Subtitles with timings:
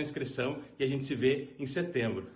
[0.00, 2.26] inscrição e a gente se vê em setembro.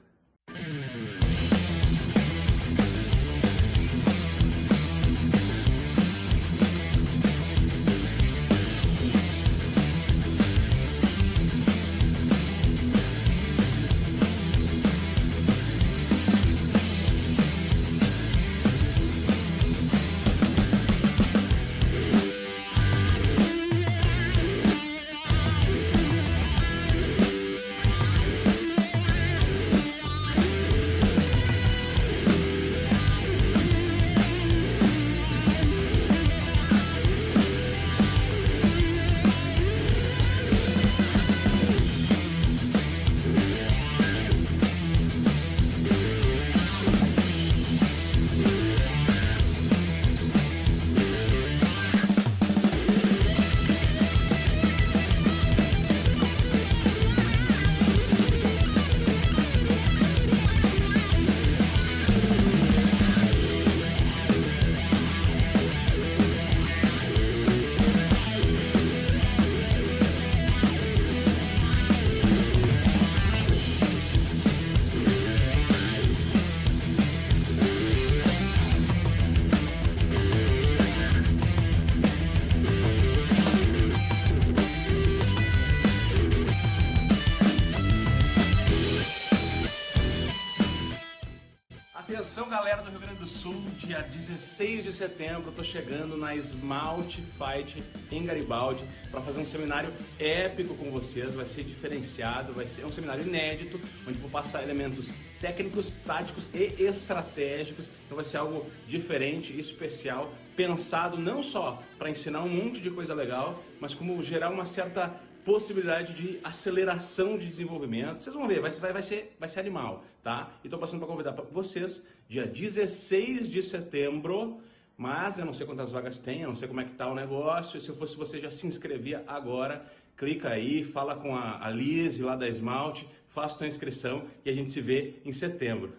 [94.38, 100.76] 16 de setembro tô chegando na Smalt Fight em Garibaldi para fazer um seminário épico
[100.76, 105.96] com vocês, vai ser diferenciado, vai ser um seminário inédito, onde vou passar elementos técnicos,
[105.96, 112.48] táticos e estratégicos, então vai ser algo diferente especial, pensado não só para ensinar um
[112.48, 118.22] monte de coisa legal, mas como gerar uma certa possibilidade de aceleração de desenvolvimento.
[118.22, 120.52] Vocês vão ver, vai, vai, vai, ser, vai ser animal, tá?
[120.62, 124.60] Estou passando para convidar vocês, dia 16 de setembro,
[124.94, 127.14] mas eu não sei quantas vagas tem, eu não sei como é que tá o
[127.14, 127.80] negócio.
[127.80, 129.90] Se eu fosse você, já se inscrevia agora.
[130.18, 134.52] Clica aí, fala com a, a Liz lá da Esmalte, faça sua inscrição e a
[134.52, 135.94] gente se vê em setembro.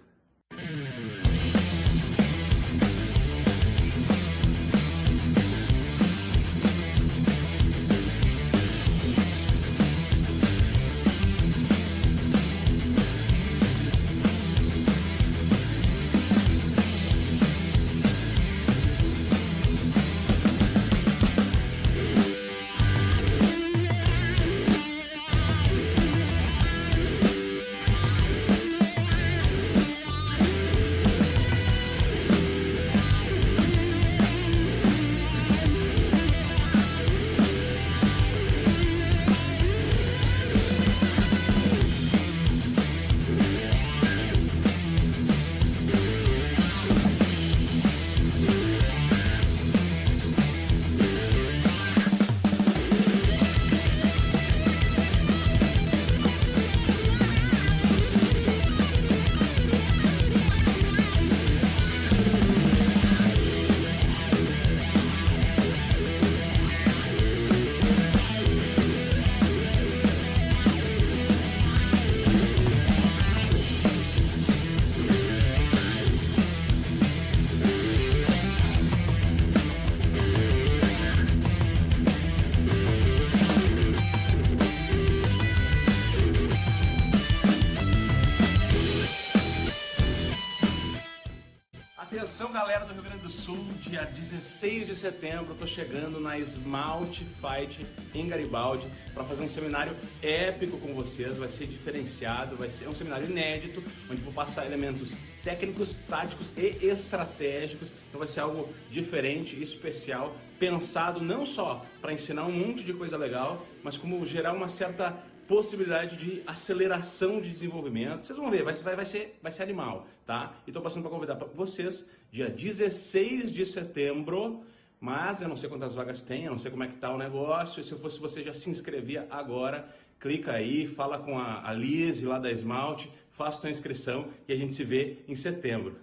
[94.00, 99.94] Dia 16 de setembro tô chegando na Smalt Fight em Garibaldi para fazer um seminário
[100.22, 105.18] épico com vocês, vai ser diferenciado, vai ser um seminário inédito, onde vou passar elementos
[105.44, 112.46] técnicos, táticos e estratégicos, então vai ser algo diferente especial, pensado não só para ensinar
[112.46, 118.24] um monte de coisa legal, mas como gerar uma certa possibilidade de aceleração de desenvolvimento.
[118.24, 120.54] Vocês vão ver, vai, vai, vai, ser, vai ser animal, tá?
[120.68, 124.63] E estou passando para convidar vocês, dia 16 de setembro,
[125.01, 127.18] mas eu não sei quantas vagas tem, eu não sei como é que tá o
[127.18, 127.84] negócio.
[127.84, 129.90] Se eu fosse você, já se inscrevia agora.
[130.19, 134.56] Clica aí, fala com a, a Liz lá da Esmalte, faça sua inscrição e a
[134.56, 135.96] gente se vê em setembro.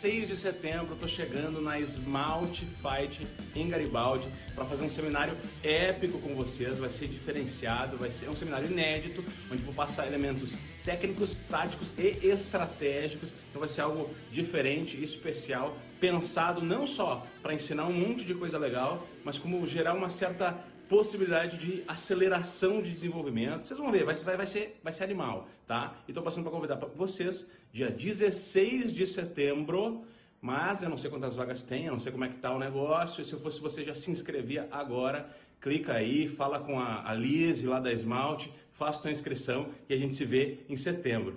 [0.00, 6.18] 16 de setembro, tô chegando na Smalt Fight em Garibaldi para fazer um seminário épico
[6.20, 10.56] com vocês, vai ser diferenciado, vai ser um seminário inédito, onde vou passar elementos
[10.86, 17.84] técnicos, táticos e estratégicos, então vai ser algo diferente especial, pensado não só para ensinar
[17.84, 20.58] um monte de coisa legal, mas como gerar uma certa
[20.90, 23.64] possibilidade de aceleração de desenvolvimento.
[23.64, 25.94] Vocês vão ver, vai, vai, vai, ser, vai ser animal, tá?
[26.08, 30.04] E estou passando para convidar vocês, dia 16 de setembro,
[30.42, 32.58] mas eu não sei quantas vagas tem, eu não sei como é que tá o
[32.58, 37.14] negócio, se eu fosse você já se inscrevia agora, clica aí, fala com a, a
[37.14, 41.36] Liz lá da Esmalte, faça sua inscrição e a gente se vê em setembro.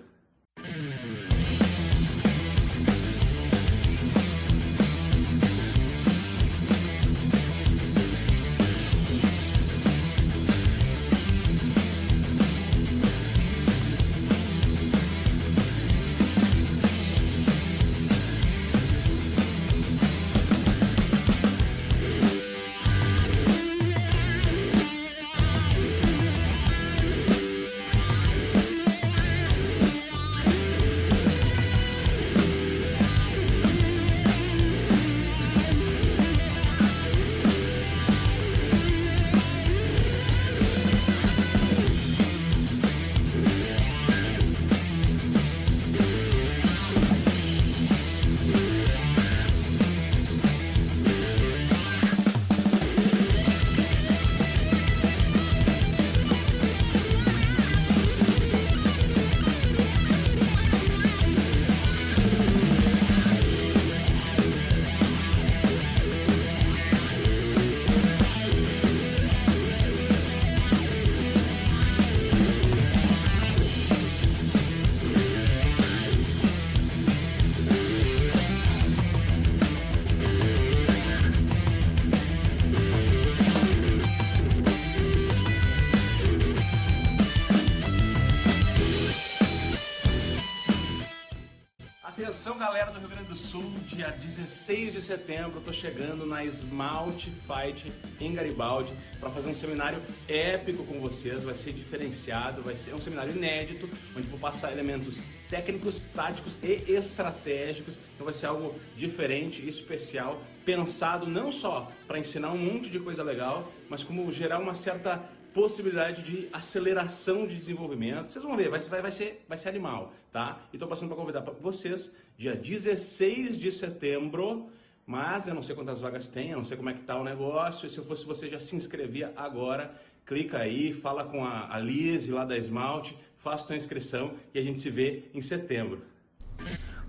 [93.93, 99.53] Dia 16 de setembro, eu tô chegando na Smalt Fight em Garibaldi para fazer um
[99.53, 104.71] seminário épico com vocês, vai ser diferenciado, vai ser um seminário inédito, onde vou passar
[104.71, 112.17] elementos técnicos, táticos e estratégicos, então vai ser algo diferente especial, pensado não só para
[112.17, 115.23] ensinar um monte de coisa legal, mas como gerar uma certa
[115.53, 118.31] possibilidade de aceleração de desenvolvimento.
[118.31, 120.59] Vocês vão ver, vai, vai, vai, ser, vai ser animal, tá?
[120.71, 124.67] E estou passando para convidar para vocês, dia 16 de setembro,
[125.05, 127.23] mas eu não sei quantas vagas tem, eu não sei como é que tá o
[127.23, 129.93] negócio, e se eu fosse você já se inscrevia agora,
[130.25, 134.63] clica aí, fala com a, a Liz lá da Esmalte, faça sua inscrição e a
[134.63, 136.01] gente se vê em setembro.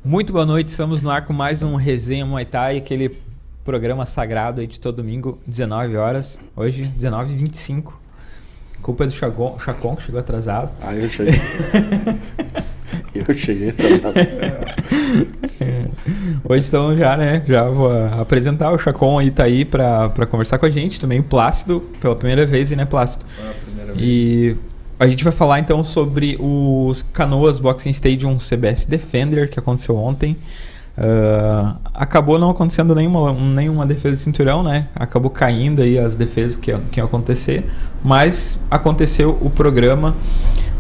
[0.04, 3.16] Muito boa noite, estamos no ar com mais um Resenha Muay Thai, aquele
[3.64, 8.03] programa sagrado aí de todo domingo, 19 horas, hoje 19h25.
[8.84, 10.76] Culpa é do Chacon, Chacon que chegou atrasado.
[10.82, 11.32] Ah, eu cheguei.
[13.16, 14.14] eu cheguei atrasado.
[15.58, 15.84] É.
[16.46, 17.42] Hoje então já, né?
[17.46, 21.00] Já vou apresentar o Chacon aí, tá aí pra, pra conversar com a gente.
[21.00, 23.24] Também o Plácido, pela primeira vez, né, Plácido?
[23.40, 24.06] Ah, primeira vez.
[24.06, 24.54] E
[25.00, 30.36] a gente vai falar então sobre os Canoas Boxing Stadium CBS Defender que aconteceu ontem.
[30.96, 34.86] Uh, acabou não acontecendo nenhuma, nenhuma defesa de cinturão, né?
[34.94, 37.64] Acabou caindo aí as defesas que, que iam acontecer,
[38.02, 40.14] mas aconteceu o programa,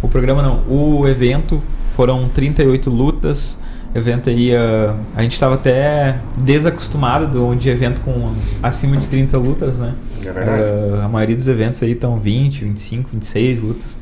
[0.00, 1.60] o programa não, o evento,
[1.96, 3.58] foram 38 lutas,
[3.92, 9.36] evento aí, uh, a gente estava até desacostumado do, de evento com acima de 30
[9.36, 9.94] lutas, né?
[10.24, 10.30] É.
[10.30, 13.98] Uh, a maioria dos eventos aí estão 20, 25, 26 lutas,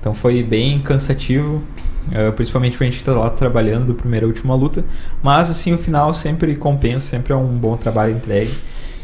[0.00, 1.62] então foi bem cansativo,
[2.08, 4.84] Uh, principalmente pra gente que tá lá trabalhando do primeira à última luta.
[5.22, 8.52] Mas assim, o final sempre compensa, sempre é um bom trabalho entregue.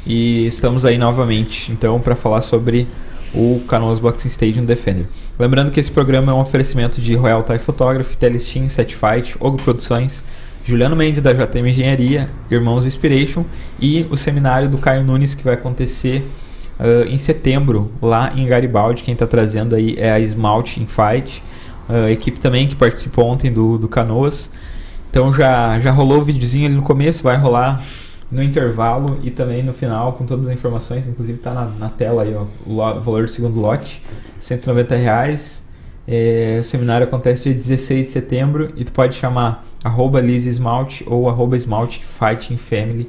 [0.07, 2.89] E estamos aí novamente, então, para falar sobre
[3.35, 5.07] o Canoas Boxing Stadium Defender.
[5.39, 9.59] Lembrando que esse programa é um oferecimento de Royal Thai Photography, Telestim, Set Fight, Ogo
[9.59, 10.25] Produções,
[10.65, 13.45] Juliano Mendes da JM Engenharia, Irmãos Inspiration
[13.81, 16.29] e o seminário do Caio Nunes que vai acontecer
[16.79, 19.03] uh, em setembro lá em Garibaldi.
[19.03, 21.43] Quem está trazendo aí é a Smalt in Fight
[21.89, 24.51] a equipe também que participou ontem do, do Canoas.
[25.11, 27.83] Então já, já rolou o videozinho ali no começo, vai rolar
[28.31, 31.09] no intervalo e também no final com todas as informações.
[31.09, 34.03] Inclusive está na, na tela aí ó, o, o, valor do segundo lote,
[34.41, 35.67] 190 reais.
[36.07, 41.29] É, o seminário acontece dia 16 de setembro e tu pode chamar arroba Esmalte ou
[41.29, 43.09] arroba Esmalte Fighting Family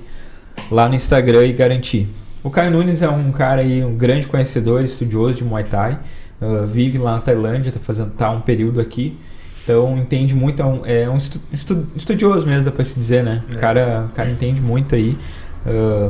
[0.69, 2.07] lá no Instagram e garantir.
[2.43, 6.00] O Caio Nunes é um cara aí, um grande conhecedor, estudioso de Muay Thai.
[6.41, 9.17] Uh, vive lá na Tailândia, está fazendo tá um período aqui.
[9.63, 13.24] Então entende muito, é um, é um estu, estu, estudioso mesmo, dá pra se dizer,
[13.24, 13.43] né?
[13.51, 13.58] O É.
[13.58, 15.17] cara, o cara entende muito aí.
[15.65, 16.10] ah,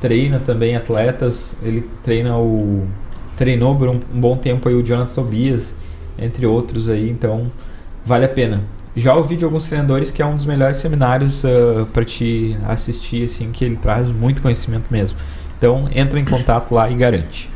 [0.00, 2.86] treina também atletas, ele treina o.
[3.36, 5.74] Treinou por um, um bom tempo aí o Jonathan Tobias,
[6.18, 7.50] entre outros aí, então
[8.04, 8.62] vale a pena.
[8.96, 11.44] Já ouvi de alguns treinadores que é um dos melhores seminários
[11.92, 15.16] para te assistir, assim, que ele traz muito conhecimento mesmo.
[15.56, 17.48] Então entra em contato lá e garante.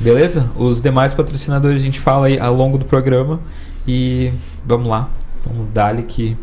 [0.00, 0.50] Beleza?
[0.56, 3.40] Os demais patrocinadores a gente fala aí ao longo do programa.
[3.86, 4.32] E
[4.64, 5.08] vamos lá.
[5.44, 6.36] Vamos dar-lhe que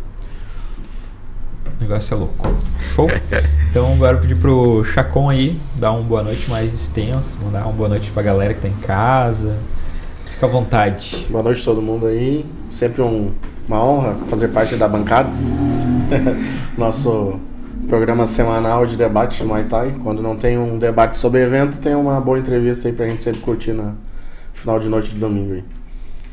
[1.80, 2.56] o negócio é louco.
[2.96, 3.08] Show?
[3.74, 7.72] Então agora eu pedi pro Chacon aí dar uma boa noite mais extensa, mandar uma
[7.74, 9.58] boa noite pra galera que tá em casa.
[10.26, 11.26] Fica à vontade.
[11.28, 12.46] Boa noite a todo mundo aí.
[12.70, 13.32] Sempre um-
[13.68, 15.32] uma honra fazer parte da bancada.
[16.78, 17.40] Nosso
[17.88, 19.96] programa semanal de debate de Muay Thai.
[20.04, 23.42] Quando não tem um debate sobre evento, tem uma boa entrevista aí pra gente sempre
[23.42, 23.94] curtir na
[24.54, 25.64] final de noite de domingo aí.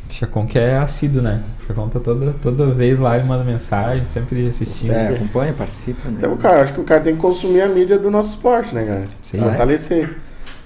[0.09, 1.43] Chacon que é assíduo, né?
[1.67, 4.93] Chacon tá toda, toda vez lá e manda mensagem, sempre assistindo.
[4.93, 6.17] É, acompanha, participa, né?
[6.19, 8.85] Então, cara, acho que o cara tem que consumir a mídia do nosso esporte, né,
[8.85, 9.03] cara?
[9.23, 9.39] Sim.
[9.39, 10.17] Fortalecer.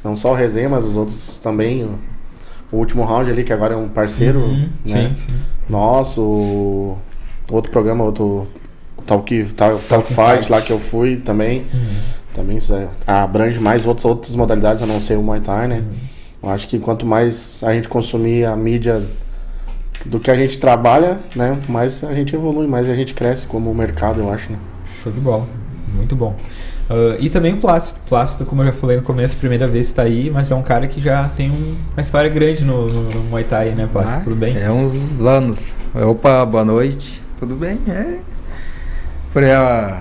[0.03, 1.85] Não só o resenha, mas os outros também.
[1.85, 1.99] O,
[2.73, 4.69] o último round ali, que agora é um parceiro, Uhum, né?
[4.85, 5.33] Sim, sim.
[5.69, 6.99] Nosso, o
[7.51, 8.47] outro programa, outro
[9.07, 11.67] Talk, Talk, Talk Fight lá que eu fui também.
[11.73, 11.97] Uhum.
[12.35, 15.83] Também isso é- abrange mais outras, outras modalidades, a não ser o Muay Thai, né?
[16.43, 19.03] Eu acho que quanto mais a gente consumir a mídia
[20.05, 21.57] do que a gente trabalha, né?
[21.69, 24.59] Mais a gente evolui, mais a gente cresce como mercado, eu acho, né?
[25.03, 25.47] Show de bola.
[25.95, 26.35] Muito bom.
[26.91, 27.99] Ah, e também o Plácido.
[28.09, 30.87] Plácido, como eu já falei no começo, primeira vez está aí, mas é um cara
[30.89, 34.19] que já tem um- uma história grande no, no, no Muay Thai, né, Plácido?
[34.19, 34.57] Ah, Tudo bem?
[34.59, 35.73] É uns anos.
[35.95, 37.23] Opa, boa noite.
[37.39, 37.79] Tudo bem?
[37.89, 38.19] É.
[39.35, 39.99] Aí, ó,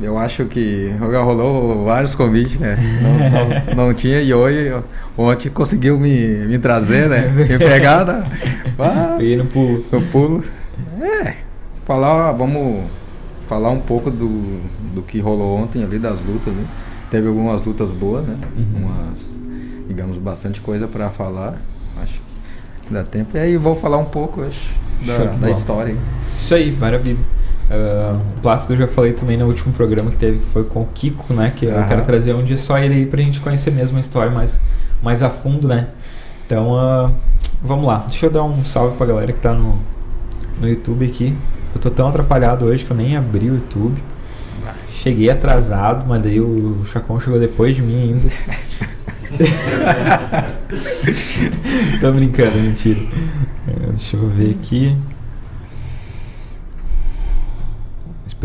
[0.00, 2.76] eu acho que já rolou vários convites, né?
[3.02, 4.72] Não, não- não tinha e hoje,
[5.16, 7.28] ontem conseguiu me, me trazer, né?
[7.36, 8.26] Me pegar na,
[8.78, 9.84] ah, Peguei no pulo.
[9.92, 10.44] no pulo.
[11.00, 11.34] É,
[11.84, 12.84] falar, vamos
[13.48, 14.60] falar um pouco do,
[14.94, 16.64] do que rolou ontem ali, das lutas, né?
[17.10, 18.36] Teve algumas lutas boas, né?
[18.56, 18.84] Uhum.
[18.86, 19.30] Umas,
[19.86, 21.60] digamos, bastante coisa pra falar.
[22.02, 22.14] Acho
[22.86, 23.36] que dá tempo.
[23.36, 24.70] E aí vou falar um pouco, acho,
[25.06, 25.94] da, da história.
[26.38, 27.18] Isso aí, maravilha.
[28.36, 30.86] O Plácido eu já falei também no último programa que teve, que foi com o
[30.86, 31.52] Kiko, né?
[31.56, 31.88] Que eu Aham.
[31.88, 34.60] quero trazer um dia só ele aí pra gente conhecer mesmo a história mais,
[35.02, 35.88] mais a fundo, né?
[36.46, 37.10] Então, ah,
[37.62, 38.04] vamos lá.
[38.08, 39.78] Deixa eu dar um salve pra galera que tá no,
[40.60, 41.36] no YouTube aqui.
[41.74, 44.02] Eu tô tão atrapalhado hoje que eu nem abri o YouTube.
[44.90, 48.28] Cheguei atrasado, mas daí o Chacon chegou depois de mim ainda.
[52.00, 53.00] Tô brincando, mentira.
[53.66, 54.96] Eh, Deixa eu ver aqui.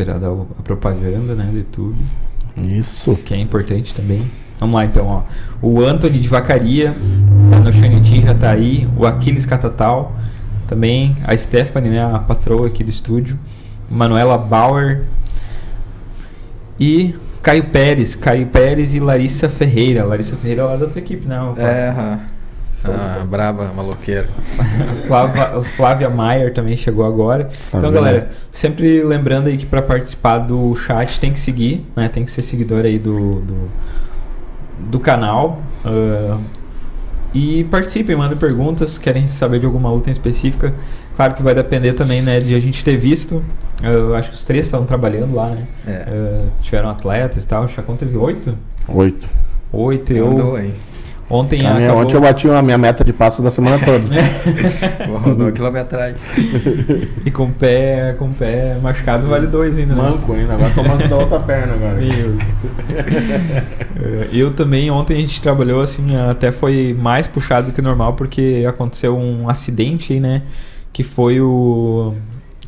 [0.03, 1.97] O- a propaganda, né, do YouTube,
[2.57, 3.15] Isso.
[3.25, 4.29] que é importante também.
[4.59, 5.21] Vamos lá então, ó.
[5.61, 6.95] O Anthony de Vacaria,
[7.49, 8.87] tá no Xangti, já tá aí.
[8.97, 10.15] O Aquiles Catatal,
[10.67, 11.15] também.
[11.23, 13.37] A Stephanie, né, a patroa aqui do estúdio.
[13.89, 15.03] Manuela Bauer.
[16.79, 20.03] E Caio Pérez, Caio Pérez e Larissa Ferreira.
[20.03, 21.39] Larissa Ferreira é lá da tua equipe, né?
[21.41, 22.19] o É.
[22.93, 24.27] Ah, braba, maloqueira.
[25.07, 27.49] Flávia, Flávia Maier também chegou agora.
[27.73, 32.07] Então, galera, sempre lembrando aí que para participar do chat tem que seguir, né?
[32.07, 33.69] Tem que ser seguidor aí do, do,
[34.91, 35.61] do canal.
[35.85, 36.37] ah,
[37.33, 40.73] e participem, mandem perguntas, querem saber de alguma luta em específica.
[41.15, 43.43] Claro que vai depender também, né, de a gente ter visto.
[43.83, 45.67] Ah, Eu acho que os três estavam trabalhando lá, né?
[45.85, 46.05] É.
[46.07, 47.65] Ah, tiveram atletas e tal.
[47.65, 48.57] O Chacon teve oito?
[48.87, 49.27] Oito.
[49.73, 50.13] Oito.
[50.13, 50.73] Andou, Eu, hein?
[51.29, 52.03] Ontem A minha- acabou...
[52.03, 54.07] ontem eu bati a minha meta de passo da semana toda.
[55.23, 56.15] Rodou a quilometragem.
[57.25, 60.01] E com o pé, com pé machucado vale dois ainda, né?
[60.01, 61.95] Manco ainda, agora tô manco da outra perna agora.
[61.95, 62.37] Meu.
[63.99, 68.13] Eh, eu também, ontem a gente trabalhou assim, até foi mais puxado do que normal,
[68.13, 70.43] porque aconteceu um acidente aí, né?
[70.93, 72.13] Que foi o.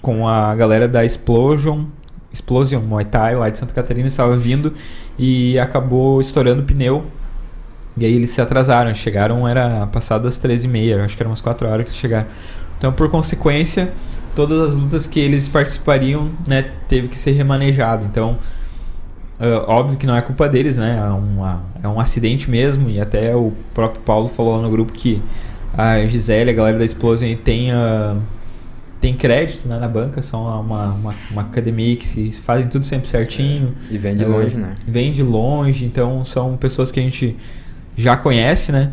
[0.01, 1.85] com a galera da Explosion.
[2.31, 4.73] Explosion Muay Thai lá de Santa Catarina estava vindo
[5.17, 7.03] e acabou estourando o pneu.
[7.99, 11.67] E aí eles se atrasaram, chegaram, era passado das 13h30, acho que eram umas 4
[11.67, 12.27] horas que chegaram.
[12.77, 13.91] Então, por consequência,
[14.35, 18.05] todas as lutas que eles participariam, né, teve que ser remanejado.
[18.05, 18.37] Então,
[19.39, 20.97] ah, óbvio que não é culpa deles, né?
[20.97, 22.89] É, uma- é um acidente mesmo.
[22.89, 25.21] E até o próprio Paulo falou lá no grupo que
[25.77, 28.15] a Gisele, a galera da Explosion, tem, ah,
[28.99, 30.21] tem crédito né, na banca.
[30.21, 33.73] São uma, uma, uma academia que se fazem tudo sempre certinho.
[33.89, 34.75] E vem de Ah, longe, né?
[34.87, 37.37] Vem de longe, então são pessoas que a gente
[38.01, 38.91] já conhece, né?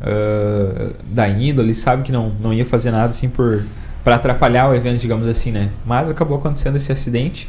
[0.00, 3.64] Ah, da índole, sabe que não, não ia fazer nada assim por
[4.02, 5.70] para atrapalhar o evento, digamos assim, né?
[5.86, 7.48] Mas acabou acontecendo esse acidente.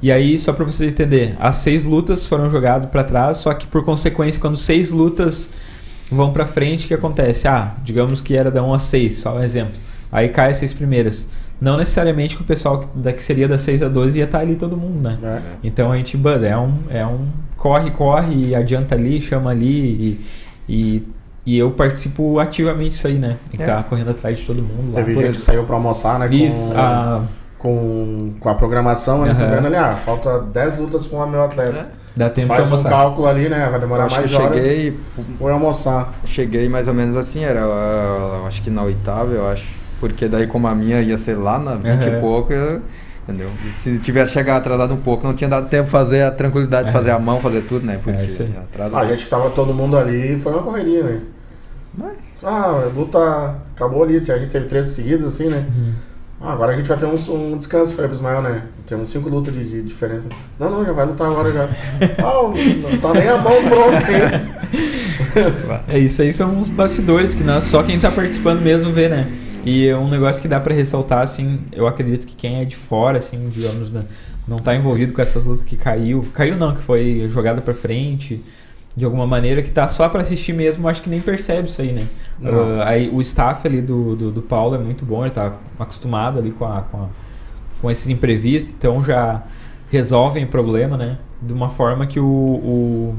[0.00, 3.66] E aí, só para você entender, as seis lutas foram jogadas para trás, só que
[3.66, 5.50] por consequência, quando seis lutas
[6.08, 7.48] vão para frente, o que acontece?
[7.48, 9.74] Ah, digamos que era da 1 a 6, só um exemplo.
[10.10, 11.26] Aí cai as seis primeiras.
[11.60, 14.54] Não necessariamente que o pessoal da que seria das 6 a 12 ia estar ali
[14.54, 15.18] todo mundo, né?
[15.22, 15.40] É.
[15.64, 19.66] Então a gente, mano, é um, é um corre, corre, e adianta ali, chama ali
[19.68, 20.26] e,
[20.68, 21.08] e,
[21.44, 23.38] e eu participo ativamente disso aí, né?
[23.50, 23.66] Que É.
[23.66, 25.02] estar correndo atrás de todo mundo lá.
[25.02, 26.28] Teve Por gente que saiu pra almoçar, né?
[26.30, 27.22] Isso, com, a,
[27.58, 29.56] com, com a programação, ali, tu Aham.
[29.56, 31.88] vendo ali, ah, falta 10 lutas com o meu atleta.
[32.16, 32.88] dá tempo de Faz um almoçar.
[32.88, 33.66] cálculo ali, né?
[33.68, 34.54] Vai demorar acho mais que horas.
[34.56, 35.00] cheguei,
[35.40, 36.12] Foi almoçar.
[36.24, 39.76] cheguei mais ou menos assim, era ah, acho que na oitava, eu acho.
[40.00, 42.16] Porque daí como a minha ia ser lá na 20 Aham.
[42.18, 42.80] e pouco, eu-
[43.24, 43.50] entendeu?
[43.68, 46.86] E se tivesse chegado atrasado um pouco, não tinha dado tempo de fazer a tranquilidade
[46.88, 47.98] de fazer a mão, fazer tudo, né?
[48.02, 48.52] Porque É, isso aí.
[48.56, 48.96] atrasa.
[48.96, 51.20] Ah, a gente que tava todo mundo ali, foi uma correria, né?
[51.96, 55.66] Mas- Ah, a luta acabou ali, a gente teve três seguidas, assim, né?
[55.76, 55.92] Uhum.
[56.40, 58.62] Ah, agora a gente vai ter um, um descanso, falei pro Ismael, né?
[58.86, 60.28] Temos cinco lutas de, de diferença.
[60.56, 61.64] Não, não, já vai lutar agora já.
[62.22, 62.42] ah,
[62.92, 64.08] não tá nem a mão pronta.
[65.88, 69.28] É isso aí são os bastidores que nós, só quem tá participando mesmo vê, né?
[69.62, 72.76] E é um negócio que dá pra ressaltar, assim, eu acredito que quem é de
[72.76, 74.06] fora, assim, digamos, né,
[74.46, 78.44] não tá envolvido com essas lutas que caiu, caiu não, que foi jogada pra frente,
[78.96, 81.92] de alguma maneira, que tá só pra assistir mesmo, acho que nem percebe isso aí,
[81.92, 82.08] né?
[82.44, 86.38] Ah, aí o staff ali do, do, do Paulo é muito bom, ele tá acostumado
[86.38, 87.10] ali com, a, com, a-
[87.80, 89.44] com esses imprevistos, então já
[89.88, 91.18] resolvem o problema, né?
[91.40, 93.16] De uma forma que o, o,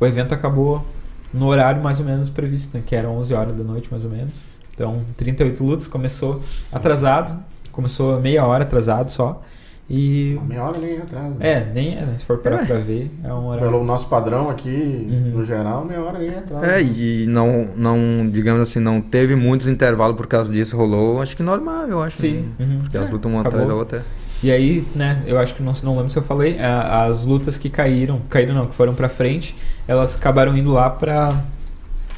[0.00, 0.94] o evento acabou
[1.32, 2.82] no horário mais ou menos previsto, né?
[2.84, 4.46] Que era 11 horas da noite, mais ou menos.
[4.74, 6.40] Então, 38 lutas, começou
[6.72, 7.38] atrasado,
[7.70, 9.42] começou meia hora atrasado só.
[9.90, 10.38] E.
[10.46, 11.36] Meia hora nem atrás.
[11.36, 11.50] né?
[11.52, 13.68] É, nem é, se for parar pra ver, é um horário.
[13.70, 15.32] Pelo nosso padrão aqui, Uhum.
[15.34, 16.62] no geral, meia hora nem atrás.
[16.64, 17.98] É, e não, não,
[18.30, 22.16] digamos assim, não teve muitos intervalos por causa disso, rolou, acho que normal, eu acho.
[22.18, 22.66] Sim, né?
[22.66, 22.78] uhum.
[22.82, 23.58] Porque as É, lutas uma acabou.
[23.60, 24.04] atrás da outra.
[24.42, 27.58] E aí, né, eu acho que não, não lembro se eu falei, a- as lutas
[27.58, 29.54] que caíram, caíram não, que foram pra frente,
[29.86, 31.42] elas acabaram indo lá pra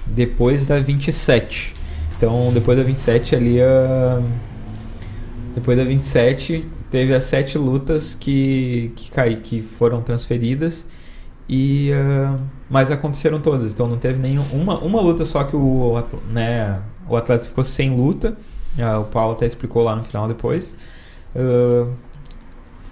[0.06, 1.73] depois da 27.
[2.16, 4.22] Então, depois da 27 ali, a...
[5.54, 10.86] depois da 27 teve as sete lutas que que cai, que foram transferidas
[11.48, 12.36] e ah,
[12.70, 13.72] mas aconteceram todas.
[13.72, 18.36] Então não teve nenhuma uma, luta só que o né, o atleta ficou sem luta.
[18.78, 20.76] Ah, o Paulo até explicou lá no final depois.
[21.34, 21.88] Ah,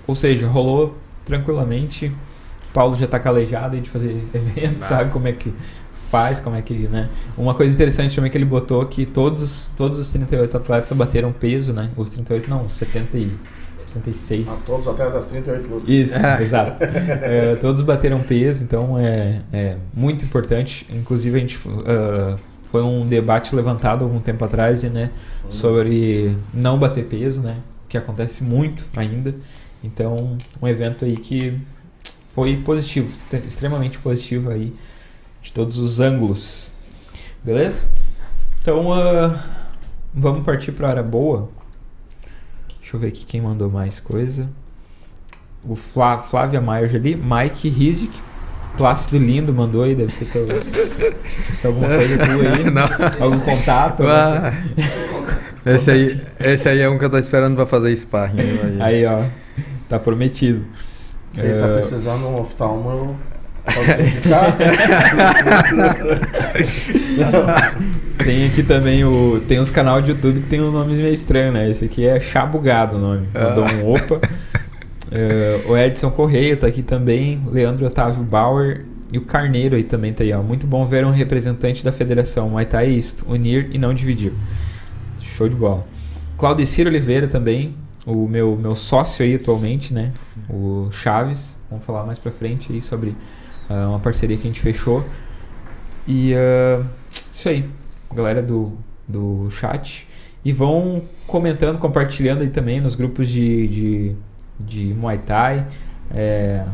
[0.06, 2.06] ou seja, rolou tranquilamente.
[2.06, 5.52] O Paulo já tá calejado de fazer evento, sabe como é que
[6.12, 7.09] faz, como é que, né?
[7.38, 11.72] Uma coisa interessante também que ele botou que todos, todos os 38 atletas bateram peso,
[11.72, 11.90] né?
[11.96, 13.33] Os 38 não, os 70 e
[13.79, 14.46] 76.
[14.48, 15.88] A todos até das 38 lutas.
[15.88, 16.42] Isso, É.
[16.42, 16.85] exato.
[16.85, 20.87] É, todos bateram peso, então é, é muito importante.
[20.90, 22.37] Inclusive, a gente ah,
[22.70, 25.11] foi um debate levantado algum tempo atrás, né,
[25.48, 27.57] sobre não bater peso, né,
[27.88, 29.35] que acontece muito ainda.
[29.83, 31.59] Então, um evento aí que
[32.35, 34.72] foi positivo, te- extremamente positivo aí
[35.42, 36.72] de todos os ângulos.
[37.44, 37.87] Beleza?
[38.61, 39.37] Então, ah,
[40.14, 41.48] vamos partir para a área boa.
[42.81, 44.46] Deixa eu ver aqui quem mandou mais coisa.
[45.64, 48.12] O Flá, Flávia Maier ali, Mike Rizik,
[48.76, 52.70] Plácido Lindo mandou aí, deve ser, teu, deve ser alguma coisa tua aí.
[52.70, 53.24] Não.
[53.24, 54.02] Algum contato?
[54.07, 54.52] Ah,
[55.64, 58.40] esse, aí, esse aí é um que eu tô esperando pra fazer sparring.
[58.40, 58.83] aí.
[58.83, 59.22] Aí, ó,
[59.88, 60.64] tá prometido.
[61.33, 63.16] Quem tá É, precisando de um oftalmo, se.
[68.25, 69.40] Tem aqui também o.
[69.46, 71.70] Tem uns canal de YouTube que tem um nome meio estranho, né?
[71.70, 73.29] Esse aqui é Chabugado o nome.
[73.33, 74.20] Mandou um opa.
[75.11, 77.42] É, o Edson Correia tá aqui também.
[77.51, 78.87] Leandro Otávio Bauer.
[79.12, 80.42] E o Carneiro aí também tá aí, ó.
[80.42, 82.48] Muito bom ver um representante da federação.
[82.48, 84.33] Muay Thai é isto: unir e não dividir.
[85.20, 85.87] Show de bola.
[86.38, 87.77] Claudecir Oliveira também.
[88.05, 90.12] O meu, meu sócio aí atualmente, né?
[90.48, 91.61] O Chaves.
[91.70, 93.14] Vamos falar mais pra frente aí sobre
[93.72, 95.04] ah, uma parceria que a gente fechou.
[96.06, 96.82] E ah,
[97.35, 97.68] isso aí,
[98.14, 98.72] galera do,
[99.08, 100.06] do chat.
[100.44, 104.16] E vão comentando, compartilhando aí também nos grupos de, de,
[104.58, 105.66] de Muay Thai.
[106.11, 106.64] É,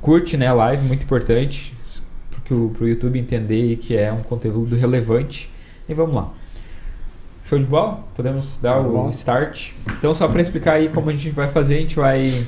[0.00, 1.74] curte né, a live, muito importante.
[2.44, 5.48] Pro, pro YouTube entender que é um conteúdo relevante.
[5.88, 6.32] E vamos lá.
[7.44, 8.04] Show de bola?
[8.14, 9.10] Podemos dar Tá o bom.
[9.10, 9.70] start.
[9.98, 12.46] Então, só para explicar aí como a gente vai fazer, a gente vai.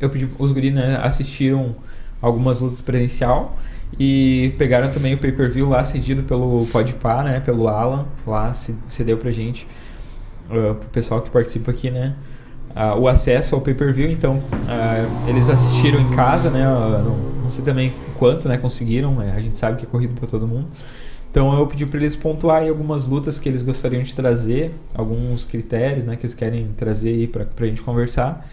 [0.00, 1.76] Eu pedi os guris, né, assistiram
[2.20, 3.56] algumas lutas presencial.
[3.98, 9.16] E pegaram também o pay-per-view lá cedido pelo Podpah, né, pelo Alan, lá ce- cedeu
[9.16, 9.66] pra gente,
[10.50, 12.14] uh, pro pessoal que participa aqui, né,
[12.74, 17.48] ah, o acesso ao pay-per-view, então ah, eles assistiram em casa, né, ah, não, não
[17.50, 20.68] sei também quanto, né, conseguiram, é, a gente sabe que é corrido pra todo mundo,
[21.30, 26.04] então eu pedi para eles pontuarem algumas lutas que eles gostariam de trazer, alguns critérios
[26.04, 28.46] né, que eles querem trazer aí para a gente conversar.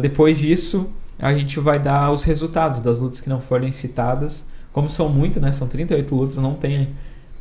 [0.00, 0.88] Depois disso,
[1.22, 4.44] a gente vai dar os resultados das lutas que não forem citadas.
[4.72, 5.52] Como são muitas, né?
[5.52, 6.88] São 38 lutas, não tem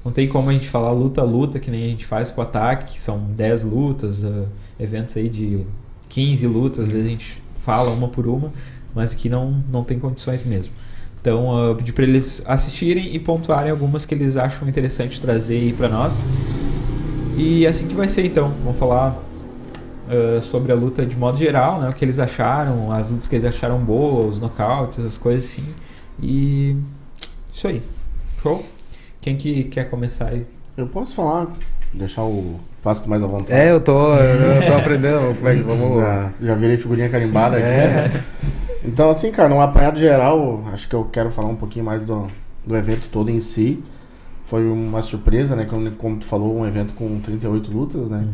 [0.06, 2.42] não tem como a gente falar luta a luta, que nem a gente faz com
[2.42, 4.48] o ataque, que são 10 lutas, uh,
[4.80, 5.66] eventos aí de
[6.10, 8.52] 15 lutas, às vezes a gente fala uma por uma,
[8.96, 10.74] mas aqui não, não tem condições mesmo.
[11.20, 15.58] Então, uh, eu pedi para eles assistirem e pontuarem algumas que eles acham interessante trazer
[15.58, 16.26] aí para nós.
[17.38, 18.52] E é assim que vai ser então.
[18.64, 19.16] Vamos falar
[20.12, 21.90] uh, sobre a luta de modo geral, né?
[21.90, 25.66] O que eles acharam, as lutas que eles acharam boas, os nocautes, essas coisas assim.
[26.22, 26.76] E
[27.54, 27.82] isso aí.
[28.42, 28.66] Show?
[29.22, 30.46] Quem que quer começar aí?
[30.76, 31.48] Eu posso falar,
[31.94, 33.52] deixar o passo mais à vontade.
[33.54, 36.02] É, eu tô, eu tô aprendendo como é que vamos.
[36.02, 38.06] Já, já virei figurinha carimbada É.
[38.06, 38.20] aqui.
[38.84, 42.26] Então, assim, cara, um apanhado geral, acho que eu quero falar um pouquinho mais do,
[42.66, 43.80] do evento todo em si.
[44.48, 45.66] Foi uma surpresa, né?
[45.66, 48.26] Como, como tu falou, um evento com 38 lutas, né?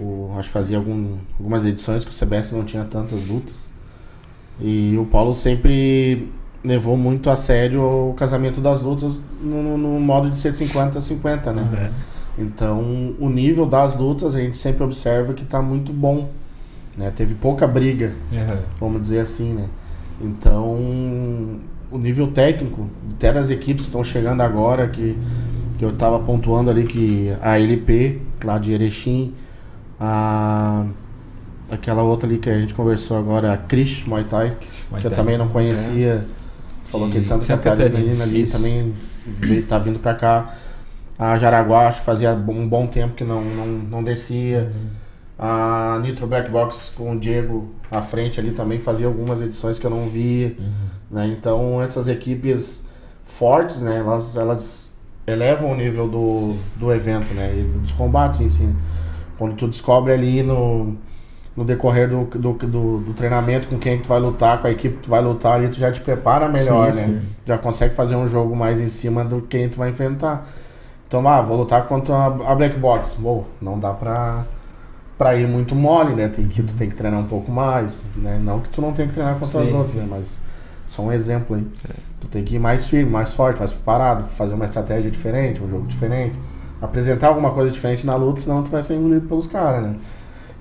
[0.00, 3.68] O, acho que fazia algum, algumas edições que o CBS não tinha tantas lutas.
[4.60, 6.28] E o Paulo sempre
[6.64, 11.68] levou muito a sério o casamento das lutas no, no- modo de ser 50-50, né?
[12.38, 16.30] Então, o nível das lutas a gente sempre observa que tá muito bom.
[16.96, 17.12] Né?
[17.16, 18.12] Teve pouca briga,
[18.78, 19.66] vamos dizer assim, né?
[20.20, 20.74] Então,
[21.90, 22.86] o nível técnico,
[23.16, 25.16] até das equipes que estão chegando agora, que,
[25.78, 29.32] que eu estava pontuando ali que a LP, lá de Erechim,
[30.00, 30.86] a,
[31.70, 34.56] aquela outra ali que a gente conversou agora, a Krish Muay Thai,
[34.90, 35.18] Muay que eu Thai.
[35.18, 36.26] também não conhecia,
[36.84, 38.52] falou que é de Santa, Santa Catarina, Catarina, ali isso.
[38.52, 38.94] também
[39.26, 40.56] veio, tá vindo pra cá.
[41.18, 44.72] A Jaraguá, acho que fazia um bom tempo que não, não, não descia.
[45.38, 49.86] A Nitro Black Box com o Diego à frente ali também fazia algumas edições que
[49.86, 50.56] eu não via.
[51.10, 51.26] Né?
[51.38, 52.84] Então essas equipes
[53.24, 54.90] fortes, né, elas, elas
[55.26, 57.54] elevam o nível do, do evento, né?
[57.58, 58.68] E dos combates em si.
[59.40, 60.96] Quando tu descobre ali no,
[61.56, 64.96] no decorrer do, do, do, do treinamento com quem tu vai lutar, com a equipe
[64.98, 67.06] que tu vai lutar ali, tu já te prepara melhor, Sim, né?
[67.06, 67.22] sim.
[67.46, 70.46] Já consegue fazer um jogo mais em cima do quem tu vai enfrentar.
[71.08, 73.16] Então, ah, vou lutar contra a, Black Box.
[73.18, 74.44] Bom, não dá pra,
[75.16, 76.28] pra ir muito mole, né?
[76.28, 78.38] Tem que, tu tem que treinar um pouco mais, né?
[78.38, 80.00] Não que tu não tenha que treinar contra Sim, os outros, sim.
[80.00, 80.06] né?
[80.06, 80.38] Mas
[80.86, 81.66] só um exemplo aí.
[82.20, 85.68] Tu tem que ir mais firme, mais forte, mais preparado, fazer uma estratégia diferente, um
[85.70, 86.34] jogo diferente.
[86.80, 89.96] Apresentar alguma coisa diferente na luta, senão tu vai ser engolido pelos caras, né?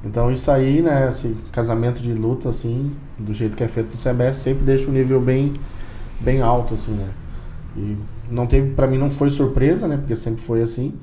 [0.03, 3.97] Então isso aí, né, esse casamento de luta, assim, do jeito que é feito no
[3.97, 5.53] CBS, sempre deixa o nível bem,
[6.19, 7.09] bem alto, assim, né?
[7.75, 7.97] E
[8.31, 9.97] não teve, pra mim não foi surpresa, né?
[9.97, 10.93] Porque sempre foi assim.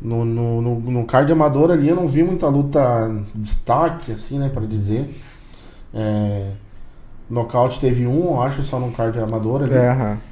[0.00, 2.80] No, no, no, no card amador ali eu não vi muita luta
[3.34, 5.14] destaque, assim, né, pra dizer.
[5.92, 6.52] É,
[7.28, 10.29] nocaute teve um, eu acho, só no card amador ali É.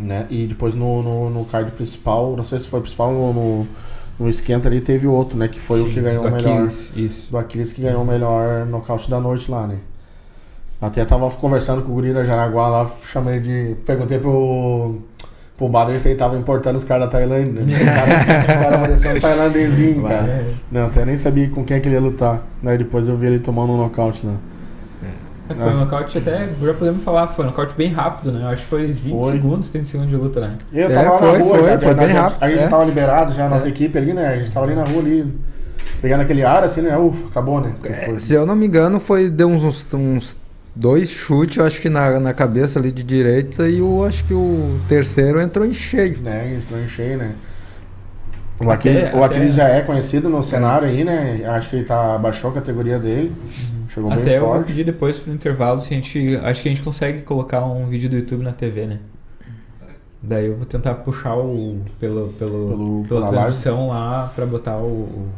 [0.00, 0.26] né?
[0.30, 3.66] E depois no, no, no card principal, não sei se foi principal no, no,
[4.18, 5.48] no esquenta ali, teve outro, né?
[5.48, 6.52] Que foi o Sim, que ganhou o melhor.
[6.52, 7.30] Aquiles, Isso.
[7.30, 9.76] Do Aquiles que ganhou o melhor nocaute da noite lá, né?
[10.80, 13.76] Até tava conversando com o guri da Jaraguá lá, chamei de.
[13.84, 14.96] Perguntei pro.
[15.56, 17.82] Pro Bader se ele tava importando os caras da Tailândia, né?
[17.82, 20.46] O cara, o cara parecia um tailandesinho, cara.
[20.70, 22.46] Não, até nem sabia com quem é que ele ia lutar.
[22.64, 24.36] Aí depois eu vi ele tomando um nocaute lá.
[25.50, 28.42] É, Foi um nocaute até, já podemos falar, foi um nocaute bem rápido, né?
[28.42, 29.32] Eu acho que foi 20 Foi.
[29.32, 30.58] segundos, 30 segundos de luta, né?
[30.72, 32.42] Eu É, tava lá foi, na rua, foi, já, foi né, bem a gente- rápido,
[32.42, 32.68] A gente é.
[32.68, 33.70] tava liberado já, a nossa É.
[33.70, 34.28] equipe ali, né?
[34.28, 35.34] A gente tava ali na rua ali,
[36.02, 36.96] pegando aquele ar assim, né?
[36.98, 37.72] Ufa, acabou, né?
[37.84, 40.36] É, Foi- se eu não me engano, foi deu uns, uns, uns
[40.76, 44.34] dois chutes, eu acho que na, na cabeça ali de direita e o acho que
[44.34, 46.18] o terceiro entrou em cheio.
[46.22, 46.56] né?
[46.62, 47.32] Entrou em cheio, né?
[48.60, 51.44] O Até- Aquiles, o até- Aquiles já é conhecido no cenário aí, né?
[51.46, 53.32] Acho que ele tá, baixou a categoria dele,
[53.88, 54.66] chegou bem Até eu vou forte.
[54.66, 56.36] pedir depois no intervalo se a gente.
[56.42, 58.98] Acho que a gente consegue colocar um vídeo do YouTube na TV, né?
[60.20, 61.80] Daí eu vou tentar puxar o.
[62.00, 65.28] pelo, pelo, Pelo- pela transmissão lá pra botar o, o-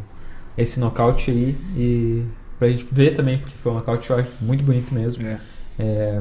[0.56, 2.24] esse nocaute aí e
[2.58, 5.26] pra gente ver também, porque foi um nocaute eu acho muito bonito mesmo.
[5.26, 5.38] É.
[5.78, 6.20] É,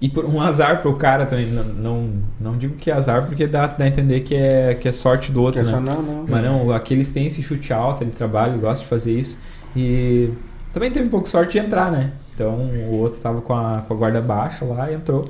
[0.00, 1.46] e por um azar pro cara também.
[1.46, 4.88] Não, não, não digo que é azar porque dá, dá a entender que é, que
[4.88, 5.80] é sorte do outro, Que né?
[5.80, 6.24] não, não.
[6.28, 9.36] Mas não, aqueles têm esse chute alto, ele trabalha, ele gosta de fazer isso.
[9.76, 10.30] E
[10.72, 12.12] também teve um pouco de sorte de entrar, né?
[12.34, 15.28] Então o outro tava com a, com a guarda baixa lá e entrou.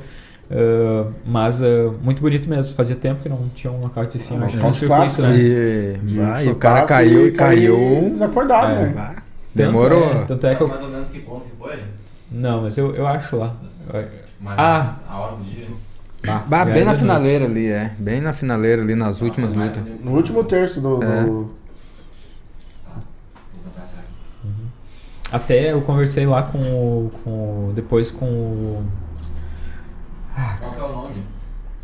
[0.50, 1.66] Ah, mas ah,
[2.02, 5.22] muito bonito mesmo, fazia tempo que não tinha um nocaute assim, Ah, no circuito, clássico,
[5.22, 5.36] né?
[5.36, 8.10] E, ah, e o cara caiu e caiu.
[8.12, 8.82] Desacordado, É.
[8.86, 8.94] né?
[8.96, 9.22] Ah, Tanto
[9.54, 10.04] demorou.
[10.04, 11.78] é- tanto é que eu, mais ou menos que ponto que foi?
[12.30, 13.54] não, mas eu, eu acho lá.
[14.40, 14.96] Mais Ah.
[15.08, 15.66] a hora do dia.
[16.26, 16.98] Ah, Bah, bem na noite.
[17.00, 17.92] finaleira ali, é.
[17.98, 19.86] Bem na finaleira ali, nas últimas Mais lutas.
[19.92, 20.00] ali.
[20.04, 21.02] No último terço do.
[21.02, 21.22] É.
[21.24, 21.50] do-
[22.84, 22.90] Tá.
[22.94, 24.48] Vou passar essa aqui.
[25.32, 27.10] Até eu conversei lá com o.
[27.24, 28.84] Com, depois com o.
[30.60, 31.22] Qual que é o nome?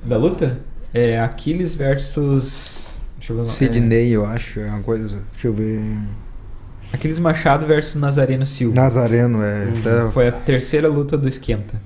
[0.04, 0.60] Da luta?
[0.92, 3.00] É Aquiles versus.
[3.18, 3.56] Deixa eu ver o nome.
[3.56, 5.22] Sidney, eu acho, é uma coisa.
[5.32, 5.80] Deixa eu ver.
[5.80, 8.74] É, Aquiles Machado versus Nazareno Silva.
[8.74, 9.68] Nazareno, é.
[9.78, 11.80] até- Foi a terceira luta do Esquenta.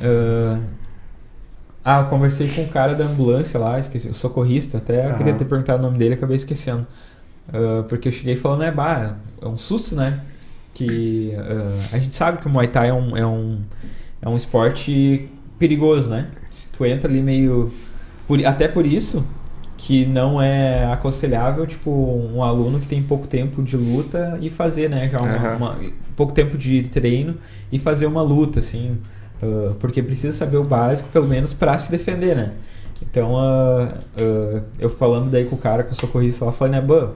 [0.00, 0.60] Ah,
[1.84, 5.14] Ah, eu conversei com o cara da ambulância lá, esqueci, o socorrista, até eu Aham.
[5.14, 6.86] queria ter perguntado o nome dele, acabei esquecendo.
[7.52, 10.26] Ah, porque eu cheguei falando, é, bah, é um susto, né?
[10.74, 13.64] Que ah, a gente sabe que o Muay Thai é um, é um,
[14.22, 16.32] é um esporte perigoso, né?
[16.50, 17.74] Se tu entra ali meio.
[18.26, 19.26] por- até por isso
[19.76, 24.88] que não é aconselhável, tipo, um aluno que tem pouco tempo de luta e fazer,
[24.90, 25.08] né?
[25.08, 25.56] Já uma, Aham.
[25.56, 25.78] uma-
[26.16, 27.36] pouco tempo de treino
[27.70, 28.98] e fazer uma luta, assim.
[29.46, 32.52] Ah, porque precisa saber o básico, pelo menos, pra se defender, né?
[33.02, 36.80] Então, ah, ah, eu falando daí com o cara, com o socorrista lá, falei, né,
[36.80, 37.10] bah,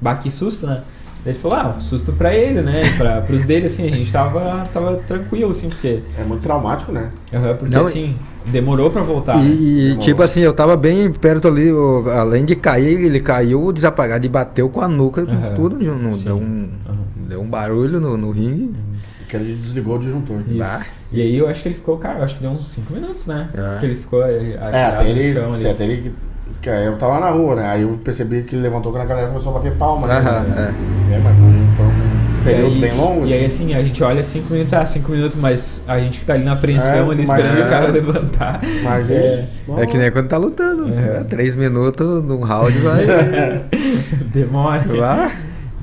[0.00, 0.82] bah, que susto, né?
[1.24, 2.82] Daí Ele falou, ah, susto pra ele, né?
[2.96, 7.10] Pra, pros dele, assim, a gente tava, tava tranquilo, assim, porque, É muito traumático, né?
[7.32, 8.16] aham, porque Não, assim,
[8.46, 9.44] demorou pra voltar, né?
[9.48, 10.02] E, e, Demorou.
[10.02, 14.28] tipo assim, eu tava bem perto ali, o- além de cair, ele caiu desapagado e
[14.28, 15.54] bateu com a nuca, com Aham.
[15.54, 16.98] tudo, no- deu, um, Aham.
[17.28, 18.74] deu um barulho no, no ringue.
[19.18, 20.40] Porque ele desligou o disjuntor.
[20.40, 20.58] Isso.
[20.58, 20.84] Bah.
[21.12, 23.26] E aí eu acho que ele ficou, cara, eu acho que deu uns 5 minutos,
[23.26, 23.48] né?
[23.54, 23.78] É.
[23.80, 25.68] Que ele ficou É, atirado até ele, no chão ali.
[25.68, 26.14] até ele.
[26.60, 27.66] que Eu tava na rua, né?
[27.68, 30.06] Aí eu percebi que ele levantou quando a galera começou a bater palma.
[30.06, 30.16] né?
[30.18, 31.18] Aham, é.
[31.18, 33.26] mas foi, foi um período aí, bem longo.
[33.26, 33.64] E aí, assim.
[33.66, 36.44] assim, a gente olha 5 minutos, ah, 5 minutos, mas a gente que tá ali
[36.44, 37.66] na apreensão, É, ali esperando é.
[37.66, 38.60] o cara levantar.
[38.82, 39.44] Mas é,
[39.76, 40.86] É que nem quando tá lutando.
[40.88, 40.90] É.
[40.90, 41.26] né?
[41.28, 43.04] Três minutos num round vai.
[44.32, 44.84] demora.
[44.84, 45.32] vai.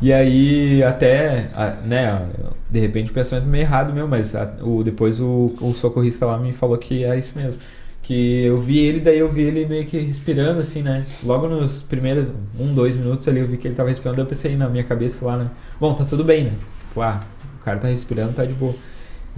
[0.02, 1.48] E aí, até,
[1.86, 2.22] né,
[2.70, 6.38] de repente o pensamento meio errado meu, mas a- o, depois o, o socorrista lá
[6.38, 7.62] me falou que é isso mesmo.
[8.02, 11.06] Que eu vi ele, daí eu vi ele meio que respirando, assim, né?
[11.22, 12.28] Logo nos primeiros
[12.58, 15.24] um, dois minutos ali eu vi que ele tava respirando, eu pensei na minha cabeça
[15.26, 15.52] lá, né?
[15.80, 16.60] Bom, tá tudo bem, né?
[16.80, 18.80] Tipo, ah, o cara tá respirando, tá de boa.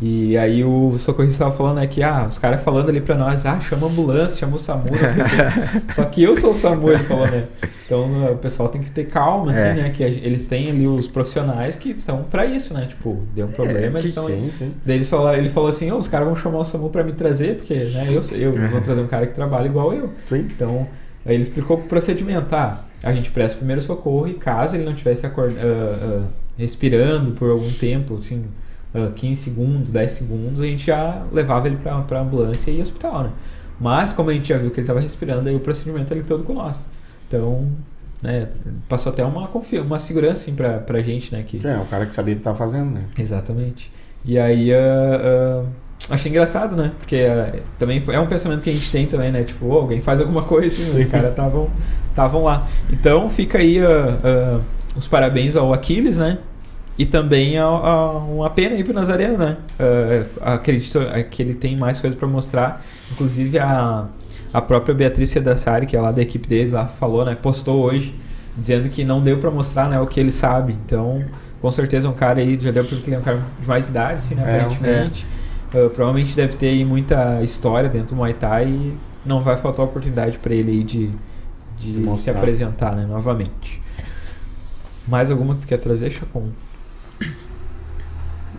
[0.04, 3.46] E aí o socorrista tava falando, né, que, ah, os caras falando ali pra nós,
[3.46, 5.32] ah, chama a ambulância, chama o SAMU, não sei o quê.
[5.94, 7.46] Só que eu sou o SAMU, ele falou, né?
[7.86, 9.74] Então o pessoal tem que ter calma, assim, É.
[9.76, 9.90] né?
[9.92, 12.88] Que eles têm ali os profissionais que estão pra isso, né?
[12.88, 14.46] Tipo, deu um problema, eles estão aí.
[14.46, 14.74] Sim, sim.
[14.84, 17.12] Daí eles falaram, ele falou assim, "Ô, os caras vão chamar o SAMU pra me
[17.14, 20.10] trazer, porque, né, eu, eu vou trazer um cara que trabalha igual eu.
[20.26, 20.48] Sim.
[20.56, 20.88] Então,
[21.24, 22.56] aí ele explicou o procedimento.
[22.56, 26.28] Ah, a gente presta o primeiro socorro e caso ele não tivesse acor- ah, ah,
[26.58, 28.46] respirando por algum tempo, assim,
[28.94, 33.24] ah, 15 segundos, 10 segundos, a gente já levava ele pra, pra ambulância e hospital,
[33.24, 33.32] né?
[33.80, 36.44] Mas, como a gente já viu que ele estava respirando, aí o procedimento ele todo
[36.44, 36.88] com nós.
[37.28, 37.68] Então,
[38.22, 38.48] né,
[38.88, 41.44] passou até uma, confi uma segurança, assim, pra, pra gente, né?
[41.44, 43.06] Que, É, o cara que sabia o que tava fazendo, né?
[43.18, 43.92] Exatamente.
[44.24, 46.92] E aí, ah, ah, achei engraçado, né?
[47.00, 49.44] Porque ah, também é um pensamento que a gente tem também, né?
[49.44, 52.68] Tipo, "Ô, alguém faz alguma coisa assim, os caras estavam lá.
[52.92, 54.60] Então, fica aí ah, ah,
[54.96, 56.38] os parabéns ao Aquiles, né?
[56.98, 59.58] E também a, a- uma pena aí pro Nazareno, né?
[60.42, 61.00] Ah, acredito
[61.30, 62.86] que ele tem mais coisa para mostrar.
[63.12, 64.08] Inclusive, a,
[64.54, 67.36] a própria Beatriz Cedassari, que é lá da equipe deles, lá falou, né?
[67.36, 68.14] Postou hoje,
[68.58, 70.74] dizendo que não deu para mostrar né, o que ele sabe.
[70.86, 71.24] Então,
[71.62, 74.16] com certeza, um cara aí, já deu porque ele é um cara de mais idade,
[74.16, 74.44] assim, né?
[74.44, 75.28] É, Aparentemente.
[75.74, 79.86] Ah, provavelmente deve ter aí muita história dentro do Muay Thai e não vai faltar
[79.86, 81.10] oportunidade para ele aí de,
[81.80, 83.06] de De se apresentar, né?
[83.08, 83.82] Novamente.
[85.08, 86.50] Mais alguma que tu quer trazer, Chacon?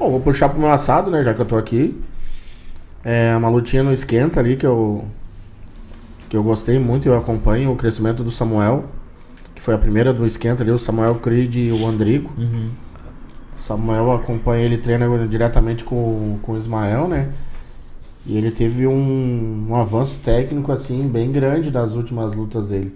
[0.02, 1.22] Bom, vou puxar pro meu assado, né?
[1.22, 1.96] Já que eu tô aqui.
[3.04, 5.04] É uma lutinha no esquenta ali que eu.
[6.28, 8.86] Que eu gostei muito e eu acompanho o crescimento do Samuel.
[9.54, 12.32] Que foi a primeira do esquenta ali, o Samuel Creed e o Andrigo.
[12.36, 12.70] Uhum.
[13.56, 17.32] Samuel acompanha ele treina diretamente com, com o Ismael, né?
[18.26, 22.92] E ele teve um, um avanço técnico assim bem grande das últimas lutas dele.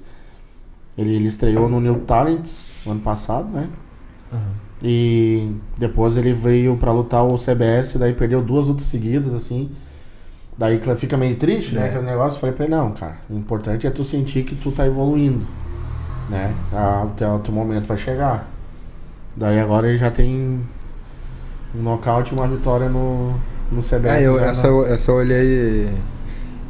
[0.99, 3.69] Ele, ele estreou no New Talents no ano passado, né?
[4.33, 4.65] Aham.
[4.83, 9.71] E depois ele veio pra lutar o CBS, daí perdeu duas lutas seguidas, assim.
[10.59, 11.83] Daí fica meio triste, né?
[11.87, 11.89] É.
[11.91, 12.41] Aquele negócio.
[12.41, 15.47] Falei pra ele, não, cara, o importante é tu sentir que tu tá evoluindo,
[16.31, 16.55] né?
[16.73, 18.49] Até o teu momento vai chegar.
[19.37, 20.61] Daí agora ele já tem
[21.75, 23.33] um nocaute e uma vitória no,
[23.71, 24.07] no CBS.
[24.07, 25.89] É, eu, já essa, eu- essa eu olhei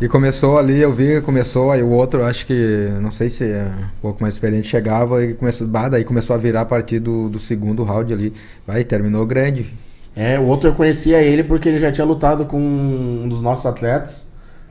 [0.00, 3.66] e, começou ali, eu vi começou, aí o outro, acho que, não sei se é
[3.66, 7.28] um pouco mais experiente, chegava e começou, bah, daí começou a virar a partir do,
[7.28, 8.35] do segundo round ali.
[8.66, 9.72] Vai, terminou grande.
[10.14, 13.66] É, o outro eu conhecia ele porque ele já tinha lutado com um dos nossos
[13.66, 14.26] atletas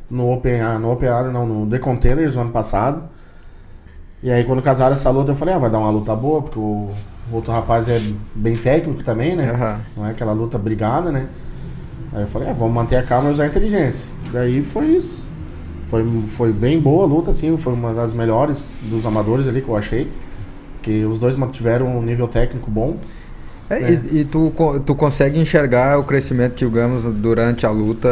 [0.09, 3.03] no Open, no Open não, no The Contenders no ano passado.
[4.23, 6.57] E aí quando casaram essa luta eu falei, ah, vai dar uma luta boa, porque
[6.57, 6.91] o,
[7.31, 8.01] outro rapaz é
[8.33, 9.51] bem técnico também, né?
[9.51, 9.81] Aham.
[9.95, 11.27] Não é aquela luta brigada, né?
[12.11, 14.09] Aí eu falei, ah, vamos manter a calma e usar a inteligência.
[14.36, 15.26] Daí foi isso.
[15.88, 19.69] Foi, foi bem boa a luta, assim, foi uma das melhores dos amadores ali que
[19.69, 20.10] eu achei.
[20.82, 22.98] Que os dois mantiveram um nível técnico bom.
[23.69, 23.91] É, É.
[24.12, 24.52] E, e tu,
[24.86, 28.10] tu consegue enxergar o crescimento, digamos, durante a luta.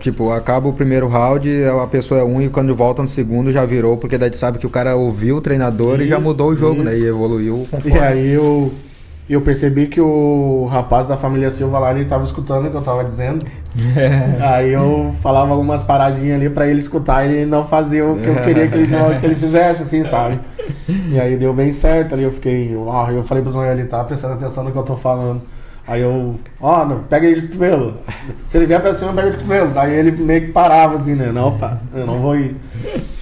[0.00, 1.48] Tipo, acaba o primeiro round,
[1.82, 4.58] a pessoa é um e quando volta no segundo já virou, porque daí tu sabe
[4.58, 6.84] que o cara ouviu o treinador e já Isso, mudou o jogo, isso.
[6.84, 6.98] né?
[6.98, 7.98] E evoluiu E conforme.
[7.98, 8.72] aí eu,
[9.30, 12.76] E eu percebi que o rapaz da família Silva lá, ele tava escutando o que
[12.76, 13.46] eu tava dizendo.
[14.42, 18.26] Aí eu falava algumas paradinhas ali pra ele escutar e ele não fazia o que
[18.26, 18.88] eu queria que ele,
[19.20, 20.40] que ele fizesse, assim, sabe?
[20.88, 22.76] E aí deu bem certo ali, eu fiquei.
[22.76, 25.42] ó, eu falei pros meus ele tá prestando atenção no que eu tô falando.
[25.86, 27.98] Aí eu, ó, não, pega ele de cotovelo.
[28.48, 29.70] Se ele vier pra cima, pega de cotovelo.
[29.70, 31.30] Daí ele meio que parava assim, né?
[31.30, 32.56] Não, opa, eu não vou ir.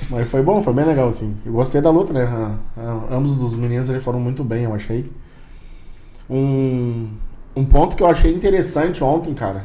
[0.08, 1.36] Mas foi bom, foi bem legal, assim.
[1.44, 2.26] Eu gostei da luta, né?
[2.26, 5.12] Ah, ah, ambos os meninos eles foram muito bem, eu achei.
[6.30, 7.08] Um,
[7.56, 9.64] um ponto que eu achei interessante ontem, cara.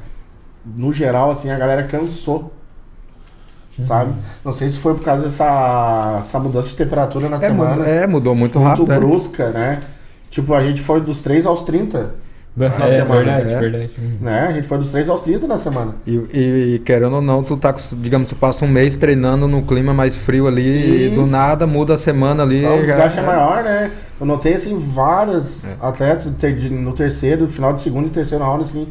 [0.65, 2.51] No geral, assim, a galera cansou.
[3.79, 4.13] Sabe?
[4.45, 7.71] Não sei se foi por causa dessa essa mudança de temperatura na É, semana.
[7.71, 8.91] mudou, é, mudou muito, muito rápido.
[8.93, 8.97] é.
[8.99, 9.79] brusca, né?
[10.29, 12.11] Tipo, a gente foi dos 3 aos 30.
[12.55, 13.59] É, semana, verdade, é.
[13.59, 13.91] verdade.
[14.21, 14.39] Né?
[14.41, 15.95] A gente foi dos 3 aos 30 na semana.
[16.05, 19.63] E, e- e querendo ou não, tu tá, digamos, tu passa um mês treinando no
[19.63, 21.31] clima mais frio ali e do Isso.
[21.31, 22.59] nada muda a semana ali.
[22.59, 23.91] Então, o desgaste é maior, né?
[24.23, 25.75] Eu notei, assim, vários É.
[25.81, 26.31] atletas
[26.71, 28.87] no terceiro, final de segundo e terceiro round, assim,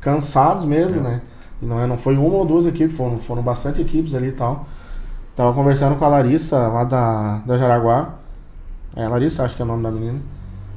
[0.00, 1.02] cansados mesmo, É.
[1.04, 1.20] né?
[1.62, 4.32] E não, é, não foi uma ou duas equipes, foram, foram bastante equipes ali e
[4.32, 4.66] tal.
[5.36, 8.14] Tava conversando com a Larissa, lá da, da Jaraguá.
[8.96, 10.18] É, Larissa, acho que é o nome da menina.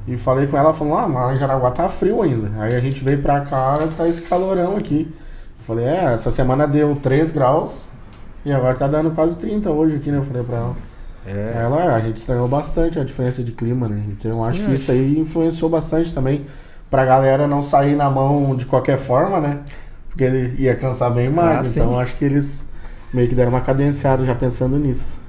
[0.06, 2.62] E falei com ela, falou, ah, mas em Jaraguá tá frio ainda.
[2.62, 5.12] Aí a gente veio pra cá, tá esse calorão aqui.
[5.58, 7.82] Eu falei, é, essa semana deu 3 graus
[8.44, 10.18] e agora tá dando quase 30 hoje aqui, né?
[10.18, 10.76] Eu falei pra ela.
[11.26, 11.62] É.
[11.62, 14.02] Ela, a gente estranhou bastante a diferença de clima, né?
[14.08, 14.74] Então eu acho Sim, que é.
[14.74, 16.46] isso aí influenciou bastante também
[16.90, 19.60] pra galera não sair na mão de qualquer forma, né?
[20.08, 21.66] Porque ele ia cansar bem mais.
[21.66, 22.64] Ah, então eu acho que eles
[23.12, 25.20] meio que deram uma cadenciada já pensando nisso.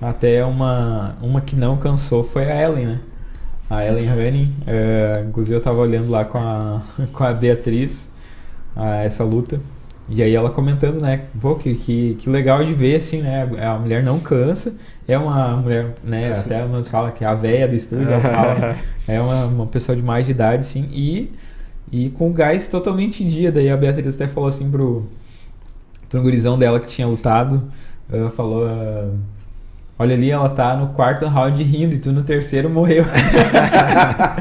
[0.00, 3.00] Até uma, uma que não cansou foi a Ellen, né?
[3.70, 4.56] A Ellen Running.
[4.66, 6.82] é, inclusive eu tava olhando lá com a,
[7.12, 8.10] com a Beatriz
[8.76, 9.60] a essa luta.
[10.08, 11.24] E aí ela comentando, né?
[11.40, 13.48] Pô, que, que, que legal de ver, assim, né?
[13.64, 14.74] A mulher não cansa.
[15.08, 16.32] É uma mulher, né?
[16.32, 19.66] Até nós fala que é a véia do estúdio, ela fala, né, É uma, uma
[19.66, 20.88] pessoa de mais de idade, assim.
[20.92, 21.32] E,
[21.90, 23.50] e com o gás totalmente em dia.
[23.50, 25.06] Daí a Beatriz até falou assim pro,
[26.10, 27.62] pro gurizão dela que tinha lutado.
[28.12, 28.66] ela falou...
[28.66, 29.08] ah,
[29.96, 33.04] Olha ali, ela tá no quarto round rindo e tu no terceiro morreu.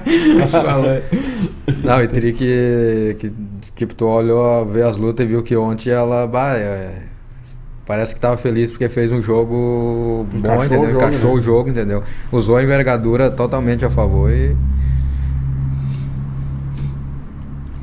[0.50, 1.02] Falou.
[1.84, 3.32] Não, e teria que, que.
[3.76, 6.28] Que tu olhou, ver as lutas e viu que ontem ela.
[6.28, 7.04] Bah, é,
[7.86, 10.92] parece que tava feliz porque fez um jogo bom, Encaixou o entendeu?
[10.92, 11.36] jogo, Encaixou né?
[11.36, 12.04] o jogo, entendeu?
[12.32, 14.56] Usou a envergadura totalmente a favor e.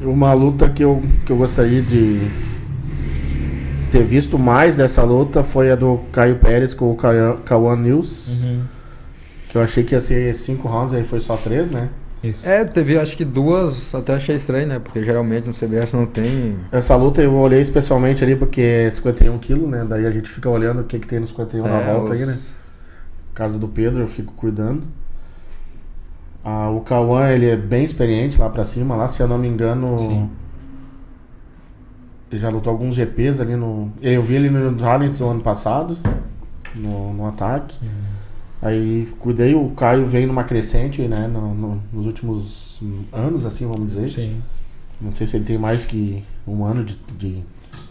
[0.02, 2.26] Uma luta que eu, que eu gostaria de
[3.92, 6.96] ter visto mais dessa luta foi a do Caio Pérez com o
[7.44, 8.28] Cauã News.
[8.28, 8.62] Uhum.
[9.50, 11.88] Que eu achei que ia ser cinco rounds, aí foi só três, né?
[12.22, 12.46] Isso.
[12.48, 14.78] É, teve acho que duas, até achei estranho, né?
[14.78, 16.56] Porque geralmente no CBS não tem.
[16.70, 19.86] Essa luta eu olhei especialmente ali porque é 51 quilos, né?
[19.88, 22.20] Daí a gente fica olhando o que, que tem no 51 na É, volta os-
[22.20, 22.38] aí, né?
[23.32, 24.82] Casa do Pedro, eu fico cuidando.
[26.44, 29.48] Ah, o Cauã, ele é bem experiente lá pra cima, lá, se eu não me
[29.48, 29.96] engano.
[29.96, 30.28] Sim.
[32.30, 33.90] Ele já lutou alguns GPs ali no.
[34.00, 35.98] Eu vi ele no Talents o ano passado,
[36.74, 37.76] no, no ataque.
[38.62, 41.26] Aí cuidei, o Caio vem numa crescente, né?
[41.26, 42.80] no- no- nos últimos
[43.12, 44.08] anos, assim, vamos dizer.
[44.10, 44.42] Sim.
[45.00, 47.42] Não sei se ele tem mais que um ano de, de,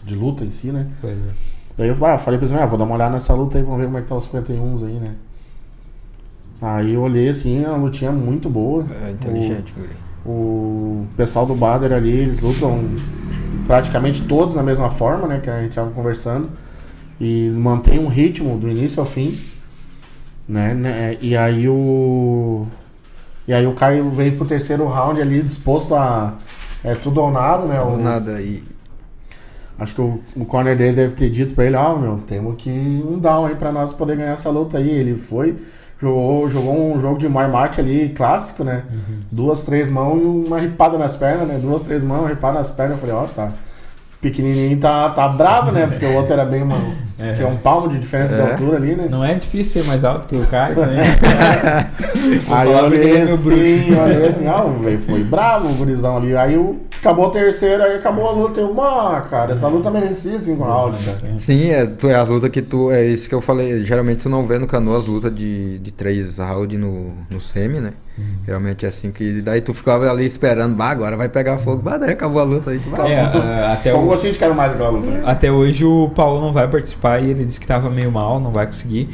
[0.04, 0.86] de luta em si, né?
[1.00, 1.30] Pois é.
[1.76, 3.80] Daí eu ah, falei pra eles, ah, vou dar uma olhada nessa luta aí, vamos
[3.80, 5.14] ver como é que tá os 51 aí, né?
[6.62, 8.84] Aí eu olhei assim, a lutinha muito boa.
[9.06, 9.88] É inteligente, guri.
[10.24, 12.84] O, o pessoal do Bader ali, eles lutam
[13.66, 15.40] praticamente todos da mesma forma, né?
[15.40, 16.50] Que a gente tava conversando.
[17.18, 19.38] E mantém um ritmo do início ao fim.
[20.50, 20.74] Né?
[20.74, 22.66] né, E aí o.
[23.46, 26.34] E aí o Caio veio pro terceiro round ali disposto a.
[26.82, 27.78] É tudo ou nada, né?
[27.78, 28.40] Do O- nada.
[28.42, 28.62] E,
[29.78, 32.68] Acho que o, o corner dele deve ter dito pra ele, ó, meu, temos que
[32.70, 34.90] um down aí pra nós poder ganhar essa luta aí.
[34.90, 35.56] Ele foi,
[35.98, 38.82] jogou, jogou um jogo de Muay Mate ali, clássico, né?
[39.32, 41.58] Duas, três mãos e uma ripada nas pernas, né?
[41.58, 42.96] Duas, três mãos, ripada nas pernas.
[42.96, 43.52] Eu falei, ó, tá.
[44.20, 45.86] Pequenininho tá, tá bravo, né?
[45.86, 46.76] Porque o outro era bem uma.
[47.20, 47.34] É.
[47.34, 48.52] Que é um palmo de diferença de É.
[48.52, 49.06] altura ali, né?
[49.10, 50.98] Não é difícil ser mais alto que o Caio também.
[52.48, 56.16] Aí eu olhei é meu assim, eu olhei assim, ah, velho, foi bravo o gurizão
[56.16, 56.36] ali.
[56.36, 58.60] Aí o, acabou o terceiro, aí acabou a luta.
[58.60, 61.38] Eu, ah, cara, essa luta merecia cinco rounds, cara.
[61.38, 62.90] sim, é, tu, é as lutas que tu.
[62.90, 63.82] É isso que eu falei.
[63.84, 67.80] Geralmente tu não vê no cano as lutas de, de três rounds no, no semi,
[67.80, 67.92] né?
[68.44, 69.40] Geralmente é assim que.
[69.40, 71.82] Daí tu ficava ali esperando, bah, agora vai pegar fogo.
[71.82, 72.78] Bah, daí acabou a luta aí.
[72.78, 73.12] Tu vai.
[73.12, 73.20] É,
[73.72, 75.10] até, o, gostinho de quero mais aquela luta.
[75.10, 75.22] né?
[75.24, 78.52] até hoje o Paulo não vai participar e ele disse que tava meio mal, não
[78.52, 79.08] vai conseguir.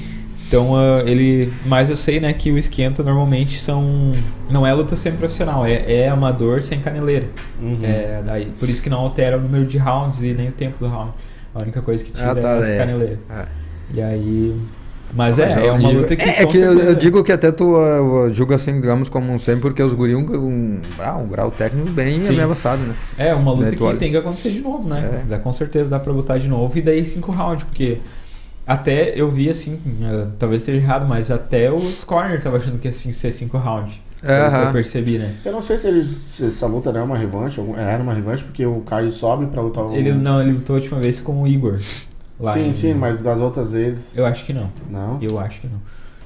[0.47, 1.53] Então ah, ele.
[1.65, 4.13] Mas eu sei, né, que o esquenta normalmente são.
[4.51, 7.27] Não é luta semi-profissional, é, é amador sem caneleira.
[7.61, 7.81] Uhum.
[7.83, 10.79] É, daí, por isso que não altera o número de rounds e nem o tempo
[10.79, 11.13] do round.
[11.55, 12.79] A única coisa que tira Ah, tá, é as é.
[12.79, 13.19] caneleiras.
[13.31, 13.47] É.
[13.95, 14.61] E aí.
[15.15, 16.25] Mas Mas é, é uma luta que.
[16.25, 19.39] É, é que eu, eu digo que até tu uh, julga assim, digamos, como um
[19.39, 22.39] sempre, porque os guri um, um, ah, um grau técnico bem Sim.
[22.41, 22.95] avançado, né?
[23.17, 25.21] É, uma luta Né, que olha- tem que acontecer de novo, né?
[25.23, 25.25] É.
[25.27, 26.77] Dá, com certeza dá pra botar de novo.
[26.77, 27.99] E daí cinco rounds, porque
[28.67, 32.89] até eu vi assim, eh, talvez esteja errado, mas até os corner tava achando que
[32.89, 34.01] ia assim, ser cinco rounds.
[34.21, 34.65] Que Aham.
[34.65, 35.35] eu percebi, né?
[35.45, 38.43] Eu não sei se, eles, se essa luta era uma revanche, ou era uma revanche,
[38.43, 39.95] porque o Caio sobe pra lutar o...
[39.95, 41.79] Ele não, ele lutou a última vez com o Igor.
[42.39, 44.17] Lá Sim, em- sim, mas das outras vezes...
[44.17, 44.71] Eu acho que não.
[44.91, 45.19] Não.
[45.23, 45.81] Eu acho que não.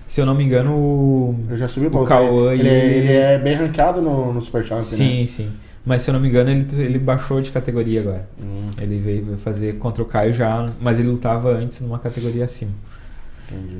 [0.06, 1.36] Se eu não me engano, o.
[1.48, 4.40] Eu já subi o pra Cauã ele, ele, ele- ele é bem ranqueado no, no
[4.40, 5.26] Super Champ, Sim, né?
[5.28, 5.52] sim.
[5.86, 8.28] Mas se eu não me engano, ele, ele baixou de categoria agora.
[8.42, 12.72] Hum, Ele veio fazer contra o Caio já, mas ele lutava antes numa categoria acima.
[13.48, 13.78] entendi.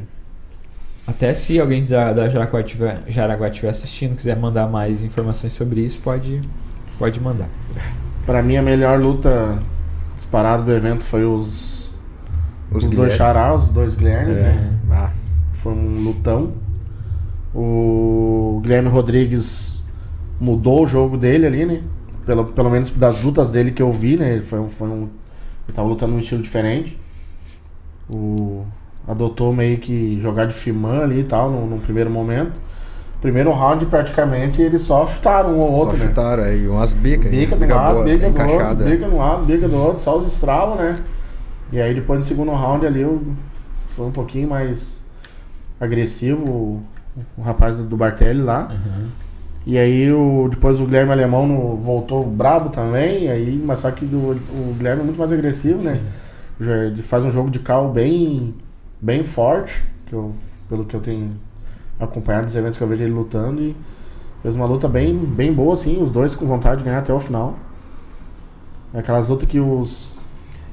[1.06, 5.80] Até se alguém da, da Jaraguá estiver Jaraguá tiver assistindo, quiser mandar mais informações sobre
[5.80, 6.40] isso, pode,
[6.98, 7.48] pode mandar.
[8.24, 9.58] Pra mim, a melhor luta
[10.16, 11.69] disparada do evento foi os,
[12.72, 13.12] os, dois Guilherme.
[13.16, 14.42] Xará, os dois Guilhermes, É.
[14.42, 14.72] né?
[14.90, 15.10] Ah,
[15.54, 16.52] Foi um lutão.
[17.54, 19.82] O Guilherme Rodrigues
[20.40, 21.82] mudou o jogo dele ali, né?
[22.24, 24.32] Pelo, pelo menos das lutas dele que eu vi, né?
[24.32, 25.08] Ele, foi, um- foi um,
[25.66, 26.98] ele tava lutando num estilo diferente.
[28.12, 28.64] O,
[29.06, 32.52] adotou meio que jogar de Fimã ali e tal, no, no primeiro momento.
[33.20, 36.08] Primeiro round, praticamente, eles só chutaram um ou outro, só né?
[36.08, 37.30] chutaram aí, umas bicas.
[37.30, 39.98] Bica de um lado, boa, bica bem do outro, bica um lado, bica do outro,
[40.02, 41.00] só os estralos, né?
[41.72, 43.22] E aí depois no segundo round ali eu,
[43.86, 45.04] foi um pouquinho mais
[45.80, 46.82] agressivo o,
[47.38, 48.68] o rapaz do Bartelli lá.
[49.66, 54.04] E aí o, depois o Guilherme Alemão no- voltou brabo também, aí, mas só que
[54.06, 56.00] do, o Guilherme é muito mais agressivo, né?
[56.60, 58.54] Já- Ele faz um jogo de cal bem,
[59.00, 60.34] bem forte, que eu,
[60.68, 61.32] pelo que eu tenho
[61.98, 63.76] acompanhado dos eventos que eu vejo ele lutando e
[64.42, 67.20] fez uma luta bem, bem boa, assim, os dois com vontade de ganhar até o
[67.20, 67.54] final.
[68.92, 70.09] Aquelas lutas que os,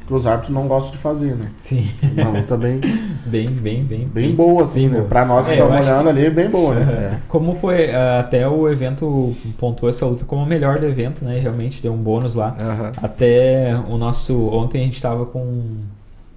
[0.08, 1.52] que os árbitros não gostam de fazer, né?
[1.58, 1.86] Sim.
[2.18, 2.80] Uma luta bem,
[3.26, 4.08] bem, bem, bem.
[4.08, 4.96] bem boa, assim, bem né?
[4.98, 5.08] boa.
[5.10, 6.88] Pra nós que É, estamos acho olhando ali, bem boa, né?
[6.98, 7.20] É.
[7.28, 11.38] Como foi, ah, até o evento pontuou essa luta como a melhor do evento, né?
[11.40, 12.56] Realmente deu um bônus lá.
[12.60, 12.92] Aham.
[12.98, 14.34] Até o nosso.
[14.50, 15.64] Ontem a gente tava com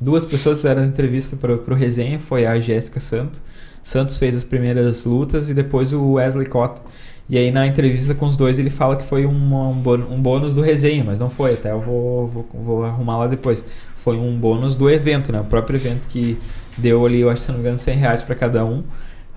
[0.01, 3.41] duas pessoas que fizeram entrevista pro, pro resenha, foi a Jéssica Santos.
[3.83, 6.83] Santos fez as primeiras lutas e depois o Wesley Cota.
[7.31, 10.53] E aí na entrevista com os dois ele fala que foi um, bônus, um bônus
[10.53, 13.65] do resenha, mas não foi, até eu vou, vou, vou arrumar lá depois.
[13.95, 15.41] Foi um bônus do evento, né?
[15.41, 16.43] O próprio evento que
[16.77, 18.85] deu ali, eu acho, se não me engano, 100 reais pra cada um.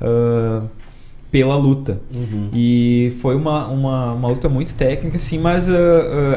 [0.02, 0.64] ah,
[1.32, 2.00] pela luta.
[2.14, 2.50] Uhum.
[2.54, 5.74] E foi uma, uma, uma luta muito técnica, assim, mas ah,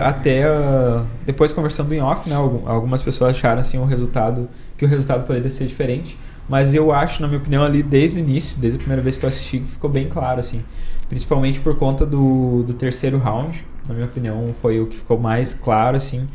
[0.00, 4.48] ah, até ah, depois conversando em off, né, algum- algumas pessoas acharam assim, o resultado,
[4.76, 6.18] que o resultado poderia ser diferente.
[6.48, 9.24] Mas eu acho, na minha opinião, ali desde o início, desde a primeira vez que
[9.24, 10.64] eu assisti, ficou bem claro, assim.
[11.08, 15.54] Principalmente por conta do, do terceiro round, na minha opinião, foi o que ficou mais
[15.54, 16.28] claro, assim,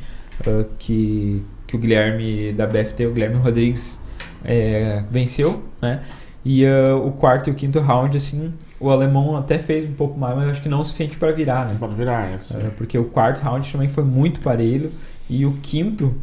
[0.46, 4.00] ah, que, que o Guilherme da BFT, o Guilherme Rodrigues,
[4.44, 6.02] é, venceu, né?
[6.44, 10.18] E ah, o quarto e o quinto round, assim, o alemão até fez um pouco
[10.18, 11.76] mais, mas acho que não o suficiente para virar, né?
[11.80, 12.58] Pode virar essa.
[12.58, 14.92] Ah, porque o quarto round também foi muito parelho
[15.30, 16.16] e o quinto,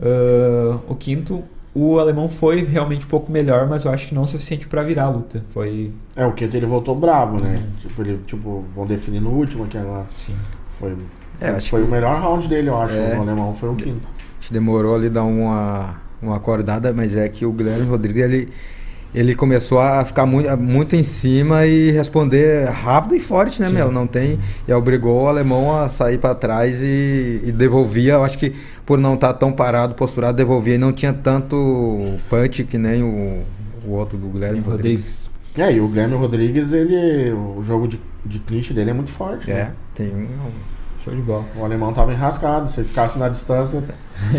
[0.00, 1.42] ah, o quinto,
[1.74, 4.82] o alemão foi realmente um pouco melhor, mas eu acho que não o suficiente para
[4.82, 5.44] virar a luta.
[5.50, 7.54] Foi, É, o Quinto ele voltou brabo, né?
[7.56, 7.64] Uhum.
[7.80, 10.06] Tipo, ele, tipo, vão definir no último aqui agora.
[10.14, 10.34] sim.
[10.70, 10.94] Foi,
[11.40, 12.94] É, acho foi que- o melhor round dele, eu acho.
[12.94, 13.16] É.
[13.18, 14.06] O alemão foi o quinto.
[14.06, 18.52] A gente demorou ali dar uma, uma acordada, mas é que o Guilherme Rodrigues ele,
[19.14, 23.74] ele começou a ficar muito, muito em cima e responder rápido e forte, né, Sim.
[23.74, 23.92] meu?
[23.92, 24.40] Não tem.
[24.66, 28.14] E obrigou o alemão a sair para trás e, e devolvia.
[28.14, 28.54] Eu acho que
[28.84, 33.44] por não estar tão parado, posturado, devolvia e não tinha tanto punch que nem o,
[33.86, 35.28] o outro do Guilherme Rodrigues.
[35.28, 35.30] Rodrigues.
[35.56, 37.32] E aí, o Guilherme Rodrigues, ele.
[37.32, 39.48] O jogo de, de clinch dele é muito forte.
[39.48, 39.72] É, né?
[39.94, 40.26] tem um.
[41.04, 41.44] Show de bola.
[41.56, 42.70] O alemão tava enrascado.
[42.70, 43.82] Se ele ficasse na distância,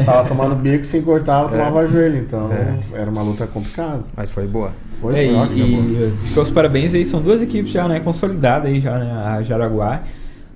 [0.05, 2.18] tava tomando bico, se encurtava, tomava joelho.
[2.18, 2.49] Então,
[2.93, 4.03] era uma luta complicada.
[4.16, 4.72] Mas foi boa.
[4.99, 5.57] Foi, É, foi ótimo.
[5.57, 9.11] e, e fica os parabéns aí, são duas equipes já, né, consolidadas aí já, né,
[9.11, 10.01] a Jaraguá,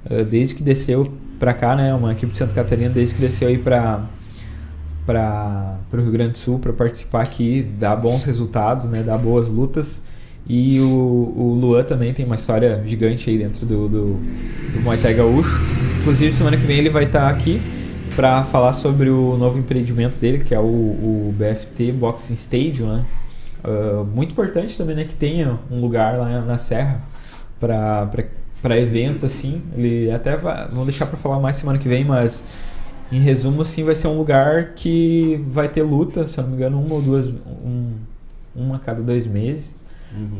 [0.09, 3.49] eh, desde que desceu pra cá, né, uma equipe de Santa Catarina, desde que desceu
[3.49, 4.05] aí pra,
[5.05, 9.49] pra, pro Rio Grande do Sul pra participar aqui, dá bons resultados, né, dá boas
[9.49, 10.01] lutas,
[10.49, 14.13] e o, o Luan também tem uma história gigante aí dentro do, do,
[14.73, 15.61] do Muay Thai Gaúcho,
[16.01, 17.61] inclusive semana que vem ele vai estar aqui
[18.15, 23.05] para falar sobre o novo empreendimento dele, que é o, o BFT Boxing Stadium, né,
[23.59, 27.01] Uh, muito importante também, né, que tenha um lugar lá na Serra
[27.59, 29.61] para eventos assim.
[29.75, 32.43] Ele até vai, deixar para falar mais semana que vem, mas
[33.11, 36.55] em resumo, assim, vai ser um lugar que vai ter luta, se eu não me
[36.55, 37.91] engano, uma ou duas, um,
[38.55, 39.75] uma a cada dois meses,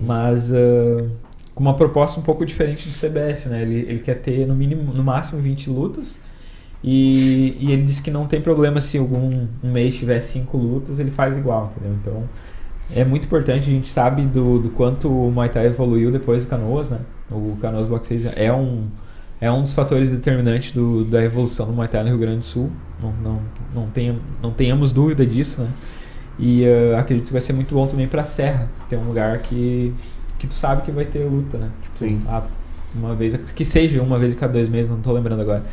[0.06, 1.10] mas uh,
[1.54, 3.62] com uma proposta um pouco diferente do CBS, né?
[3.62, 6.20] Ele, ele quer ter no mínimo, no máximo 20 lutas.
[6.84, 10.98] E, e ele disse que não tem problema se algum um mês tiver cinco lutas,
[11.00, 11.98] ele faz igual, entendeu?
[12.02, 12.24] Então
[12.96, 16.50] é muito importante, a gente sabe do, do quanto o Muay Thai evoluiu depois do
[16.50, 17.00] Canoas, né?
[17.30, 18.88] O Canoas Boxeis é um,
[19.40, 22.46] é um dos fatores determinantes do, da evolução do Muay Thai no Rio Grande do
[22.46, 22.72] Sul.
[23.02, 23.42] Não, não,
[23.76, 25.70] não, tenha, não tenhamos dúvida disso, né?
[26.40, 29.94] E uh, acredito que vai ser muito bom também pra Serra, ter um lugar que,
[30.38, 31.70] que tu sabe que vai ter luta, né?
[31.84, 32.22] Tipo, Sim.
[32.28, 32.44] a-
[32.96, 35.64] uma vez, que seja uma vez a cada dois meses, não tô lembrando agora.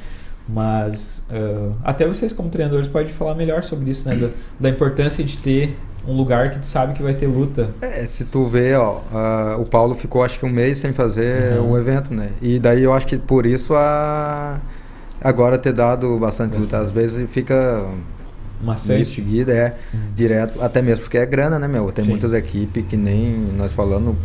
[0.49, 4.17] Mas uh, até vocês como treinadores podem falar melhor sobre isso, né?
[4.17, 4.29] Da,
[4.61, 7.71] da importância de ter um lugar que tu sabe que vai ter luta.
[7.81, 11.59] É, se tu vê, ó, ah, o Paulo ficou acho que um mês sem fazer
[11.59, 11.73] Uhum.
[11.73, 12.31] o evento, né?
[12.41, 14.61] E daí eu acho que por isso a
[15.21, 16.79] agora ter dado bastante luta.
[16.79, 17.85] Às vezes fica
[18.67, 19.07] meio Maçante.
[19.07, 19.77] seguida, é
[20.15, 21.91] direto, até mesmo porque é grana, né, meu?
[21.93, 22.11] Tem Sim.
[22.11, 24.17] muitas equipes que nem nós falando,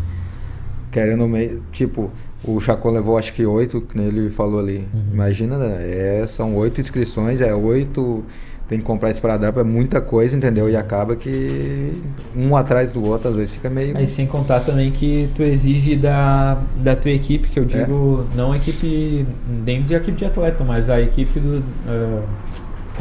[0.91, 2.11] querendo meio, tipo,
[2.43, 4.87] o Chacon levou acho que oito, que ele falou ali.
[4.93, 5.13] Uhum.
[5.13, 5.77] Imagina, né?
[6.21, 8.23] É, são oito inscrições, é oito,
[8.67, 10.69] tem que comprar esparadrapo, é muita coisa, entendeu?
[10.69, 12.01] E acaba que
[12.33, 13.97] um atrás do outro, às vezes fica meio.
[13.97, 18.53] Aí sem contar também que tu exige da, da tua equipe, que eu digo, não
[18.53, 19.27] a equipe
[19.65, 22.23] dentro de equipe de atleta, mas a equipe do ah,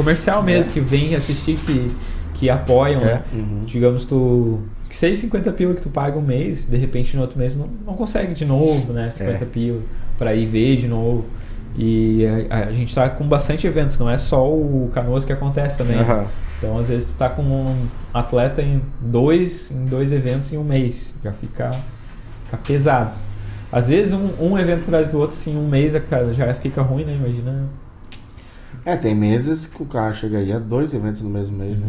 [0.03, 1.91] comercial mesmo, que vem assistir, que,
[2.35, 3.23] que apoiam, né?
[3.33, 3.63] Uhum.
[3.65, 4.61] Digamos, tu.
[4.89, 7.69] Que seja 50 pila que tu paga um mês, de repente no outro mês não,
[7.87, 9.09] não consegue de novo, né?
[9.11, 9.47] 50 É.
[9.47, 9.81] pila
[10.19, 11.25] pra ir ver de novo.
[11.77, 15.79] E a, a gente tá com bastante eventos, não é só o Canoas que acontece
[15.79, 15.99] também.
[15.99, 16.27] Aham.
[16.59, 20.65] Então, às vezes, tu tá com um atleta em dois, em dois eventos em um
[20.65, 21.15] mês.
[21.25, 21.71] Já fica,
[22.45, 23.19] fica pesado.
[23.73, 27.05] Às vezes, um, um evento atrás do outro, assim, um mês cara, já fica ruim,
[27.05, 27.15] né?
[27.15, 27.67] Imagina.
[28.91, 31.86] É, tem meses que o cara chega aí a dois eventos no mesmo mês, né?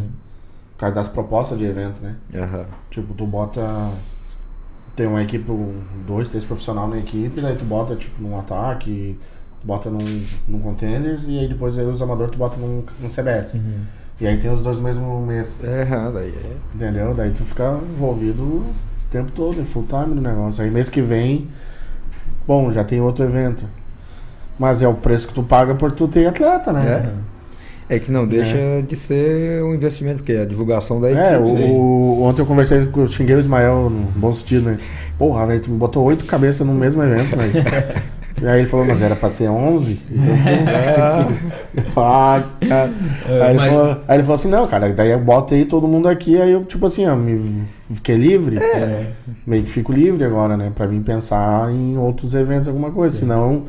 [0.74, 2.16] Por causa das propostas de evento, né?
[2.36, 2.68] Aham.
[2.92, 3.90] Tipo, tu bota.
[4.96, 5.46] Tem uma equipe,
[6.06, 9.18] dois, três profissionais na equipe, daí tu bota tipo num ataque,
[9.62, 13.10] tu bota num, num containers e aí depois aí os amadores tu bota num, num
[13.10, 13.60] CBS.
[14.20, 15.64] E aí tem os dois no mesmo mês.
[15.64, 16.58] É, daí é.
[16.76, 17.16] Entendeu?
[17.16, 18.76] Daí tu fica envolvido o
[19.10, 20.64] tempo todo, em full time no negócio.
[20.64, 21.48] Aí mês que vem,
[22.46, 23.66] bom, já tem outro evento.
[24.62, 27.10] Mas é o preço que tu paga por tu ter atleta, né?
[27.90, 28.56] É que não deixa
[28.88, 31.42] de ser um investimento, porque a divulgação da É, equipe.
[31.42, 31.64] o, sim.
[31.72, 34.78] o- ontem eu conversei com o xinguei o Ismael no bom sentido, né?
[35.18, 37.52] Porra, velho, tu botou oito cabeças no mesmo evento, velho.
[38.42, 40.00] e aí ele falou, mas era pra ser onze?
[41.76, 42.90] Eu falei, ah, cara.
[43.28, 45.66] É, aí, ele mas- falou, aí ele falou assim, não, cara, daí eu boto aí
[45.66, 48.58] todo mundo aqui, aí eu, tipo assim, ó, me fiquei livre.
[48.58, 49.08] É.
[49.46, 50.72] Meio que fico livre agora, né?
[50.74, 53.18] Pra mim pensar em outros eventos, alguma coisa.
[53.18, 53.64] Senão,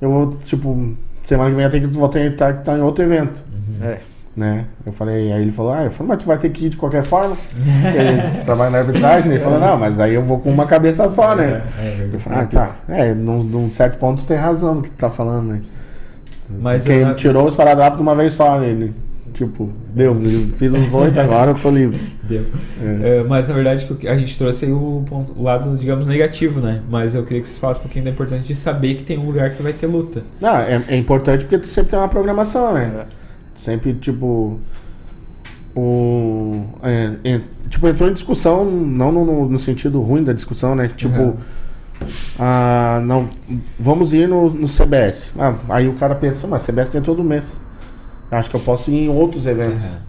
[0.00, 3.42] eu vou, tipo, semana que vem eu tenho que ter que estar em outro evento
[3.82, 3.98] É.
[4.36, 4.66] né?
[4.84, 6.76] Eu falei, aí ele falou, ah, eu falei, mas tu vai ter que ir de
[6.76, 7.36] qualquer forma.
[7.36, 11.08] Porque ele trabalha na arbitragem, ele falou, não, mas aí eu vou com uma cabeça
[11.08, 11.62] só, né?
[11.78, 12.76] É, Eu falei, ah, tá.
[12.88, 15.60] É, num, num certo ponto tu tem razão no que tu tá falando, né?
[16.60, 18.68] Mas ele tirou os esparadrapo de uma vez só, né?
[18.68, 18.94] Ele,
[19.36, 22.00] tipo, deu, eu fiz os oito, agora eu tô livre.
[22.22, 22.44] Deu.
[23.02, 26.80] É, mas na verdade a gente trouxe aí o, ponto- o lado, digamos, negativo, né?
[26.90, 29.26] Mas eu queria que vocês falassem um pouquinho da importância de saber que tem um
[29.26, 30.22] lugar que vai ter luta.
[30.40, 33.04] Não, é, é importante porque tu sempre tem uma programação, né?
[33.56, 34.58] Sempre, tipo.
[35.74, 36.64] O.
[36.82, 40.88] é, é, tipo, entrou em discussão, não no, no- no sentido ruim da discussão, né?
[40.96, 41.20] Tipo.
[41.20, 41.34] Uhum.
[42.38, 43.28] ah, não,
[43.78, 45.30] vamos ir no, no CBS.
[45.38, 47.60] Ah, aí o cara pensa, mas CBS tem todo mês.
[48.30, 49.84] Acho que eu posso ir em outros eventos.
[49.84, 50.06] Uhum.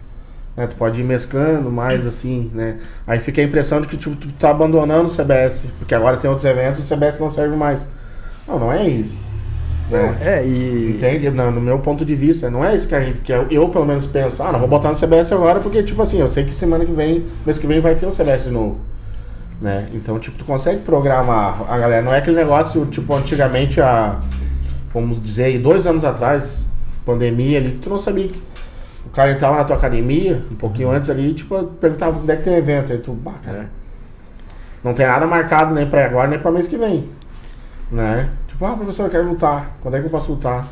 [0.56, 0.66] Né?
[0.66, 2.78] Tu pode ir mesclando mais assim, né?
[3.06, 6.28] Aí fica a impressão de que tipo, tu tá abandonando o CBS, porque agora tem
[6.28, 7.86] outros eventos e o CBS não serve mais.
[8.46, 9.28] Não, não é isso.
[9.90, 10.18] Né?
[10.20, 10.96] É, e.
[10.96, 11.30] Entende?
[11.30, 13.68] Não, no meu ponto de vista, não é isso que a gente, que eu, eu,
[13.68, 16.44] pelo menos penso, ah, não vou botar no CBS agora porque, tipo assim, eu sei
[16.44, 18.78] que semana que vem, mês que vem vai ter um CBS de novo.
[19.60, 19.88] Né?
[19.92, 22.02] Então, tipo, tu consegue programar a galera.
[22.02, 24.20] Não é aquele negócio, tipo, antigamente, há,
[24.92, 26.66] vamos dizer, dois anos atrás,
[27.12, 28.42] pandemia ali, tu não sabia que
[29.06, 32.42] o cara entrava na tua academia, um pouquinho antes ali, tipo, perguntava onde é que
[32.42, 32.92] tem evento.
[32.92, 33.66] Aí tu, bah, cara, É.
[34.84, 37.08] não tem nada marcado nem pra agora, nem pra mês que vem.
[37.90, 38.28] Né?
[38.46, 39.76] Tipo, ah, professor, eu quero lutar.
[39.80, 40.66] Quando é que eu posso lutar?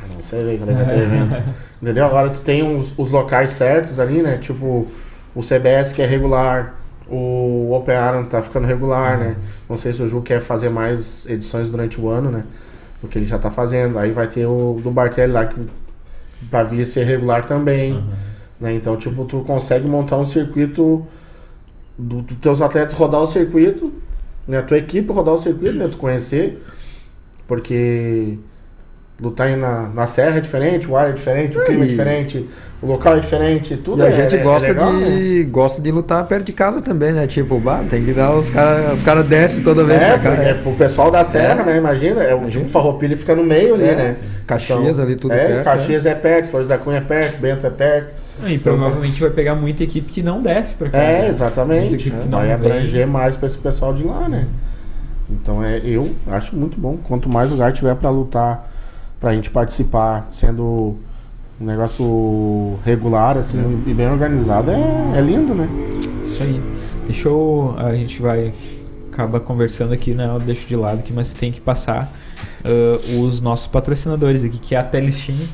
[0.00, 1.42] Ah, não sei ver quando é que ter evento.
[1.82, 2.04] Entendeu?
[2.06, 4.38] Agora tu tem os, os locais certos ali, né?
[4.38, 4.86] Tipo,
[5.34, 6.74] o CBS que é regular,
[7.08, 9.34] o Open Iron tá ficando regular, né?
[9.68, 12.44] Não sei se o Ju quer fazer mais edições durante o ano, né?
[13.02, 13.98] O que ele já tá fazendo.
[13.98, 15.68] Aí vai ter o do Bartelli lá que
[16.50, 18.02] pra vir ser regular também.
[18.60, 18.74] Né?
[18.74, 21.06] Então, tipo, tu consegue montar um circuito
[21.98, 23.92] dos do teus atletas rodar o circuito,
[24.46, 24.58] né?
[24.58, 25.88] A tua equipe rodar o circuito, né?
[25.88, 26.62] Tu conhecer.
[27.46, 28.38] Porque
[29.22, 32.48] lutar aí na, na serra é diferente, o ar é diferente, o clima é diferente,
[32.82, 35.06] o local é diferente, tudo E a é, gente é- é gosta, legal, né?
[35.16, 37.26] de, gosta de lutar perto de casa também, né?
[37.26, 38.94] Tipo, bah, tem que dar os caras.
[38.94, 40.42] Os caras descem toda vez É, pra cá.
[40.42, 41.64] é pro pessoal da serra, É.
[41.66, 41.76] né?
[41.76, 44.16] Imagina, é o tipo Farroupilha fica no meio ali, É, né?
[44.46, 46.14] Caxias ali, tudo é, perto, Caxias é.
[46.14, 48.20] perto, Flores da Cunha é perto, Bento é perto.
[48.46, 50.96] E provavelmente vai pegar muita equipe que não desce pra cá.
[50.98, 51.28] É, né?
[51.28, 52.08] Exatamente.
[52.08, 52.22] né?
[52.24, 52.54] não Vai vem.
[52.54, 54.46] abranger mais pra esse pessoal de lá, né?
[55.28, 56.96] Então é, eu acho muito bom.
[57.04, 58.69] Quanto mais lugar tiver pra lutar,
[59.20, 60.96] pra gente participar, sendo
[61.60, 65.68] um negócio regular, assim, e bem organizado, é, é lindo, né?
[66.24, 66.60] Isso aí.
[67.04, 67.74] Deixa eu.
[67.76, 68.54] A gente vai.
[69.12, 70.26] Acaba conversando aqui, né?
[70.26, 72.10] Eu deixo de lado aqui, mas tem que passar
[72.64, 75.48] ah, os nossos patrocinadores aqui, que é a Telestim,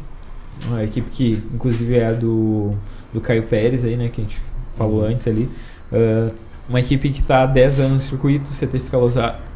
[0.66, 2.74] uma equipe que inclusive é a do,
[3.12, 4.08] do Caio Pérez aí, né?
[4.08, 4.40] Que a gente
[4.76, 5.50] falou antes ali.
[5.92, 6.28] Ah,
[6.68, 8.98] uma equipe que está há 10 anos no circuito, o CT fica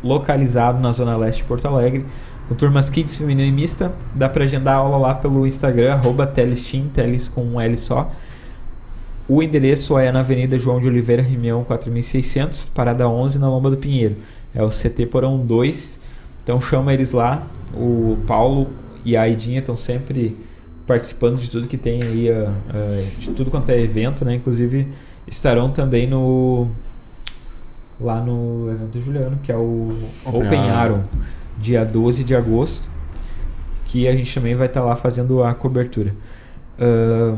[0.03, 2.07] localizado na Zona Leste de Porto Alegre,
[2.51, 3.93] com turmas Kids feminina e mista.
[4.13, 8.11] Dá para agendar aula lá pelo Instagram, arroba Telestim, Teles com um L só.
[9.29, 13.77] O endereço é na Avenida João de Oliveira, Rimião 4600, parada 11, na Lomba do
[13.77, 14.17] Pinheiro.
[14.53, 16.01] É o CT Porão 2.
[16.43, 17.47] Então chama eles lá.
[17.73, 18.67] O Paulo
[19.05, 20.37] e a Aidinha estão sempre
[20.89, 24.35] participando de tudo que tem aí, ah, ah, de tudo quanto é evento, né?
[24.35, 24.89] Inclusive
[25.25, 26.67] estarão também no
[28.01, 30.71] lá no evento do Juliano, que é o Open Open
[31.61, 32.91] dia 12 de agosto,
[33.85, 36.15] que a gente também vai estar lá fazendo a cobertura.
[36.79, 37.37] Ah,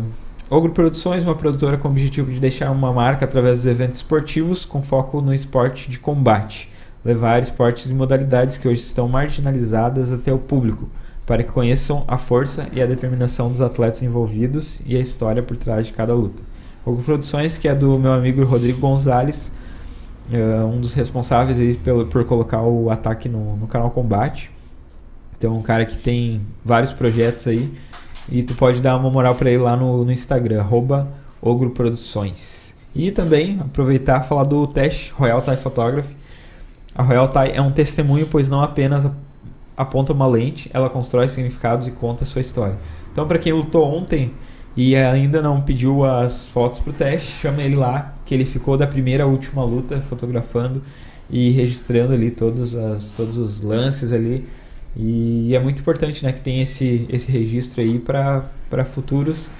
[0.49, 4.67] Ogro Produções, uma produtora com o objetivo de deixar uma marca através dos eventos esportivos
[4.67, 6.69] com foco no esporte de combate.
[7.03, 10.91] Levar esportes e modalidades que hoje estão marginalizadas até o público,
[11.25, 15.57] para que conheçam a força e a determinação dos atletas envolvidos e a história por
[15.57, 16.43] trás de cada luta.
[16.85, 19.51] Ogro Produções, que é do meu amigo Rodrigo Gonzalez,
[20.31, 24.51] é um dos responsáveis aí pelo, por colocar o ataque no, no canal Combate.
[25.37, 27.73] Então, um cara que tem vários projetos aí.
[28.29, 31.09] E tu pode dar uma moral pra ele lá no, no Instagram, arroba
[31.41, 32.77] Ogro Produções.
[32.95, 36.15] E também aproveitar e falar do teste Royal Thai Photography.
[36.95, 39.15] A Royal Thai é um testemunho, pois não apenas ap-
[39.77, 42.77] aponta uma lente, ela constrói significados e conta a sua história.
[43.11, 44.33] Então, para quem lutou ontem
[44.77, 48.87] e ainda não pediu as fotos pro teste, chama ele lá, que ele ficou da
[48.87, 50.83] primeira à última luta fotografando
[51.31, 54.47] e registrando ali todos, as, todos os lances ali.
[54.97, 58.45] E é muito importante, né, que tem esse, esse registro aí para
[58.85, 59.51] futuros,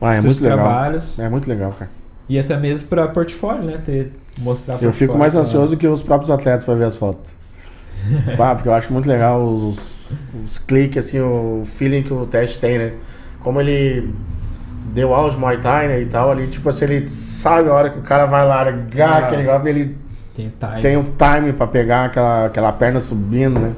[0.00, 0.56] Ah, é futuros muito legal.
[0.56, 1.90] trabalhos É muito legal, cara.
[2.28, 6.02] e até mesmo para portfólio, né, ter mostrar Eu fico mais pra- ansioso que os
[6.02, 7.30] próprios atletas pra ver as fotos.
[8.38, 9.96] Ah, porque eu acho muito legal os,
[10.44, 12.92] os cliques, assim, o feeling que o teste tem, né?
[13.42, 14.12] Como ele
[14.92, 17.90] deu aula de Muay Thai, né, e tal, ali, tipo assim, ele sabe a hora
[17.90, 19.26] que o cara vai largar Ah.
[19.26, 19.96] aquele golpe, ele
[20.34, 20.82] Tem time.
[20.82, 23.72] tem um time pra pegar aquela, aquela perna subindo, né?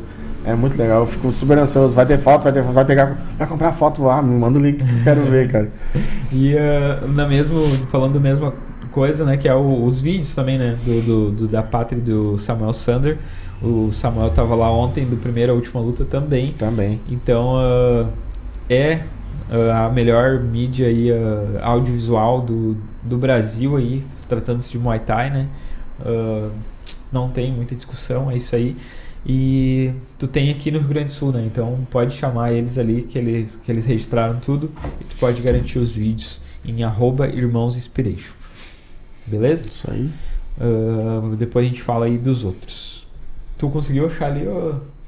[0.44, 1.92] É muito legal, eu fico super ansioso.
[1.94, 4.76] Vai ter foto, vai ter vai pegar, vai comprar foto, ah, me manda o link
[4.78, 5.68] que eu quero ver, cara.
[6.32, 8.54] E ah, na mesmo, falando da mesma
[8.90, 12.00] coisa, né, que é o- os vídeos também, né, do, do- do- da pátria e
[12.00, 13.18] do Samuel Sander.
[13.60, 16.52] O Samuel tava lá ontem do primeira à última luta também.
[16.52, 17.00] Também.
[17.10, 18.06] Então ah,
[18.70, 19.00] é
[19.50, 25.48] a melhor mídia aí, ah, audiovisual do, do Brasil aí, tratando-se de Muay Thai, né?
[26.00, 26.50] Ah,
[27.10, 28.76] não tem muita discussão, é isso aí.
[29.26, 31.44] E tu tem aqui no Rio Grande do Sul, né?
[31.44, 34.70] Então pode chamar eles ali que eles, que eles registraram tudo
[35.00, 38.34] e tu pode garantir os vídeos em arroba irmãos inspiration.
[39.26, 39.70] Beleza?
[39.70, 40.08] Isso aí.
[40.60, 43.06] Ah, depois a gente fala aí dos outros.
[43.56, 44.46] Tu conseguiu achar ali?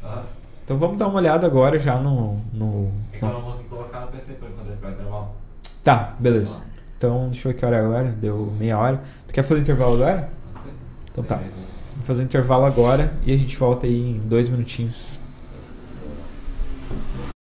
[0.03, 0.24] Ah,
[0.70, 2.36] Então vamos dar uma olhada agora já no.
[2.52, 5.34] no, é que eu no- não consegui colocar no PC por enquanto esse intervalo.
[5.82, 6.62] Tá, beleza.
[6.96, 8.08] Então deixa eu ver que hora é agora.
[8.12, 9.02] Deu meia hora.
[9.26, 10.30] Tu quer fazer intervalo agora?
[11.10, 11.38] Então tá.
[11.96, 15.18] Vou fazer intervalo agora e a gente volta aí em dois minutinhos.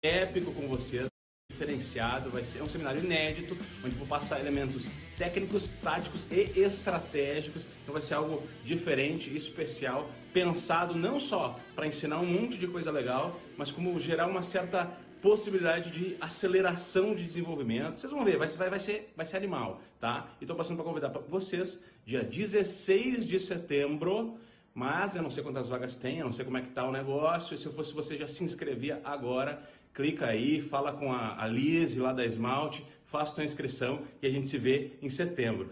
[0.01, 1.05] épico com você,
[1.51, 7.67] diferenciado, vai ser um seminário inédito, onde vou passar elementos técnicos, táticos e estratégicos.
[7.83, 12.91] Então vai ser algo diferente, especial, pensado não só para ensinar um monte de coisa
[12.91, 14.85] legal, mas como gerar uma certa
[15.21, 17.99] possibilidade de aceleração de desenvolvimento.
[17.99, 20.27] Vocês vão ver, vai, vai, vai, ser, vai ser animal, tá?
[20.41, 24.37] E tô passando para convidar pra vocês, dia 16 de setembro,
[24.73, 26.91] mas eu não sei quantas vagas tem, eu não sei como é que tá o
[26.91, 27.53] negócio.
[27.53, 29.61] E se eu fosse você, já se inscrevia agora.
[29.93, 34.29] Clica aí, fala com a, a Liz lá da Esmalte, faça sua inscrição e a
[34.29, 35.69] gente se vê em setembro.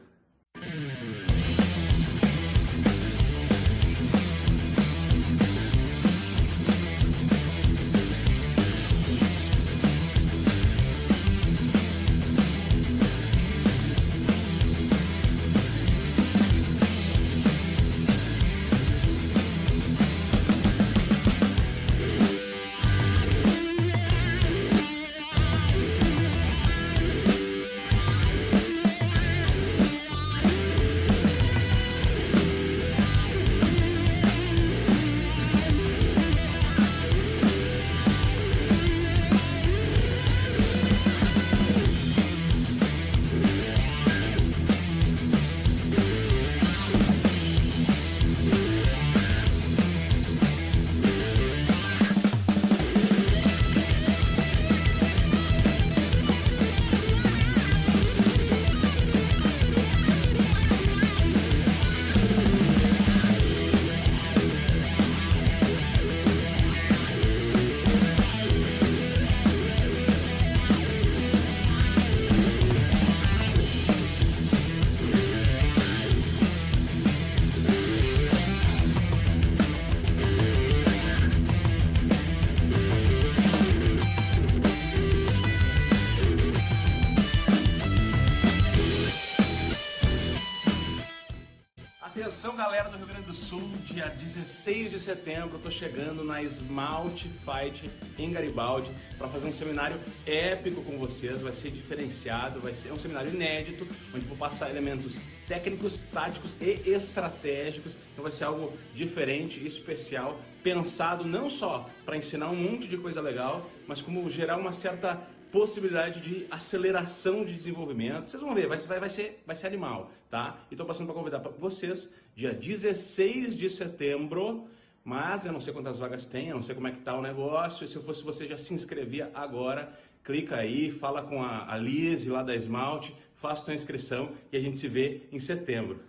[94.39, 99.99] 16 de setembro, eu tô chegando na Esmalte Fight em Garibaldi para fazer um seminário
[100.25, 103.85] épico com vocês, vai ser diferenciado, vai ser um seminário inédito,
[104.15, 111.25] onde vou passar elementos técnicos, táticos e estratégicos, então vai ser algo diferente, especial, pensado
[111.25, 115.21] não só para ensinar um monte de coisa legal, mas como gerar uma certa
[115.51, 118.29] possibilidade de aceleração de desenvolvimento.
[118.29, 120.65] Vocês vão ver, vai, vai, vai, ser, vai ser animal, tá?
[120.69, 124.67] E estou passando para convidar pra vocês, dia 16 de setembro,
[125.03, 127.21] mas eu não sei quantas vagas tem, eu não sei como é que tá o
[127.21, 129.91] negócio, e se eu fosse você já se inscrevia agora,
[130.23, 134.59] clica aí, fala com a, a Liz lá da Esmalte, faça sua inscrição e a
[134.59, 135.99] gente se vê em setembro.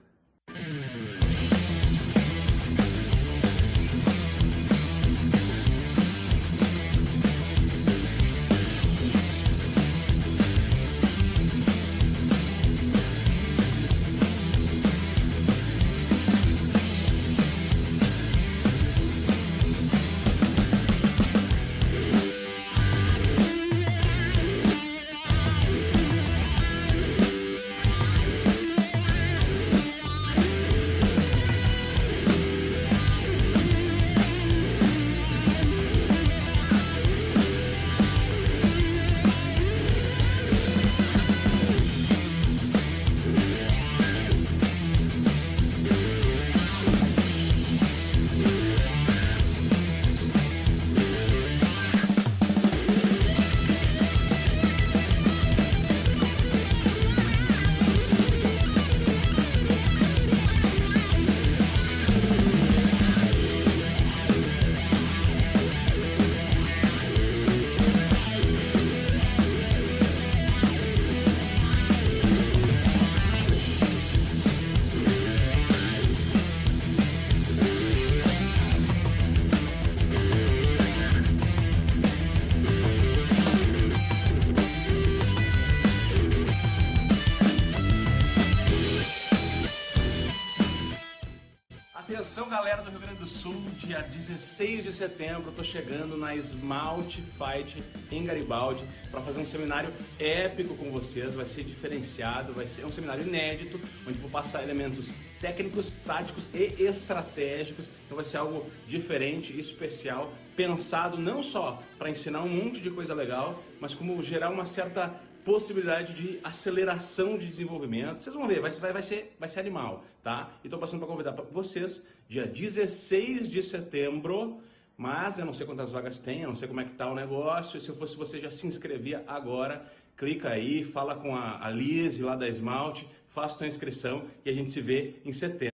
[94.31, 99.93] 16 de setembro, eu tô chegando na Esmalte Fight em Garibaldi para fazer um seminário
[100.21, 105.13] épico com vocês, vai ser diferenciado, vai ser um seminário inédito, onde vou passar elementos
[105.41, 112.43] técnicos, táticos e estratégicos, então vai ser algo diferente, especial, pensado não só para ensinar
[112.43, 115.13] um monte de coisa legal, mas como gerar uma certa
[115.45, 118.23] possibilidade de aceleração de desenvolvimento.
[118.23, 120.51] Vocês vão ver, vai, vai, vai, ser, vai ser animal, tá?
[120.63, 124.59] E estou passando para convidar vocês, dia 16 de setembro,
[124.97, 127.15] mas eu não sei quantas vagas tem, eu não sei como é que tá o
[127.17, 129.85] negócio, se eu fosse você já se inscrevia agora,
[130.17, 134.53] clica aí, fala com a, a Liz lá da Esmalte, faça sua inscrição e a
[134.53, 135.75] gente se vê em setembro.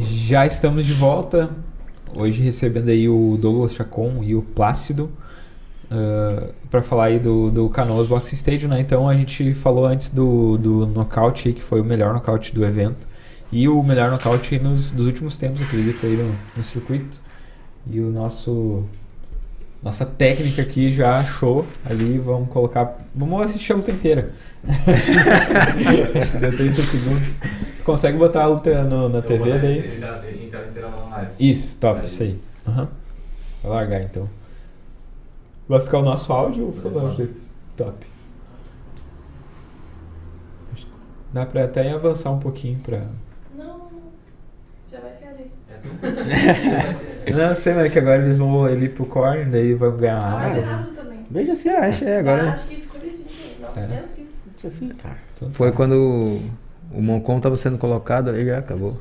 [0.00, 1.54] Já estamos de volta,
[2.12, 5.12] hoje recebendo aí o Douglas Chacon e o Plácido.
[5.84, 8.80] Uh, para falar aí do, do Canoas Boxing Stadium, né?
[8.80, 13.06] Então a gente falou antes do, do nocaute, que foi o melhor nocaute do evento.
[13.54, 17.18] E o melhor nocaute nos, dos últimos tempos, acredito, aí no, no circuito.
[17.86, 18.84] E o nosso.
[19.80, 22.96] Nossa técnica aqui já achou ali, vamos colocar.
[23.14, 24.32] Vamos assistir a luta inteira.
[26.20, 27.28] Acho que deu 30 segundos.
[27.78, 29.78] Tu consegue botar a luta no, na Eu TV daí?
[29.78, 31.30] Ele tá ele tá.
[31.38, 32.06] Isso, top, Aí.
[32.06, 32.40] isso aí.
[32.66, 32.88] Aham.
[33.62, 34.28] Vai largar então.
[35.68, 37.42] Vai ficar o nosso áudio ou fica o áudio deles?
[37.76, 38.06] Top.
[41.32, 43.02] Dá pra até avançar um pouquinho pra.
[43.56, 43.88] Não,
[44.90, 45.50] já vai ser ali.
[45.68, 45.73] É tu?
[45.73, 45.73] Vai ser-
[47.34, 50.30] Não, sei, mas é que agora eles vão ali pro corner, daí vão ganhar Ah,
[50.38, 50.76] vai ser área.
[50.76, 51.26] rápido também.
[51.30, 52.50] Veja assim, Ah, acho, é, Ah, agora.
[52.52, 53.86] acho que 55, não, É.
[53.86, 54.32] menos que isso.
[54.56, 55.16] Veja assim, cara.
[55.34, 55.54] Então tá.
[55.54, 58.98] Foi quando o, o Moncon tava sendo colocado aí, já acabou.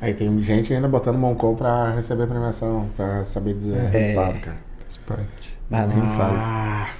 [0.00, 3.88] Aí tem gente ainda botando Moncol pra receber premiação, pra saber dizer É.
[3.88, 4.56] resultado, cara.
[4.80, 5.58] Faz parte.
[5.70, 6.38] Ah, nem fala.
[6.38, 6.90] Ah,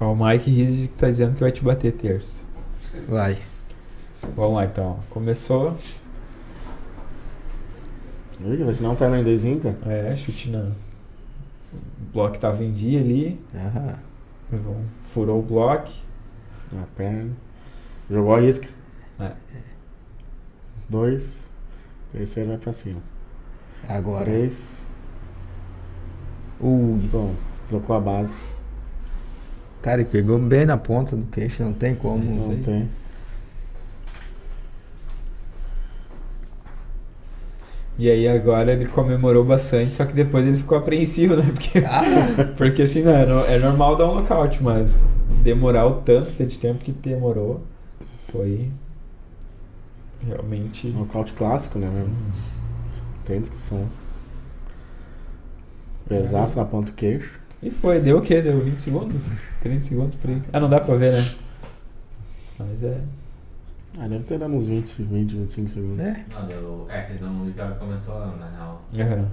[0.00, 2.42] Ó, o Mike Rizzi que tá dizendo que vai te bater terça.
[3.08, 3.38] Vai.
[4.34, 5.00] Vamos lá então.
[5.10, 5.76] Começou.
[8.40, 9.92] Ih, vai ensinar um tailandesinho, cara.
[9.92, 10.72] É, chute na.
[11.72, 13.40] O bloco tava em dia ali.
[13.54, 13.94] Aham.
[14.50, 15.90] Vão- Furou o bloco.
[16.72, 17.30] Na perna.
[18.10, 18.68] Jogou a isca.
[19.20, 19.32] É.
[20.88, 21.48] Dois.
[22.12, 23.00] Terceiro vai pra cima.
[23.88, 24.24] Agora.
[24.24, 24.84] Três.
[26.60, 27.04] Ui.
[27.04, 27.34] Então,
[27.68, 28.34] trocou a base.
[29.82, 32.24] Cara, ele pegou bem na ponta do queixo, não tem como.
[32.24, 32.88] Não tem.
[37.98, 41.44] E aí agora ele comemorou bastante, só que depois ele ficou apreensivo, né?
[41.50, 42.02] Porque, Ah,
[42.56, 45.08] porque assim, não, é é normal dar um nocaute, mas
[45.42, 47.62] demorar o tanto de tempo que demorou
[48.30, 48.70] foi
[50.26, 50.88] realmente.
[50.88, 52.14] Nocaute clássico, né, mesmo?
[53.24, 53.88] Tem discussão.
[56.06, 57.40] Pesaço na ponta do queixo.
[57.62, 58.42] E foi, deu o quê?
[58.42, 59.22] Deu 20 segundos?
[59.68, 60.42] 30 segundos aí.
[60.52, 61.34] Ah, não dá pra ver, né?
[62.58, 63.00] Mas é.
[63.98, 66.00] Ah, deve ter dado uns 20, 20, 25 segundos.
[66.04, 66.24] É.
[66.30, 66.86] Não, deu.
[66.90, 68.82] É, que não já começou na real.
[68.98, 69.28] Aham.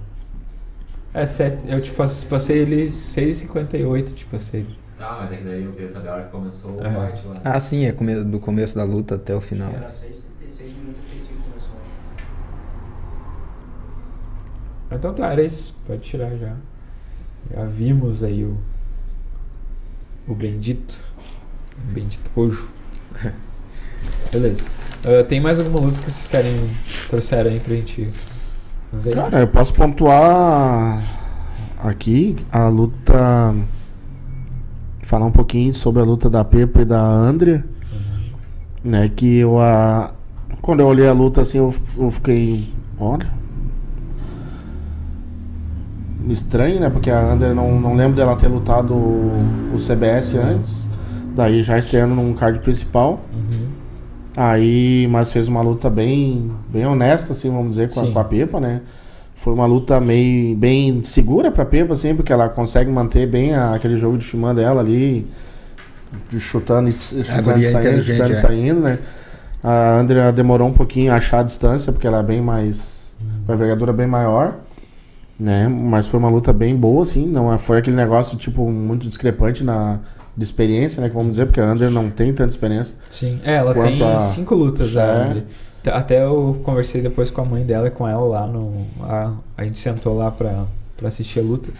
[1.12, 4.66] É, sete, eu tipo, pass- passei ele 6,58, tipo, passei.
[4.98, 7.40] Tá, mas é que daí eu queria saber a hora que começou o fight lá.
[7.44, 9.70] Ah, sim, é come- do começo da luta até o final.
[9.72, 11.70] Era 6, 36 minutos e 35 começou,
[14.90, 14.96] acho.
[14.96, 15.74] Então tá, era isso.
[15.86, 16.56] Pode tirar já.
[17.52, 18.56] Já vimos aí o.
[20.26, 20.98] O bendito.
[21.76, 22.70] O bendito cojo.
[24.32, 24.68] Beleza.
[25.04, 26.70] Ah, tem mais alguma luta que vocês querem
[27.08, 28.08] trouxer aí pra gente
[28.92, 29.14] ver?
[29.14, 31.02] Cara, eu posso pontuar
[31.78, 33.54] aqui a luta.
[35.02, 37.64] Falar um pouquinho sobre a luta da Pepa e da Andrea.
[38.82, 40.12] Né, que eu a.
[40.60, 42.72] Quando eu olhei a luta assim, eu, eu fiquei.
[42.98, 43.30] Olha.
[46.28, 46.88] Estranho, né?
[46.90, 50.88] Porque a Andrea não, não lembro dela ter lutado o, CBS antes.
[51.34, 53.20] Daí já estreando num card principal.
[53.32, 53.66] Uhum.
[54.36, 58.24] Aí, mas fez uma luta bem, bem honesta, assim, vamos dizer, com a, com a
[58.24, 58.80] Pepa, né?
[59.36, 63.74] Foi uma luta meio bem segura pra Pepa, assim, porque ela consegue manter bem a-
[63.74, 65.26] aquele jogo de filmando dela ali,
[66.30, 68.36] de chutando e chutando e é saindo, chutando e é.
[68.36, 68.98] saindo, né?
[69.62, 73.14] A Andrea demorou um pouquinho a achar a distância, porque ela é bem mais.
[73.46, 74.56] com a envergadura bem maior,
[75.38, 75.68] né?
[75.68, 79.62] Mas foi uma luta bem boa, assim, não é- foi aquele negócio, tipo, muito discrepante
[79.64, 79.98] na.
[80.36, 81.08] De experiência, né?
[81.08, 82.96] Que vamos dizer, porque a Andrea não tem tanta experiência.
[83.08, 83.38] Sim.
[83.44, 85.22] É, ela tem a- cinco lutas, a É.
[85.28, 85.42] André.
[85.80, 88.84] T- Até eu conversei depois com a mãe dela e com ela lá no.
[89.02, 90.64] A, a gente sentou lá pra,
[90.96, 91.70] pra assistir a luta.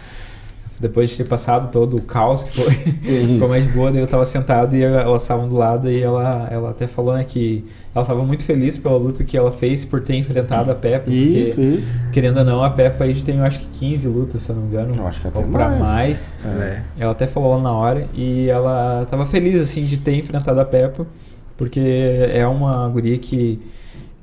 [0.79, 2.73] Depois de ter passado todo o caos que foi,
[3.25, 6.49] ficou mais de boa, daí eu tava sentado e elas estavam do lado e ela,
[6.51, 7.63] ela até falou né, que
[7.93, 11.09] ela tava muito feliz pela luta que ela fez por ter enfrentado a Peppa.
[11.09, 11.99] Isso, porque, isso.
[12.11, 14.55] querendo ou não, a Peppa aí já tem eu acho que 15 lutas, se eu
[14.55, 14.91] não me engano.
[14.97, 15.81] Eu acho que até ou pra mais.
[15.81, 16.35] mais.
[16.61, 16.81] É.
[16.99, 20.65] Ela até falou lá na hora e ela tava feliz assim de ter enfrentado a
[20.65, 21.07] Peppa,
[21.55, 23.61] porque é uma guria que,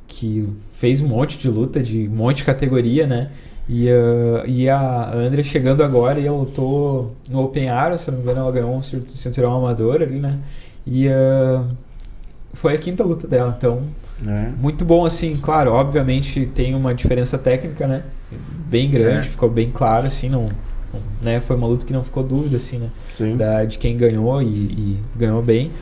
[0.07, 3.31] que fez um monte de luta, de um monte de categoria, né?
[3.69, 8.13] E, ah, e a Andrea chegando agora e ela lutou no Open Arrow, se eu
[8.13, 10.39] não me engano, ela ganhou um cin- cinturão amador ali, né?
[10.87, 11.65] E ah,
[12.55, 13.83] foi a quinta luta dela, então
[14.27, 14.51] É.
[14.61, 18.03] muito bom, assim, claro, obviamente tem uma diferença técnica, né?
[18.69, 19.31] Bem grande, É.
[19.31, 20.49] ficou bem claro, assim, não,
[21.21, 21.41] né?
[21.41, 22.91] Foi uma luta que não ficou dúvida, assim, né?
[23.37, 25.73] Da, de quem ganhou e, e ganhou bem.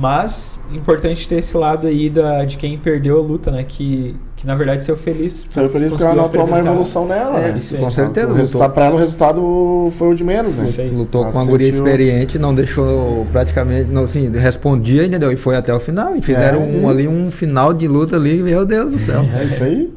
[0.00, 3.64] Mas, importante ter esse lado aí da, de quem perdeu a luta, né?
[3.66, 5.44] Que, que na verdade saiu feliz.
[5.50, 7.54] Saiu feliz porque ela notou uma evolução nela, É, né?
[7.58, 8.32] isso com certeza.
[8.32, 10.62] Lutou, pra ela o resultado foi o de menos, né?
[10.62, 10.88] Isso aí.
[10.88, 13.90] lutou Ela com uma guria sentiu- experiente, não deixou praticamente.
[13.90, 15.32] Não, assim, respondia, entendeu?
[15.32, 16.14] E foi até o final.
[16.14, 19.22] E fizeram É, um, ali um final de luta ali, meu Deus do céu.
[19.22, 19.92] É isso aí.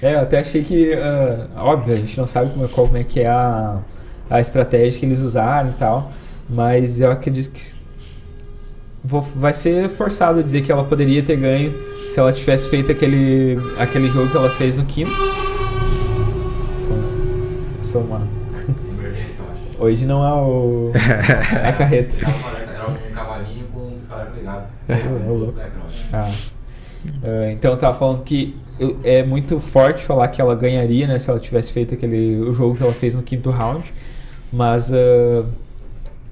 [0.00, 3.04] É, eu até achei que, ah, óbvio, a gente não sabe como, é- como é
[3.04, 3.76] que é a,
[4.30, 6.10] a estratégia que eles usaram e tal,
[6.48, 7.74] mas eu acredito que
[9.06, 11.72] vou- vai ser forçado a dizer que ela poderia ter ganho
[12.10, 15.12] se ela tivesse feito aquele, aquele jogo que ela fez no quinto.
[17.80, 18.26] Sou uma...
[18.98, 19.84] Emergência, eu acho.
[19.84, 20.90] Hoje não é o
[21.68, 22.16] a carreta.
[22.16, 24.00] Era um cavalinho com um
[24.36, 24.66] ligado.
[24.88, 25.54] É, louco.
[25.86, 26.06] Acho.
[26.12, 26.30] Ah.
[27.22, 28.56] Ah, então eu tava falando que
[29.04, 32.74] é muito forte falar que ela ganharia, né, se ela tivesse feito aquele o jogo
[32.76, 33.92] que ela fez no quinto round,
[34.52, 35.44] mas ah,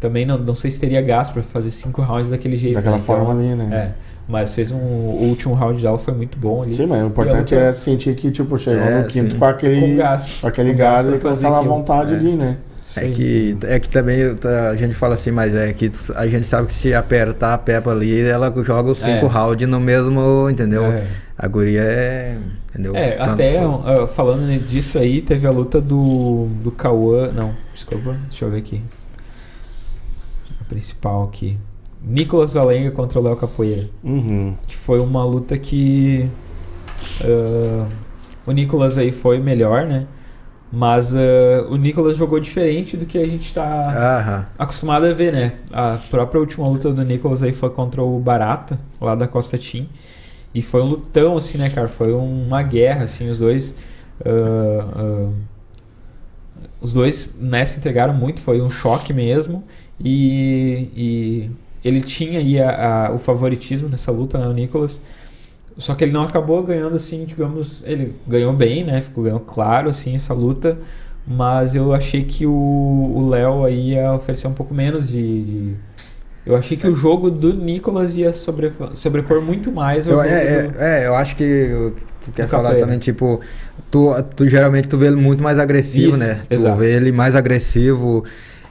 [0.05, 2.75] também não, não sei se teria gasto pra fazer cinco rounds daquele jeito.
[2.75, 3.69] Daquela né, então, forma ali, né?
[3.75, 3.91] É,
[4.29, 6.75] mas fez um o último round dela foi muito bom ali.
[6.75, 9.39] Sim, mas o importante é sentir que, tipo, chegou É, no quinto sim.
[9.39, 9.81] com aquele.
[9.81, 10.39] Com gás.
[10.43, 12.17] Com aquele Com gás gás e fazer aquela vontade É.
[12.19, 12.59] ali, né?
[12.97, 14.21] É que, é que também
[14.71, 17.91] a gente fala assim, mas é que a gente sabe que se apertar a Peppa
[17.91, 19.29] ali, ela joga os cinco É.
[19.29, 20.85] rounds no mesmo, entendeu?
[20.85, 21.05] É.
[21.37, 22.37] A guria é.
[22.69, 22.95] Entendeu?
[22.95, 24.03] É, Tanto até foi.
[24.03, 27.33] ah, falando disso aí, teve a luta do, do Cauã.
[27.33, 28.83] Não, desculpa, deixa eu ver aqui.
[30.75, 31.57] Principal aqui.
[32.03, 33.89] Nicolas Valenga contra o Léo Capoeira.
[34.03, 34.57] Uhum.
[34.66, 36.29] Que foi uma luta que.
[37.22, 37.87] ah,
[38.45, 40.05] o Nicolas aí foi melhor, né?
[40.72, 44.45] Mas ah, o Nicolas jogou diferente do que a gente tá Aham.
[44.59, 45.53] acostumado a ver, né?
[45.72, 49.87] A própria última luta do Nicolas aí foi contra o Barata, lá da Costa Team.
[50.53, 51.87] E foi um lutão, assim, né, cara?
[51.87, 53.77] Foi uma guerra, assim, os dois.
[54.27, 55.29] ah,
[56.81, 59.64] os dois, né, se entregaram muito, foi um choque mesmo.
[60.01, 61.51] E, e
[61.85, 65.01] ele tinha aí a- a- o favoritismo nessa luta, né, o Nicolas.
[65.79, 69.03] Só que ele não acabou ganhando, assim, digamos, ele ganhou bem, né?
[69.03, 70.79] Ficou ganhou claro, assim, essa luta.
[71.27, 75.77] Mas eu achei que o Léo aí ia oferecer um pouco menos de, de,
[76.47, 80.75] Eu achei que o jogo do Nicolas ia sobre, sobrepor muito mais Eu, é, do...
[80.79, 82.87] é, é, eu acho que o- tu quer falar Capoeira.
[82.87, 83.41] também, tipo,
[83.91, 86.47] tu, tu geralmente tu vê ele muito mais agressivo, Isso, né?
[86.51, 86.77] exato.
[86.77, 88.25] Tu vê ele mais agressivo.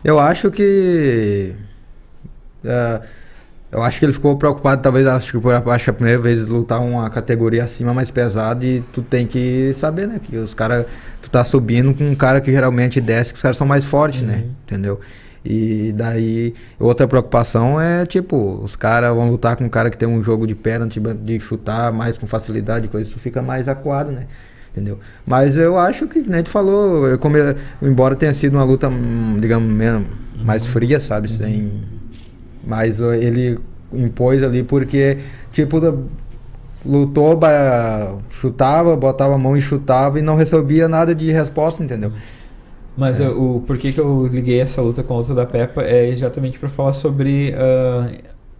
[0.04, 1.54] Eu acho que.
[2.64, 3.02] é,
[3.72, 6.46] eu acho que ele ficou preocupado, talvez, acho que por acho que a primeira vez
[6.46, 10.20] lutar uma categoria acima mais pesada e tu tem que saber, né?
[10.22, 10.86] Que os caras.
[11.22, 14.22] Tu tá subindo com um cara que geralmente desce, que os caras são mais fortes,
[14.22, 14.44] né?
[14.66, 15.00] Entendeu?
[15.46, 20.08] E daí, outra preocupação é, tipo, os caras vão lutar com um cara que tem
[20.08, 24.12] um jogo de perna, de, de chutar mais com facilidade, coisa, tu fica mais acuado,
[24.12, 24.28] né?
[24.74, 24.98] Entendeu?
[25.26, 27.06] Mas eu acho que, nem tu falou,
[27.80, 30.08] embora tenha sido uma luta, hum, digamos, menos,
[30.44, 31.30] mais fria, sabe?
[31.30, 31.72] Sem.
[32.66, 33.60] Mas ele
[33.94, 35.20] impôs ali porque,
[35.52, 35.80] tipo,
[36.84, 37.40] lutou,
[38.32, 42.12] chutava, botava a mão e chutava e não recebia nada de resposta, entendeu?
[42.98, 43.30] Mas É.
[43.30, 46.70] o por que eu liguei essa luta com a luta da Peppa é exatamente pra
[46.70, 48.10] falar sobre ah,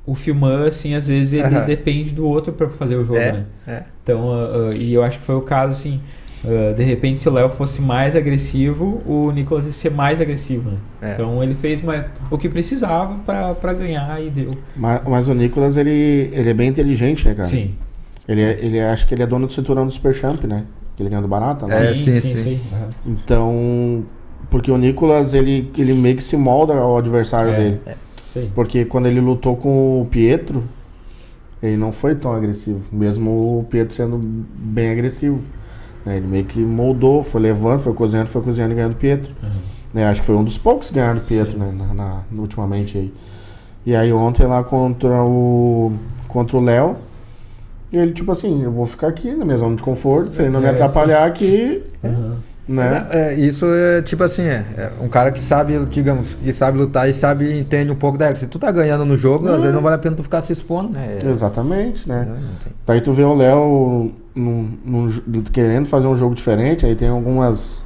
[0.06, 1.66] o Filman, assim, às vezes ele Aham.
[1.66, 3.46] depende do outro pra fazer o jogo, É, né?
[3.68, 3.84] é.
[4.04, 6.02] Então, ah, ah, e eu acho que foi o caso, assim,
[6.46, 10.72] ah, de repente se o Léo fosse mais agressivo, o Nicolas ia ser mais agressivo,
[10.72, 10.78] né?
[11.02, 11.14] É.
[11.14, 14.58] Então ele fez mais, o que precisava pra, pra ganhar e deu.
[14.76, 17.48] Mas, mas o Nicolas, ele, ele é bem inteligente, né, cara?
[17.48, 17.74] Sim.
[18.28, 20.64] Ele, é- ele é- acho que ele é dono do cinturão do Super Champ, né?
[20.98, 21.92] Que ele ganhou do Barata, né?
[21.92, 22.34] É, sim, sim.
[22.34, 22.62] isso aí.
[22.74, 22.90] Aham.
[23.06, 24.04] Então,
[24.50, 27.56] porque o Nicolas, ele, ele meio que se molda ao adversário É.
[27.58, 27.82] dele.
[27.86, 27.96] Isso
[28.40, 28.52] aí.
[28.54, 30.64] Porque quando ele lutou com o Pietro,
[31.62, 32.82] ele não foi tão agressivo.
[32.92, 35.42] Mesmo o Pietro sendo bem agressivo.
[36.06, 36.18] né?
[36.18, 39.32] Ele meio que moldou, foi levando, foi cozinhando, foi cozinhando e ganhando do Pietro.
[39.42, 39.52] Aham.
[39.94, 40.06] né?
[40.08, 41.72] Acho que foi um dos poucos que ganharam Pietro, né?
[41.76, 43.14] Na, na- ultimamente aí.
[43.86, 45.92] E aí ontem lá contra o.
[46.28, 46.96] contra o Léo.
[47.92, 50.50] E ele, tipo assim, eu vou ficar aqui na minha zona de conforto, se ele
[50.50, 52.38] não me É, atrapalhar aqui, Aham.
[52.68, 53.08] Né?
[53.12, 57.10] É, isso é tipo assim, é, é um cara que sabe, digamos, que sabe lutar
[57.10, 58.40] e sabe, entende um pouco da regra.
[58.40, 60.54] Se tu tá ganhando no jogo, às vezes não vale a pena tu ficar se
[60.54, 61.20] expondo, né?
[61.24, 62.26] É, Exatamente, né?
[62.28, 62.50] não, não.
[62.88, 67.10] Daí tu vê o Léo num- num jo- querendo fazer um jogo diferente, aí tem
[67.10, 67.84] algumas.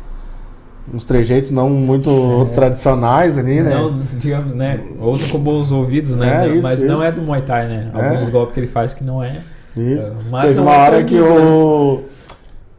[0.93, 3.71] uns trejeitos não muito tradicionais ali, né?
[3.71, 3.75] É.
[3.75, 4.79] Não, digamos, né?
[4.99, 6.45] Ouça com bons ouvidos, né?
[6.45, 7.03] É, Não, isso, mas não isso.
[7.03, 7.91] é do Muay Thai, né?
[7.93, 8.09] É.
[8.09, 9.41] Alguns golpes que ele faz que não é.
[9.75, 10.11] Isso.
[10.11, 12.03] É, mas Teve não uma é hora que proibido, o.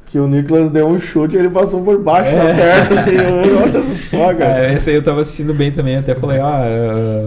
[0.09, 2.55] Que o Nicolas deu um chute e ele passou por baixo da É.
[2.55, 3.17] perna, assim,
[3.63, 4.67] olha só, cara.
[4.67, 7.27] É, esse aí eu tava assistindo bem também, até falei, ah, é,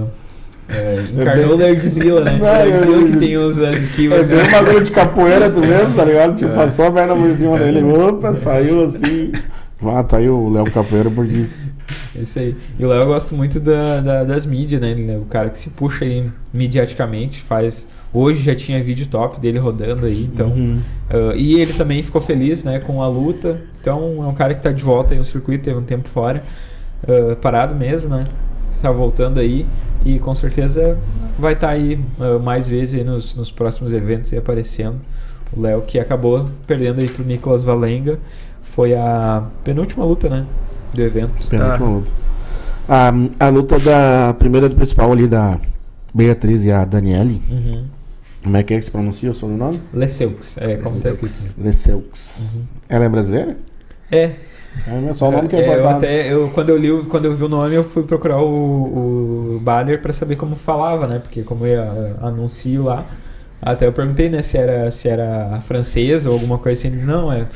[0.70, 2.40] é, encarnou o bem- Nerdzilla, né?
[2.66, 4.32] Nerdzilla que tem os as É esquivas.
[4.34, 6.32] bem um bagulho de capoeira, tu mesmo, tá ligado?
[6.34, 6.36] É.
[6.38, 9.32] Tipo, passou a perna por cima dele, opa, saiu assim.
[9.84, 11.74] Ah, tá aí o Léo Capoeira por isso.
[12.16, 12.56] Isso aí.
[12.80, 14.92] E o Léo eu gosto muito da, da- das mídias, né?
[14.92, 17.88] Ele é o cara que se puxa aí mediaticamente, faz.
[18.14, 20.50] Hoje já tinha vídeo top dele rodando aí, então.
[20.50, 20.80] Uhum.
[21.10, 23.62] ah, e ele também ficou feliz, né, com a luta.
[23.80, 26.44] Então é um cara que tá de volta aí no circuito, teve um tempo fora,
[27.08, 28.26] ah, parado mesmo, né?
[28.82, 29.66] Tá voltando aí
[30.04, 30.98] e com certeza
[31.38, 35.00] vai estar aí ah, mais vezes aí nos, nos próximos eventos aí aparecendo.
[35.56, 38.20] O Léo que acabou perdendo aí pro Nicolas Valenga.
[38.62, 40.46] Foi a penúltima luta, né?
[40.94, 41.48] Do evento.
[41.48, 42.12] Penúltima luta.
[42.88, 45.60] A, a luta da primeira do principal ali da
[46.14, 47.42] Beatriz e a Daniele.
[47.50, 47.88] Uhum.
[48.44, 49.82] Como é que é que se pronuncia o sobrenome?
[49.94, 51.22] Lesseux, é como tá Lesseux.
[51.22, 51.62] escrito.
[51.64, 52.58] Lesseux.
[52.89, 53.58] Ela é brasileira?
[54.12, 54.36] É,
[54.86, 57.36] É só o nome que é, É, eu até, eu, quando, eu li, quando eu
[57.36, 61.20] vi o nome, eu fui procurar o, o banner pra saber como falava, né?
[61.20, 63.06] Porque como eu eh, anuncio lá,
[63.62, 66.96] até eu perguntei, né, se era, se era francesa ou alguma coisa assim.
[66.98, 67.48] Não, é.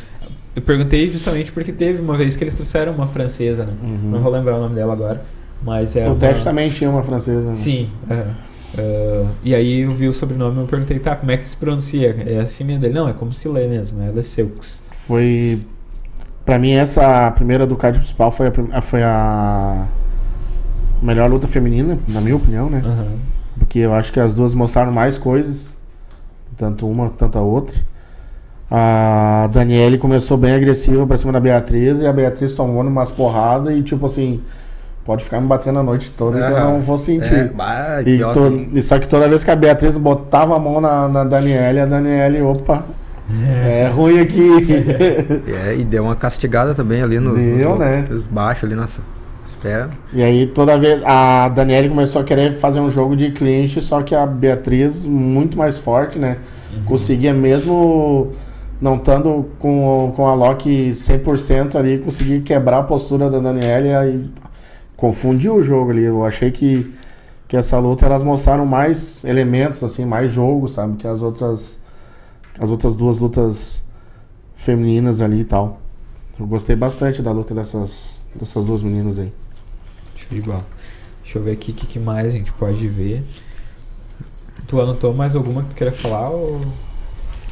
[0.56, 3.74] Eu perguntei justamente porque teve uma vez que eles trouxeram uma francesa, né?
[4.04, 5.24] Não vou lembrar o nome dela agora.
[5.62, 6.16] Mas é O uma...
[6.16, 7.50] teste também tinha uma francesa.
[7.50, 7.54] né?
[7.56, 7.90] Sim.
[8.10, 8.34] Ah,
[9.44, 12.16] e aí eu vi o sobrenome e eu perguntei, tá, como é que se pronuncia?
[12.26, 12.94] É assim mesmo dele?
[12.94, 14.84] Não, é como se lê mesmo, é Lesseux.
[14.92, 15.60] Foi.
[16.46, 19.88] Pra mim, essa primeira do card principal foi a, foi a
[21.02, 22.82] melhor luta feminina, na minha opinião, né?
[22.86, 23.08] Aham.
[23.58, 25.76] Porque eu acho que as duas mostraram mais coisas.
[26.58, 27.76] Tanto uma, tanto a outra.
[28.70, 33.76] A Daniele começou bem agressiva pra cima da Beatriz e a Beatriz tomou umas porradas
[33.78, 34.42] e tipo assim,
[35.06, 37.34] pode ficar me batendo a noite toda que eu Ah, não vou sentir.
[37.34, 40.82] É, bah, E to- que- só que toda vez que a Beatriz botava a mão
[40.82, 42.84] na, na Daniele, a Daniele, opa,
[43.48, 44.50] é ruim aqui.
[45.48, 48.06] É, e deu uma castigada também ali no, Deu, nos, né?
[48.10, 49.00] nos baixos ali nas
[49.62, 49.92] pernas.
[50.12, 54.02] e aí toda vez a Daniele começou a querer fazer um jogo de clinch, só
[54.02, 56.38] que a Beatriz, muito mais forte, né?
[56.86, 58.34] Conseguia mesmo
[58.82, 64.30] não estando com, com a Loki 100% ali, conseguir quebrar a postura da Daniele e
[64.96, 66.04] confundiu o jogo ali.
[66.04, 66.94] Eu achei que,
[67.48, 70.98] que essa luta elas mostraram mais elementos, assim, mais jogo, sabe?
[70.98, 71.80] Que as outras,
[72.60, 73.84] as outras duas lutas
[74.56, 75.80] femininas ali e tal.
[76.40, 79.32] Eu gostei bastante da luta dessas, dessas duas meninas aí.
[80.44, 80.66] Bola.
[81.24, 83.24] Deixa eu ver aqui o que, que mais a gente pode ver.
[84.68, 86.62] Tu anotou mais alguma que tu queria falar ou.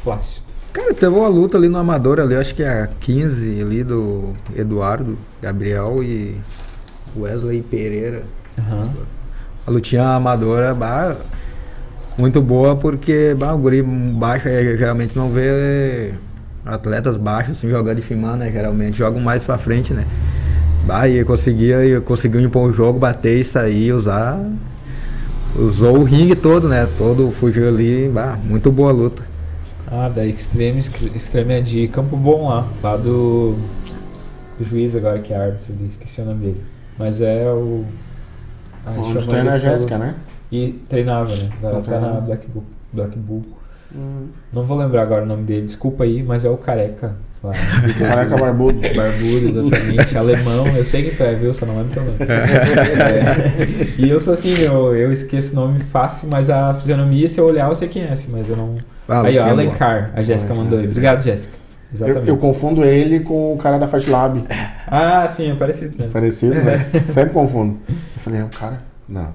[0.02, 0.43] Plácido?
[0.74, 4.34] Cara, teve uma luta ali no Amador ali, acho que é a 15 ali do
[4.56, 6.36] Eduardo, Gabriel e
[7.16, 8.24] Wesley Pereira.
[8.58, 8.90] Aham.
[9.64, 11.14] A lutinha amadora, bah,
[12.18, 16.12] muito boa porque bah, o guri baixo aí, geralmente não vê
[16.66, 18.50] atletas baixos assim, jogando de firmar, né?
[18.50, 20.04] Geralmente jogam mais pra frente, né?
[20.84, 24.44] Bah, e conseguia, e conseguiu impor o jogo, bater e sair, usar.
[25.54, 26.88] Usou o ringue todo, né?
[26.98, 29.33] Todo fugiu ali, bah, muito boa luta.
[29.90, 30.78] Ah, da Extreme,
[31.14, 33.54] Extreme é de Campo Bom lá, lá do,
[34.58, 36.64] do juiz agora que é árbitro, ali, esqueci o nome dele.
[36.98, 37.84] Mas é o.
[38.86, 40.14] Ah, Onde treina a Jéssica, né?
[40.50, 41.50] E treinava, né?
[41.62, 42.20] Ela tá na.
[42.20, 42.64] Black Bull.
[42.92, 43.44] Black Bull.
[44.52, 47.14] Não vou lembrar agora o nome dele, desculpa aí, mas é o careca
[47.44, 47.52] lá.
[47.98, 48.80] Careca barbudo.
[48.94, 50.18] Barbudo, exatamente.
[50.18, 51.52] Alemão, eu sei que tu é, viu?
[51.52, 52.16] Só não lembro teu nome.
[52.20, 53.94] É.
[53.98, 57.44] E eu sou assim, eu, eu esqueço o nome fácil, mas a fisionomia, se eu
[57.44, 58.76] olhar, eu sei quem é, assim, mas eu não.
[59.08, 59.52] Ah, aí, ó, boa.
[59.52, 60.86] Alencar, a Jéssica mandou aí.
[60.86, 61.54] Obrigado, Jéssica.
[61.92, 62.28] Eu, Exatamente.
[62.28, 64.42] eu confundo ele com o cara da Fight Lab.
[64.86, 66.12] Ah, sim, é parecido mesmo.
[66.12, 66.86] Parecido, né?
[67.00, 67.78] Sempre confundo.
[67.88, 68.80] Eu falei, é o cara?
[69.08, 69.28] Não.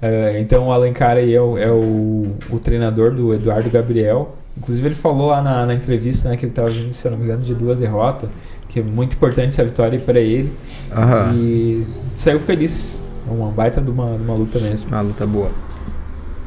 [0.00, 4.36] É, então o Alencar aí é, o, é o, o treinador do Eduardo Gabriel.
[4.56, 7.18] Inclusive ele falou lá na, na entrevista né, que ele estava vindo, se eu não
[7.18, 8.28] me engano, de duas derrotas,
[8.68, 10.52] que é muito importante essa vitória para ele.
[10.92, 11.34] Aham.
[11.34, 13.04] E saiu feliz.
[13.26, 14.90] É uma baita de uma, de uma luta mesmo.
[14.90, 15.50] Uma luta boa.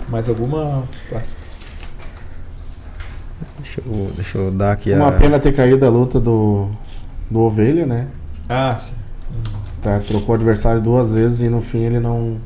[0.09, 1.41] Mais alguma Plácido?
[3.59, 5.11] Deixa eu, deixa eu dar aqui Uma a.
[5.13, 6.69] pena ter caído a luta do,
[7.29, 8.07] do Ovelha, né?
[8.47, 8.93] Ah, sim.
[9.81, 12.37] Tá, trocou o adversário duas vezes e no fim ele não,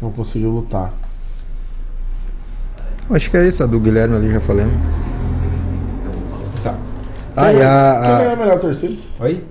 [0.00, 0.92] não conseguiu lutar.
[3.12, 4.72] Acho que é isso, a do Guilherme ali já falamos.
[6.62, 6.74] Tá.
[7.36, 8.00] Ah, Quem e é- a.
[8.18, 8.94] Quem é a- a melhor torcida?
[9.20, 9.44] Oi?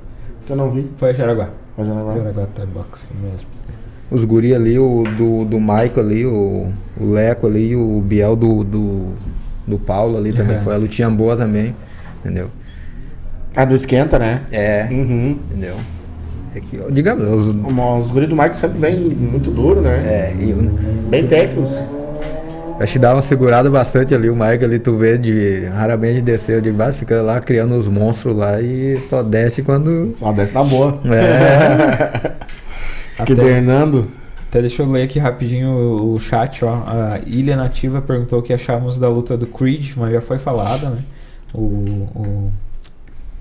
[0.46, 0.90] Que eu não vi.
[0.98, 1.50] Foi a Jaraguá.
[1.76, 2.16] Pode levar.
[2.18, 3.48] Jaraguá tá boxe mesmo.
[4.10, 6.68] os guri ali, o do, do Maico ali, o,
[7.00, 9.06] o Leco ali, o Biel do, do,
[9.66, 10.58] do Paulo ali também.
[10.58, 10.64] Uhum.
[10.64, 11.74] Foi a lutinha boa também.
[12.20, 12.50] Entendeu?
[13.56, 14.42] Ah, do esquenta, né?
[14.52, 14.88] É.
[14.92, 15.38] Uhum.
[15.50, 15.76] Entendeu?
[16.54, 17.48] É que, digamos, os,
[18.06, 20.34] Os, guris do Mike sempre vêm muito duro, né?
[20.36, 20.52] é, e
[21.10, 21.80] Bem técnicos.
[22.84, 26.62] Acho que dá uma segurada bastante ali, o Mike ali, tu vê de raramente descer
[26.62, 30.12] de baixo, fica lá criando os monstros lá e só desce quando.
[30.16, 30.99] Só desce na boa.
[31.06, 32.32] É.
[33.12, 34.10] Fica Até- hibernando.
[34.49, 36.74] Até deixa eu ler aqui rapidinho o, o chat, ó.
[36.74, 40.90] A Ilha Nativa perguntou o que achamos da luta do Creed, mas já foi falada,
[40.90, 40.99] né?
[41.53, 42.52] O, o,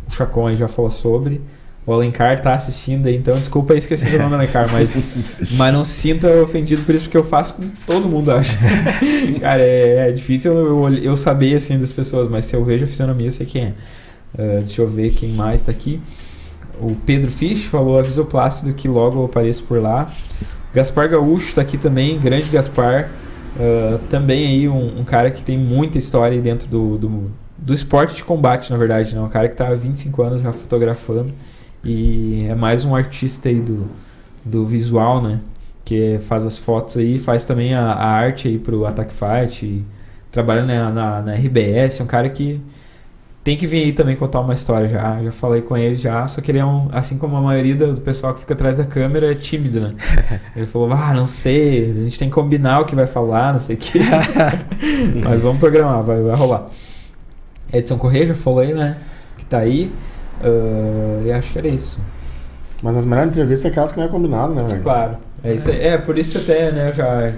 [0.07, 1.41] o Chacon aí já falou sobre.
[1.87, 5.03] O Alencar tá assistindo aí, então desculpa aí esqueci do nome do Alencar, mas,
[5.57, 8.57] mas não se sinta ofendido por isso, porque eu faço com todo mundo, acho.
[9.41, 12.85] Cara, é, é difícil eu, eu, eu saber assim das pessoas, mas se eu vejo
[12.85, 13.73] a fisionomia, eu sei quem é.
[14.39, 16.01] Ah, deixa eu ver quem mais tá aqui.
[16.81, 20.11] O Pedro Fisch falou aviso Plácido que logo eu apareço por lá.
[20.73, 23.11] Gaspar Gaúcho tá aqui também, grande Gaspar.
[23.59, 27.75] Ah, também aí um, um cara que tem muita história aí dentro do, do, do
[27.75, 29.15] esporte de combate, na verdade.
[29.15, 29.21] Né?
[29.21, 31.33] Um cara que tá há 25 anos já fotografando.
[31.85, 33.89] E é mais um artista aí do,
[34.45, 35.41] do visual, né?
[35.85, 39.85] Que faz as fotos aí, faz também a, a arte aí pro Attack Fight.
[40.31, 42.61] trabalha na, na, na RBS, é um cara que
[43.43, 45.23] tem que vir aí também contar uma história já.
[45.23, 47.95] Já falei com ele já, só que ele é um, assim como a maioria do
[47.95, 49.95] do pessoal que fica atrás da câmera, é tímido, né?
[50.55, 53.61] Ele falou, ah, não sei, a gente tem que combinar o que vai falar, não
[53.61, 53.99] sei o que.
[55.25, 56.69] Mas vamos programar, vai, vai rolar.
[57.73, 58.99] Edson Correia já falou aí, né?
[59.39, 59.93] Que tá aí.
[60.43, 62.01] Ah, e acho que era isso.
[62.83, 64.83] Mas as melhores entrevistas é aquelas que não é combinado, né, velho?
[64.83, 65.17] Claro.
[65.45, 65.81] É, isso aí.
[65.81, 67.33] é por isso até, né, já.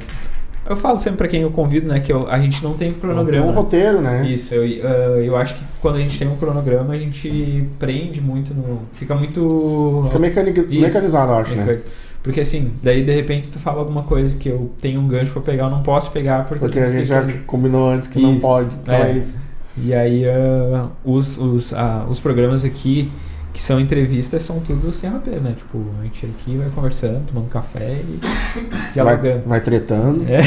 [0.69, 3.01] Eu falo sempre pra quem eu convido, né, que eu- a gente não tem Tem
[3.01, 3.47] cronograma.
[3.47, 4.25] um roteiro, né?
[4.25, 8.21] Isso, eu, eh, eu acho que quando a gente tem um cronograma, a gente prende
[8.21, 8.83] muito no.
[8.93, 10.03] Fica muito.
[10.07, 10.61] Fica mecanic...
[10.81, 11.81] Mecanizado, eu acho, né?
[12.23, 15.43] Porque assim, daí de repente tu fala alguma coisa que eu tenho um gancho pra
[15.43, 18.23] pegar, eu não posso pegar porque, Porque a gente que já ter- combinou antes que
[18.23, 18.41] não Isso.
[18.41, 18.71] pode.
[18.85, 19.11] Então É.
[19.11, 19.41] é isso.
[19.77, 23.11] E aí ah, os, os, ah, os programas aqui
[23.53, 25.53] que são entrevistas são tudo sem roteiro, né?
[25.57, 28.19] Tipo, a gente aqui vai conversando, tomando café e
[28.71, 29.43] Vai, dialogando.
[29.47, 30.25] vai tretando.
[30.27, 30.41] É.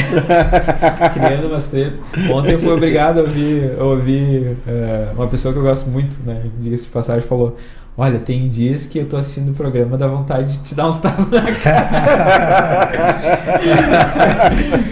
[1.14, 2.00] Criando umas tretas.
[2.30, 6.16] Ontem eu fui obrigado a ouvir, a ouvir eh, uma pessoa que eu gosto muito,
[6.24, 6.42] né?
[6.58, 7.56] Diga-se de passagem, falou:
[7.96, 10.98] Olha, tem dias que eu tô assistindo o programa, dá vontade de te dar uns
[11.00, 12.90] tapas na cara.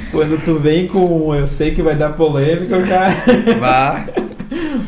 [0.13, 3.09] Quando tu vem com eu sei que vai dar polêmica, eu já.
[3.59, 4.05] Vá.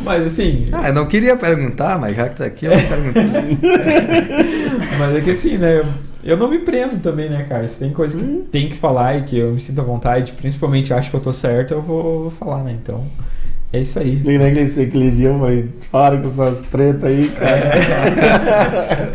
[0.05, 0.69] Mas assim.
[0.73, 3.23] Ah, eu não queria perguntar, mas já que tá aqui, eu vou perguntar.
[4.99, 5.85] Mas é que assim, né?
[6.25, 7.67] Eu não me prendo também, né, cara?
[7.69, 10.93] Se tem coisa que tem que falar e que eu me sinto à vontade, principalmente
[10.93, 12.73] acho que eu tô certo, eu vou, vou falar, né?
[12.73, 13.07] Então,
[13.73, 14.17] É isso aí.
[14.21, 19.15] Que nem aquele, aquele dia eu falei, para com essas tretas aí, cara.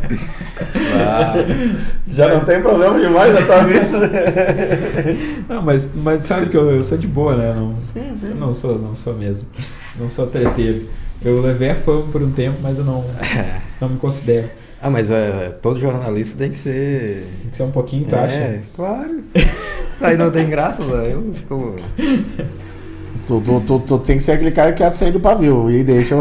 [0.94, 1.34] Ah,
[2.08, 3.88] Já não tem problema demais na tua vida.
[5.48, 7.54] Não, mas, mas sabe que eu, eu sou de boa, né?
[7.54, 8.30] Não, Sim, sim.
[8.30, 9.48] Eu não sou, não sou mesmo.
[9.98, 10.88] Não sou treteiro.
[11.24, 13.06] Eu levei a fama por um tempo, mas eu não,
[13.80, 14.50] não me considero.
[14.82, 17.28] ah, mas é, todo jornalista tem que ser.
[17.42, 18.64] Tem que ser um pouquinho, tu é, acha?
[18.76, 19.24] claro.
[20.02, 21.80] Aí não tem graça, eu fico.
[23.28, 26.20] Tu, tu, tu, tem que ser aquele cara que acende o pavio e deixa o.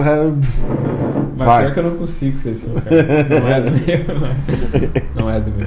[1.37, 1.65] Mas Vai.
[1.65, 3.25] pior que eu não consigo ser assim, cara.
[3.41, 5.03] Não é do meu, não é do meu.
[5.17, 5.67] Não é do meu.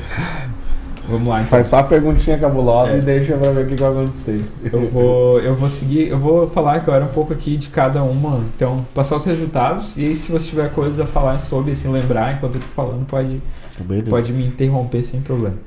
[1.10, 1.50] Vamos lá, então.
[1.50, 2.98] Faz só a perguntinha cabulosa É.
[3.00, 4.42] e deixa pra ver o que vai acontecer.
[4.64, 8.40] Eu vou, eu vou seguir, eu vou falar agora um pouco aqui de cada uma,
[8.56, 12.36] então passar os resultados e aí se você tiver coisas a falar sobre, assim, lembrar
[12.36, 13.42] enquanto eu tô falando, pode,
[13.80, 14.10] Beleza.
[14.10, 15.58] pode me interromper sem problema.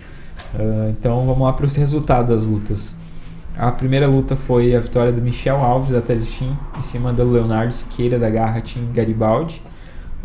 [0.55, 2.97] Ah, então vamos lá para os resultados das lutas.
[3.59, 7.73] A primeira luta foi a vitória do Michel Alves da Teleteam em cima do Leonardo
[7.73, 9.63] Siqueira da Garra Team Garibaldi.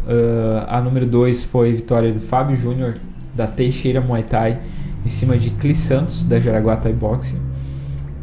[0.06, 2.96] Ah, a número 2 foi a vitória do Fábio Júnior
[3.34, 4.60] da Teixeira Muay Thai
[5.06, 7.40] em cima de Clis Santos da Jaraguá Thai Boxing.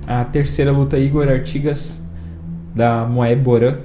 [0.06, 2.02] A terceira luta, Igor Artigas
[2.74, 3.76] da Moé Boran.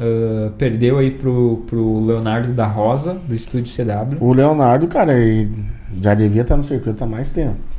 [0.00, 4.16] ah, perdeu aí pro, pro Leonardo da Rosa, do estúdio CW.
[4.18, 5.12] O Leonardo, cara,
[6.00, 7.71] já devia estar no circuito há mais tempo.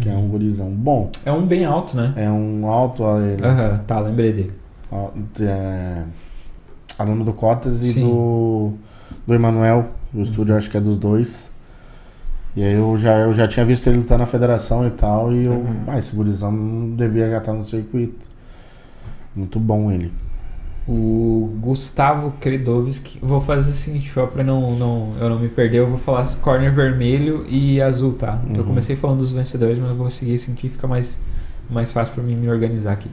[0.00, 0.14] Que Uhum.
[0.14, 1.10] é um gurizão bom.
[1.24, 2.12] É um bem alto, né?
[2.16, 4.52] É um alto, ele, Aham, tá, lembrei dele.
[5.40, 6.02] é,
[6.98, 8.00] aluno do Cotas e Sim.
[8.02, 8.72] do,
[9.26, 9.90] do Emanuel.
[10.14, 11.50] O estúdio acho que é dos dois.
[12.54, 15.32] E aí eu já, eu já tinha visto ele lutar na federação e tal.
[15.32, 15.84] E eu, Uhum.
[15.86, 18.26] ah, esse gurizão não devia já estar no circuito.
[19.34, 20.12] Muito bom ele.
[20.86, 25.78] O Gustavo Kredovski, vou fazer o seguinte, só pra não, não, eu não me perder,
[25.78, 28.40] eu vou falar corner vermelho e azul, tá?
[28.52, 28.64] Eu Uhum.
[28.64, 31.20] comecei falando dos vencedores, mas eu vou seguir assim que fica mais,
[31.70, 33.08] mais fácil pra mim me organizar aqui.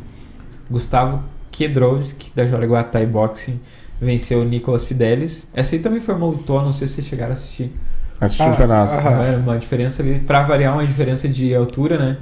[0.70, 3.60] Gustavo Kedrovski, da Jaraguá Thai Boxing,
[4.02, 5.48] venceu o Nicolas Fidelis.
[5.54, 7.72] Essa aí também foi uma lutona, não sei se vocês chegaram a assistir.
[8.22, 8.94] Assisti Ah, um pedaço.
[8.96, 12.18] Era uma diferença ali, pra variar, uma diferença de altura, né?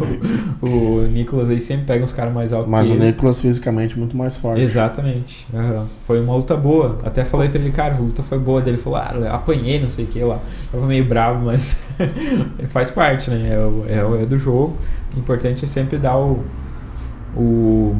[0.62, 3.04] o Nicolas aí sempre pega uns caras mais altos Mas que o ele.
[3.06, 4.62] Nicolas fisicamente muito mais forte.
[4.62, 5.46] Exatamente.
[5.52, 5.88] aham.
[6.02, 6.98] Foi uma luta boa.
[7.04, 8.60] Até falei pra ele, cara, a luta foi boa.
[8.62, 10.36] Daí Ele falou, ah, apanhei, não sei o que lá.
[10.72, 11.76] Eu tava meio bravo, mas
[12.68, 13.50] faz parte, né?
[13.52, 14.76] É, o- é, o- é do jogo.
[15.14, 16.42] O importante é sempre dar o.
[17.36, 17.94] o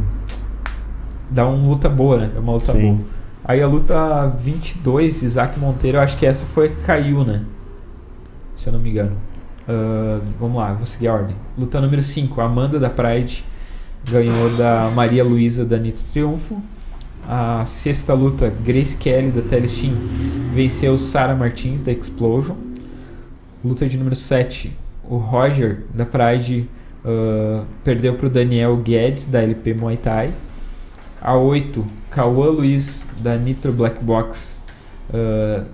[1.31, 2.31] dar uma luta boa, né?
[2.37, 2.81] Uma luta Sim.
[2.97, 3.22] boa.
[3.45, 7.45] Aí a luta 22, Isaac Monteiro, eu acho que essa foi a que caiu, né?
[8.55, 9.17] Se eu não me engano.
[9.69, 11.37] Ah, vamos lá, vou seguir a ordem.
[11.59, 13.45] Luta número 5, Amanda da Pride
[14.11, 16.63] ganhou da Maria Luísa da Nito Triunfo.
[17.29, 19.95] A sexta luta, Grace Kelly da Telestim
[20.53, 22.57] venceu Sara Martins da Explosion.
[23.65, 24.77] Luta de número 7,
[25.09, 26.69] o Roger da Pride
[27.05, 30.33] ah, perdeu para o Daniel Guedes da LP Muay Thai.
[31.23, 34.61] A 8, Cauã Luiz da Nitro Black Box.
[35.13, 35.65] ah,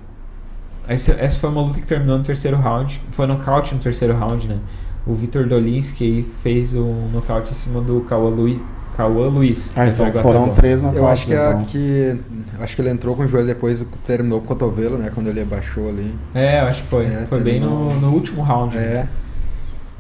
[0.87, 3.01] essa, essa foi uma luta que terminou no terceiro round.
[3.11, 4.59] Foi nocaute no terceiro round, né?
[5.07, 8.59] O Vitor Dolinski fez um nocaute em cima do Cauã Luiz.
[8.97, 9.77] Cauã Luiz.
[9.77, 11.65] Ah, então foram três na Eu acho que, é então.
[11.67, 12.21] que
[12.59, 15.11] acho que ele entrou com o joelho depois terminou com o cotovelo, né?
[15.15, 16.15] Quando ele abaixou ali.
[16.35, 17.05] É, eu acho que foi.
[17.05, 18.01] É, foi bem no, terminou.
[18.01, 18.75] no último round.
[18.75, 19.09] né?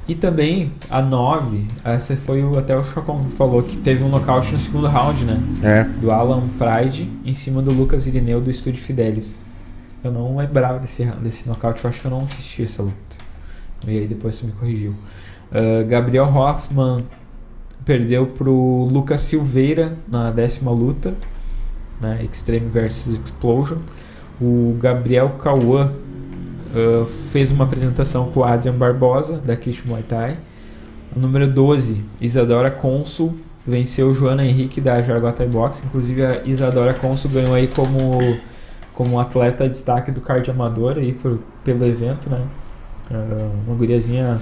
[0.08, 4.08] E também a 9, essa foi o, até o Chocon que falou que teve um
[4.08, 5.38] nocaute no segundo round, né?
[5.62, 5.84] É.
[5.84, 9.38] Do Alan Pride em cima do Lucas Irineu do Estúdio Fidelis.
[10.02, 12.96] Eu não lembrava desse, desse nocaute, eu acho que eu não assisti essa luta.
[13.86, 14.94] E aí depois você me corrigiu.
[15.52, 17.04] Ah, Gabriel Hoffman
[17.84, 21.14] perdeu pro Lucas Silveira na décima luta,
[22.00, 22.24] né?
[22.24, 23.78] Extreme versus Explosion.
[24.40, 25.92] O Gabriel Cauã
[26.74, 30.38] ah, fez uma apresentação com o Adrian Barbosa, da Kish Muay Thai.
[31.16, 35.82] Número 12, Isadora Consul, venceu Joana Henrique da Jaraguá Thai Box.
[35.84, 38.38] Inclusive a Isadora Consul ganhou aí como,
[38.92, 42.42] como atleta de destaque do card amador aí por, pelo evento, né?
[43.10, 44.40] Ah, uma guriazinha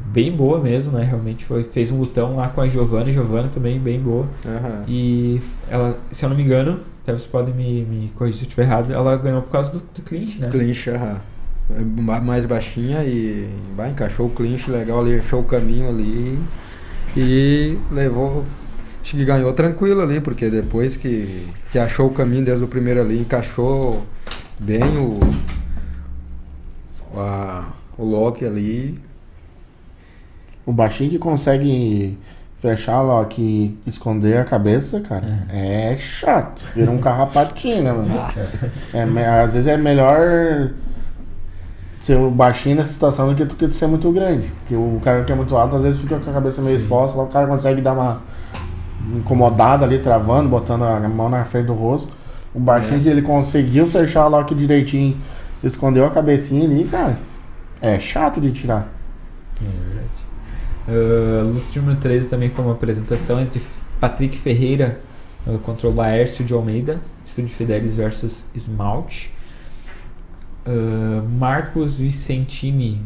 [0.00, 1.04] bem boa mesmo, né?
[1.04, 4.26] Realmente foi, fez um lutão lá com a Giovana, Giovana também bem boa.
[4.46, 4.84] Aham.
[4.88, 8.48] E ela, se eu não me engano, até vocês podem me, me corrigir se eu
[8.48, 10.48] estiver errado, ela ganhou por causa do, do clinch, né?
[10.50, 11.14] Clinch, aham.
[11.14, 11.37] Ba-
[11.68, 16.38] mais baixinha e vai, encaixou o clinch legal ali, achou o caminho ali
[17.16, 18.44] e levou.
[19.02, 23.00] Acho que ganhou tranquilo ali, porque depois que, que achou o caminho desde o primeiro
[23.00, 24.02] ali, encaixou
[24.58, 25.18] bem o.
[27.16, 28.98] A, o lock ali.
[30.66, 32.18] O baixinho que consegue
[32.60, 36.62] fechar lá, que esconder a cabeça, cara, é, chato.
[36.74, 38.14] Vira um carrapatinho, né, mano?
[38.92, 40.70] É, às vezes é melhor
[42.00, 44.48] ser o baixinho nessa situação do que tu, que tu ser muito grande.
[44.60, 46.84] Porque o cara que é muito alto, às vezes fica com a cabeça meio Sim.
[46.84, 48.22] exposta, lá o cara consegue dar uma.
[49.16, 52.12] incomodado ali, travando, botando a mão na frente do rosto.
[52.54, 55.16] O baixinho que ele conseguiu fechar o lock direitinho,
[55.62, 57.18] escondeu a cabecinha ali, cara.
[57.80, 58.88] É chato de tirar.
[59.60, 60.28] É verdade.
[60.88, 63.60] Uh, luta de número 13 também foi uma apresentação entre
[64.00, 65.00] Patrick Ferreira
[65.46, 69.30] uh, contra o Laércio de Almeida, Estúdio Fidelis versus Esmalte.
[70.68, 73.00] Uh, Marcos Vicentini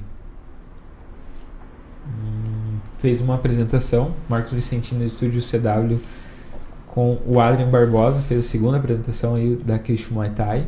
[2.05, 4.16] hum, fez uma apresentação.
[4.28, 6.01] Marcos Vicentini do Estúdio CW
[6.89, 10.66] com o Adrian Barbosa, fez a segunda apresentação aí da Christian Muay Thai.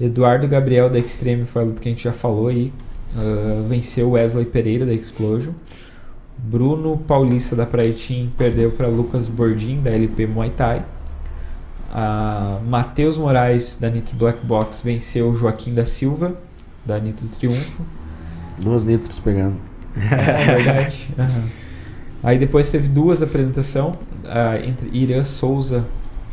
[0.00, 2.72] Eduardo Gabriel da Extreme foi luta que a gente já falou aí.
[3.14, 5.52] Uh, venceu Wesley Pereira da Explosion.
[6.38, 10.84] Bruno Paulista da Praia Team perdeu para Lucas Bordin da LP Muay Thai.
[11.92, 16.34] Uh, Matheus Moraes da Nitro Black Box venceu Joaquim da Silva
[16.86, 17.82] da Nitro Triunfo.
[18.58, 19.56] Duas nitros pegando.
[19.96, 21.14] É verdade.
[21.18, 21.44] Aham.
[22.22, 25.84] Aí depois teve duas apresentações uh, entre Irã Souza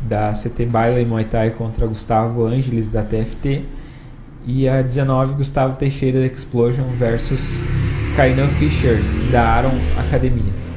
[0.02, 3.64] da CT Baila e Muay Thai contra Gustavo Ângeles da TFT
[4.46, 7.62] e a 19 Gustavo Teixeira da Explosion versus
[8.16, 8.98] Kainan Fischer
[9.30, 10.69] da Aaron Academia.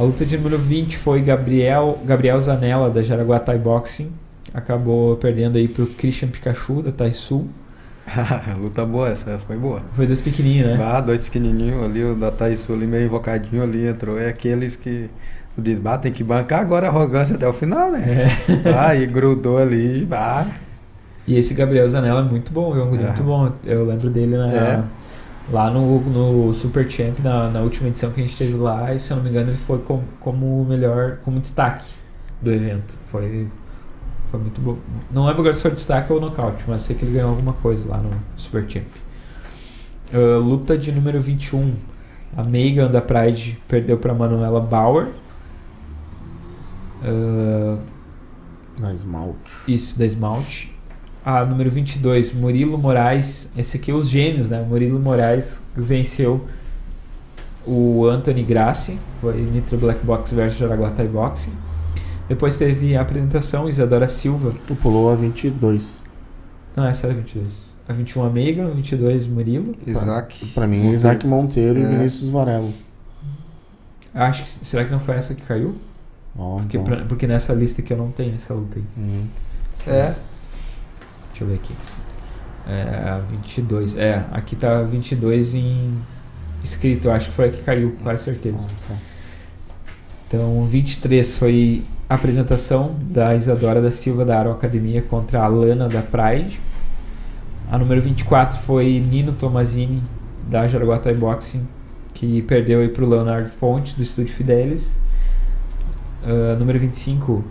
[0.00, 4.10] A luta de número 20 foi Gabriel, Gabriel Zanella da Jaraguá Thai Boxing.
[4.54, 7.48] Acabou perdendo aí pro Christian Pikachu da Thai Sul.
[8.58, 9.82] Luta boa, essa foi boa.
[9.92, 10.82] Foi das pequenininhas, né?
[10.82, 14.18] Ah, dois pequenininhos ali, o da Thaisul ali meio invocadinho ali, entrou.
[14.18, 15.10] É aqueles que
[15.54, 18.24] o desbate tem que bancar agora a arrogância até o final, né?
[18.24, 18.72] É.
[18.74, 20.46] Ah, e grudou ali, ah,
[21.28, 23.22] E esse Gabriel Zanella é muito bom, é muito É.
[23.22, 23.52] bom.
[23.66, 24.82] Eu lembro dele na, É.
[25.50, 28.98] lá no, no Super Champ, na, na última edição que a gente teve lá, e
[28.98, 31.86] se eu não me engano ele foi com, como o melhor, como destaque
[32.40, 32.94] do evento.
[33.10, 33.48] Foi,
[34.26, 34.78] foi muito bom.
[35.10, 37.98] Não lembro se foi destaque ou nocaute, mas sei que ele ganhou alguma coisa lá
[37.98, 38.86] no Super Champ.
[40.12, 41.74] Ah, luta de número 21.
[42.36, 45.08] A Megan da Pride perdeu para Manuela Bauer.
[47.02, 47.78] Ah,
[48.78, 49.52] Na esmalte.
[49.66, 50.74] isso, da Esmalte.
[51.24, 53.48] A número 22, Murilo Moraes.
[53.56, 54.64] Esse aqui é os gêmeos, né?
[54.66, 56.46] Murilo Moraes venceu
[57.66, 58.98] o Anthony Grassi.
[59.20, 61.52] Foi Nitro Black Box versus Jaraguá Thai Boxing.
[62.28, 64.54] Depois teve a apresentação, Isadora Silva.
[64.66, 65.88] Tu pulou a 22.
[66.74, 67.70] Não, essa era a 22.
[67.88, 69.74] A 21 a Megan, a 22 Murilo.
[69.86, 70.46] Isaac.
[70.54, 70.94] Pra mim, Monteiro.
[70.96, 71.86] Isaac Monteiro e É.
[71.88, 72.72] Vinícius Varelo.
[74.14, 74.66] Acho que.
[74.66, 75.74] Será que não foi essa que caiu?
[76.38, 76.84] Ó, Porque, então.
[76.96, 78.84] pra- porque nessa lista aqui eu não tenho essa luta aí.
[78.96, 79.24] Hum.
[79.86, 80.14] É.
[81.40, 81.74] Deixa eu ver aqui.
[82.66, 83.96] É, a 22.
[83.96, 85.98] É, aqui tá 22 em
[86.62, 87.08] escrito.
[87.08, 88.66] Eu acho que foi a que caiu, com quase certeza.
[88.68, 88.94] Ah, tá.
[90.28, 95.88] Então, 23 foi a apresentação da Isadora da Silva da Aro Academia contra a Lana
[95.88, 96.60] da Pride.
[97.70, 100.02] A número 24 foi Nino Tomazini
[100.46, 101.66] da Jaraguá Thai Boxing,
[102.12, 105.00] que perdeu aí pro Leonardo Fontes do Estúdio Fidelis.
[106.22, 107.42] Ah, número 25,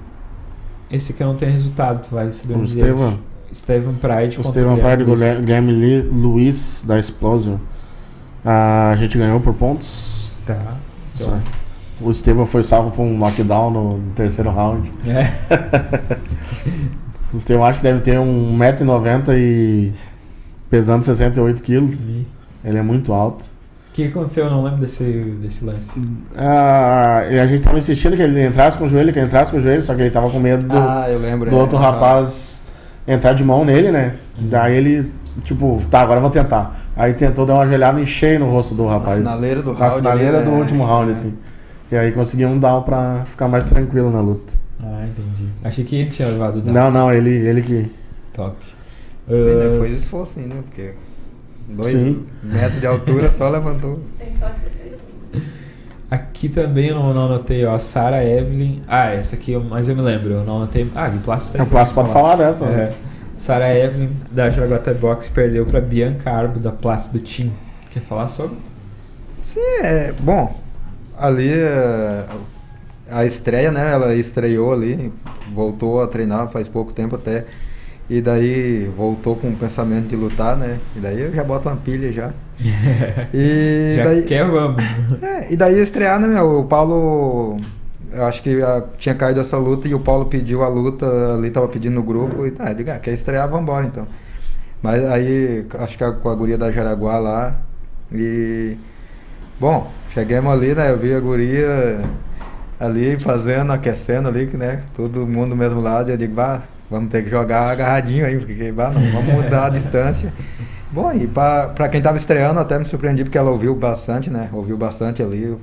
[0.91, 2.63] esse aqui eu não tenho resultado, tu vai saber O.
[2.63, 3.19] Estevam.
[3.51, 5.39] Estevam Pride O contra Estevam Guilherme Pardo Luiz.
[5.39, 7.57] Guilherme Li- Luiz da Explosion.
[8.45, 10.31] A gente ganhou por pontos.
[10.45, 10.57] Tá.
[11.15, 11.39] Então,
[12.01, 14.91] O Estevam foi salvo por um knockdown no terceiro round.
[15.07, 16.17] é.
[17.31, 19.91] O Estevam acho que deve ter 1,90m e
[20.69, 21.99] pesando 68 quilos.
[22.65, 23.43] Ele é muito alto.
[23.43, 24.45] O que aconteceu?
[24.45, 26.01] Eu não lembro desse, desse lance.
[26.35, 29.51] Ah, e a gente tava insistindo que ele entrasse com o joelho, que ele entrasse
[29.51, 31.49] com o joelho, só que ele tava com medo do, Ah, eu lembro.
[31.51, 31.59] do é.
[31.59, 32.58] outro Ah, rapaz
[33.07, 34.15] entrar de mão nele, né?
[34.37, 35.11] Daí ele,
[35.43, 36.79] tipo, tá, agora eu vou tentar.
[36.95, 39.17] Aí tentou dar uma joelhada em cheio no rosto do Na rapaz.
[39.19, 39.95] finaleira do Na round.
[39.97, 40.57] finaleira ali, do né?
[40.59, 41.13] último round, É.
[41.13, 41.33] assim.
[41.91, 44.53] E aí conseguiu um down pra ficar mais tranquilo na luta.
[44.81, 45.49] Ah, entendi.
[45.63, 46.73] Achei que ele tinha levado o down.
[46.73, 47.91] Não, não, ele, ele que.
[48.33, 48.55] Top.
[49.27, 50.93] Bem, né, Ah, Foi esforço ainda, porque
[51.69, 52.25] dois Sim.
[52.43, 53.99] metros de altura só levantou.
[54.17, 54.78] Tem que feito.
[56.09, 57.77] Aqui também eu não, não anotei, ó.
[57.77, 58.81] Sarah Evelyn.
[58.87, 60.31] Ah, essa aqui, eu- mas eu me lembro.
[60.33, 60.89] Eu não anotei.
[60.95, 62.69] Ah, o Plástico O Plástico pode falar dessa, É.
[62.69, 62.93] né?
[63.35, 67.51] Sarah Evelyn, da Jaraguá Box, perdeu pra Bianca Arbo, da Plástico do Team.
[67.91, 68.57] Quer falar sobre?
[69.41, 70.11] Sim, é.
[70.19, 70.59] Bom,
[71.17, 72.25] ali é,
[73.09, 73.91] a estreia, né?
[73.93, 75.13] Ela estreou ali,
[75.53, 77.45] voltou a treinar faz pouco tempo até.
[78.09, 80.79] E daí voltou com o pensamento de lutar, né?
[80.95, 82.31] E daí eu já boto uma pilha já.
[83.33, 84.83] E Já daí, quer, vamos.
[85.21, 86.59] É, e daí estrear, né, meu?
[86.59, 87.57] O Paulo.
[88.11, 91.05] Eu acho que ah, tinha caído essa luta e o Paulo pediu a luta,
[91.35, 94.07] ali tava pedindo no grupo e tá, diga, ah, quer estrear, vambora então.
[94.81, 97.55] Mas aí, acho que a- com a guria da Jaraguá lá.
[98.11, 98.77] E.
[99.59, 100.89] Bom, chegamos ali, né?
[100.91, 102.01] Eu vi a guria
[102.79, 104.83] ali fazendo, aquecendo ali, que, né?
[104.95, 106.09] Todo mundo do mesmo lado.
[106.09, 109.67] E eu digo, bah, vamos ter que jogar agarradinho aí, porque bah, não, vamos mudar
[109.67, 110.33] a distância.
[110.91, 114.49] Bom, e pra, pra quem tava estreando, até me surpreendi porque ela ouviu bastante, né?
[114.51, 115.55] Ouviu bastante ali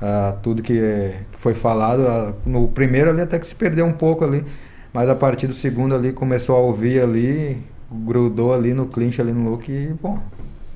[0.00, 2.06] a tudo que, foi falado.
[2.08, 4.44] A- no primeiro ali até que se perdeu um pouco ali,
[4.92, 9.32] mas a partir do segundo ali começou a ouvir ali, grudou ali no clinch ali
[9.32, 10.18] no look e, bom,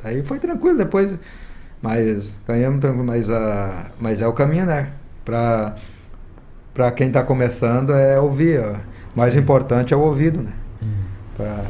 [0.05, 1.16] aí foi tranquilo depois.
[1.82, 4.93] Mas ganhamos tranquilo, mas, a, mas é o caminho, né?
[5.24, 5.74] Pra,
[6.74, 8.60] pra quem tá começando é ouvir.
[8.60, 9.40] O mais Sim.
[9.40, 10.52] importante é o ouvido, né?
[10.82, 10.89] Uhum.
[11.36, 11.64] Pra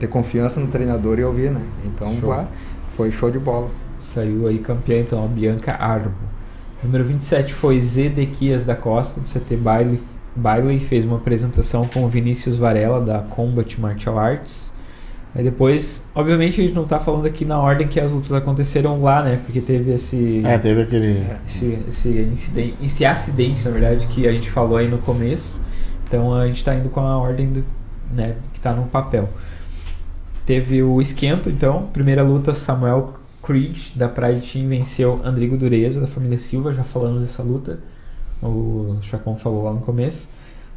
[0.00, 1.60] ter confiança no treinador e ouvir, né?
[1.84, 2.30] Então Show.
[2.30, 2.46] vá,
[2.94, 3.70] foi show de bola.
[3.98, 6.14] Saiu aí campeã, então, a Bianca Arbo.
[6.82, 10.00] Número 27 foi Zedequias da Costa, do CT Bailey.
[10.34, 14.72] Bailey fez uma apresentação com o Vinícius Varela, da Combat Martial Arts.
[15.34, 19.00] Aí depois, obviamente, a gente não tá falando aqui na ordem que as lutas aconteceram
[19.02, 19.40] lá, né?
[19.44, 20.42] Porque teve esse.
[20.44, 21.24] É, teve aquele.
[21.46, 25.60] esse, esse incidente, esse acidente, na verdade, que a gente falou aí no começo.
[26.08, 27.64] Então a gente tá indo com a ordem do,
[28.12, 29.28] né, que tá no papel.
[30.50, 36.08] Teve o esquento, então, primeira luta, Samuel Creed, da Pride Team, venceu Andrigo Dureza, da
[36.08, 37.78] família Silva, já falamos dessa luta.
[38.42, 40.28] O Chacon falou lá no começo.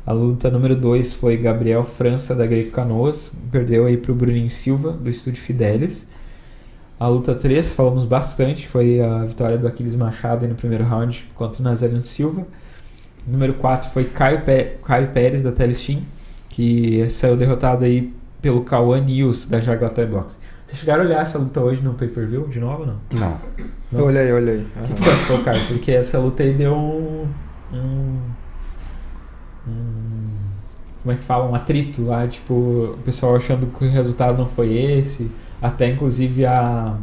[0.05, 4.91] A luta número 2 foi Gabriel França, da Greco Canoas, perdeu aí pro Bruninho Silva,
[4.91, 6.05] do Estúdio Fidelis.
[6.99, 11.59] A luta 3, falamos bastante, foi a vitória do Aquiles Machado no primeiro round contra
[11.61, 12.45] o Nazareno Silva.
[13.25, 16.03] Número 4 foi Caio, Pé- Caio Pérez, da Telestim,
[16.47, 18.13] que saiu derrotado aí
[18.43, 20.37] pelo Cauã News, da Jaguatá Box.
[20.65, 22.99] Vocês chegaram a olhar essa luta hoje no pay-per-view de novo ou não?
[23.13, 23.37] Não.
[23.91, 24.05] Não.
[24.05, 24.67] Olha aí, olha aí.
[24.75, 25.59] O que tu achou, cara?
[25.67, 27.25] Porque essa luta aí deu um,
[27.73, 28.19] um,
[29.67, 30.29] um-
[31.01, 31.49] Como é que fala?
[31.49, 35.31] Um atrito lá, tipo, o pessoal achando que o resultado não foi esse.
[35.61, 36.97] Até inclusive a.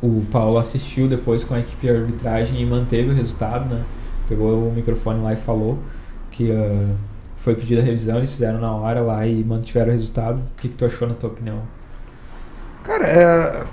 [0.00, 3.84] O Paulo assistiu depois com a equipe de arbitragem e manteve o resultado, né?
[4.28, 5.78] Pegou o microfone lá e falou
[6.30, 6.88] que ah,
[7.42, 10.38] foi pedida a revisão, eles fizeram na hora lá e mantiveram o resultado.
[10.40, 11.58] O que, que tu achou na tua opinião?
[12.84, 13.64] Cara, é,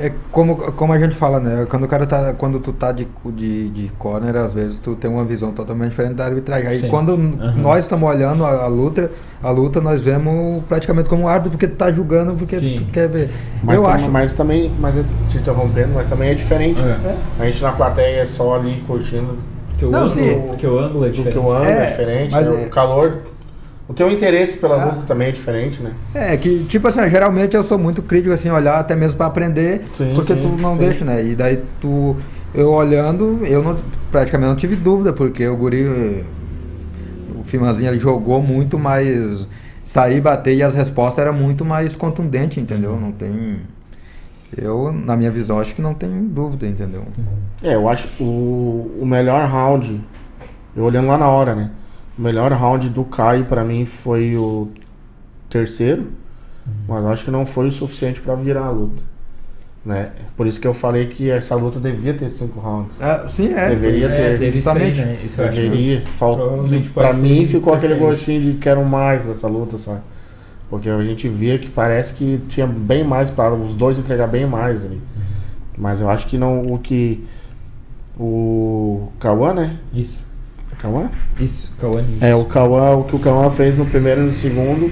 [0.00, 1.64] é como, como a gente fala, né?
[1.70, 2.34] Quando o cara tá.
[2.34, 6.14] Quando tu tá de, de, de corner, às vezes tu tem uma visão totalmente diferente
[6.14, 6.66] da arbitragem.
[6.68, 6.88] Aí Sim.
[6.88, 7.54] quando Aham.
[7.56, 9.08] nós estamos olhando a, a luta,
[9.40, 12.78] a luta nós vemos praticamente como árbitro, porque tu tá julgando, porque Sim.
[12.84, 13.30] tu quer ver.
[13.62, 14.10] Mas, eu tam- acho.
[14.10, 16.80] mas também, mas eu te interrompendo, mas também é diferente.
[16.80, 16.82] É.
[16.82, 17.16] né?
[17.38, 19.38] A gente na plateia é só ali curtindo.
[19.74, 20.42] Porque o, Não, ângulo, sim.
[20.46, 21.38] porque o ângulo é diferente.
[21.38, 22.62] o ângulo é, É, diferente, mas né?
[22.62, 23.18] é- o calor.
[23.86, 24.84] O teu interesse pela Ah.
[24.86, 25.92] luta também é diferente, né?
[26.14, 29.82] É, que tipo assim, geralmente eu sou muito crítico assim, olhar até mesmo pra aprender,
[29.92, 30.80] Sim, porque sim, tu não sim.
[30.80, 31.22] deixa, né?
[31.22, 32.16] E daí tu
[32.54, 33.76] eu olhando, eu não
[34.10, 35.84] praticamente não tive dúvida, porque o guri
[37.38, 39.46] o Fimanzinho ele jogou muito mais
[39.84, 42.98] sair bater e as respostas eram muito mais contundentes, entendeu?
[42.98, 43.56] Não tem
[44.56, 47.04] eu, na minha visão, acho que não tem dúvida, entendeu?
[47.62, 50.00] É, eu acho o, o melhor round,
[50.76, 51.70] eu olhando lá na hora, né?
[52.18, 54.68] O melhor round do Caio pra mim foi o
[55.50, 56.08] terceiro,
[56.88, 59.02] mas eu acho que não foi o suficiente pra virar a luta.
[59.84, 60.12] Né?
[60.34, 62.96] Por isso que eu falei que essa luta devia ter cinco rounds.
[63.02, 63.68] Ah, sim, é.
[63.68, 64.98] Deveria É, ter, aí, justamente.
[65.00, 65.18] né?
[65.22, 66.02] Isso Deveria.
[66.06, 66.36] Fal...
[66.36, 70.00] provavelmente Pra mim ficou aquele gostinho de quero mais nessa luta, sabe?
[70.74, 74.44] Porque a gente via que parece que tinha bem mais para os dois entregar bem
[74.46, 75.00] mais ali.
[75.78, 77.24] Mas eu acho que não o que
[78.18, 79.76] o Cauã, né?
[79.92, 80.24] Isso.
[80.68, 81.10] Foi Cauã?
[81.38, 82.18] Isso, Cauane.
[82.20, 84.90] É, o Cauã, o que o Cauã fez no primeiro e no segundo,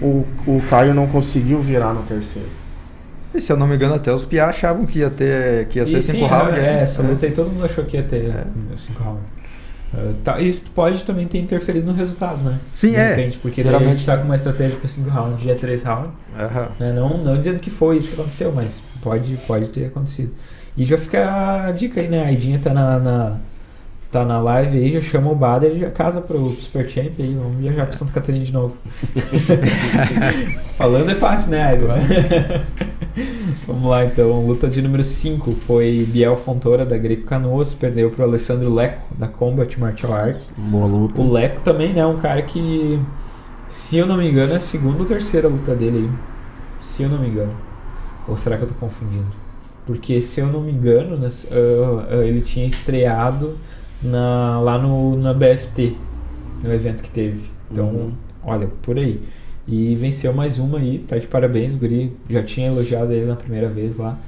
[0.00, 2.48] o, o Caio não conseguiu virar no terceiro.
[3.34, 5.86] E se eu não me engano, até os Piá achavam que ia ter que ia
[5.86, 6.58] ser E cinco sim, rounds.
[6.58, 6.82] é, é.
[6.82, 7.06] essa É.
[7.06, 8.46] luta aí todo mundo achou que ia ter É.
[8.76, 9.22] cinco rounds.
[9.96, 12.58] Ah, tá, isso pode também ter interferido no resultado, né?
[12.72, 13.10] Sim, De é.
[13.14, 15.54] repente, porque daí a gente Geralmente- tá com uma estratégia para 5 rounds e é
[15.54, 16.10] 3 rounds.
[16.38, 16.68] Aham.
[16.80, 16.92] Né?
[16.92, 20.32] Não, não dizendo que foi isso que aconteceu, mas pode, pode ter acontecido.
[20.76, 22.24] E já fica a dica aí, né?
[22.24, 23.36] A Idinha tá na, na-
[24.14, 27.34] tá na live aí, já chama o Bader e já casa pro Super Champ aí.
[27.34, 28.76] Vamos viajar pra Santa Catarina de novo.
[30.78, 31.72] Falando é fácil, né?
[33.66, 34.46] Vamos lá então.
[34.46, 39.26] Luta de número 5 foi Biel Fontoura da Greco Canoas, perdeu pro Alessandro Leco da
[39.26, 40.52] Combat Martial Arts.
[40.56, 41.20] Boa luta.
[41.20, 42.06] O Leco também, né?
[42.06, 43.00] Um cara que,
[43.68, 46.10] se eu não me engano, é a segunda ou terceira luta dele aí.
[46.80, 47.54] Se eu não me engano.
[48.28, 49.26] Ou será que eu tô confundindo?
[49.84, 53.58] Porque, se eu não me engano, né, ah, ah, ele tinha estreado
[54.04, 55.96] na, lá no, na BFT,
[56.62, 57.42] no evento que teve.
[57.70, 58.12] Então, Uhum.
[58.44, 59.20] olha, por aí.
[59.66, 62.12] E venceu mais uma aí, tá de parabéns, o Guri.
[62.28, 64.18] Já tinha elogiado ele na primeira vez lá.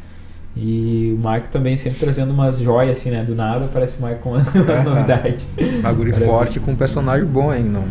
[0.56, 3.22] E o Mike também sempre trazendo umas joias assim, né?
[3.22, 5.46] Do nada parece o Mike com umas novidades.
[5.82, 7.64] Bagulho forte com um personagem bom, hein?
[7.64, 7.84] Não.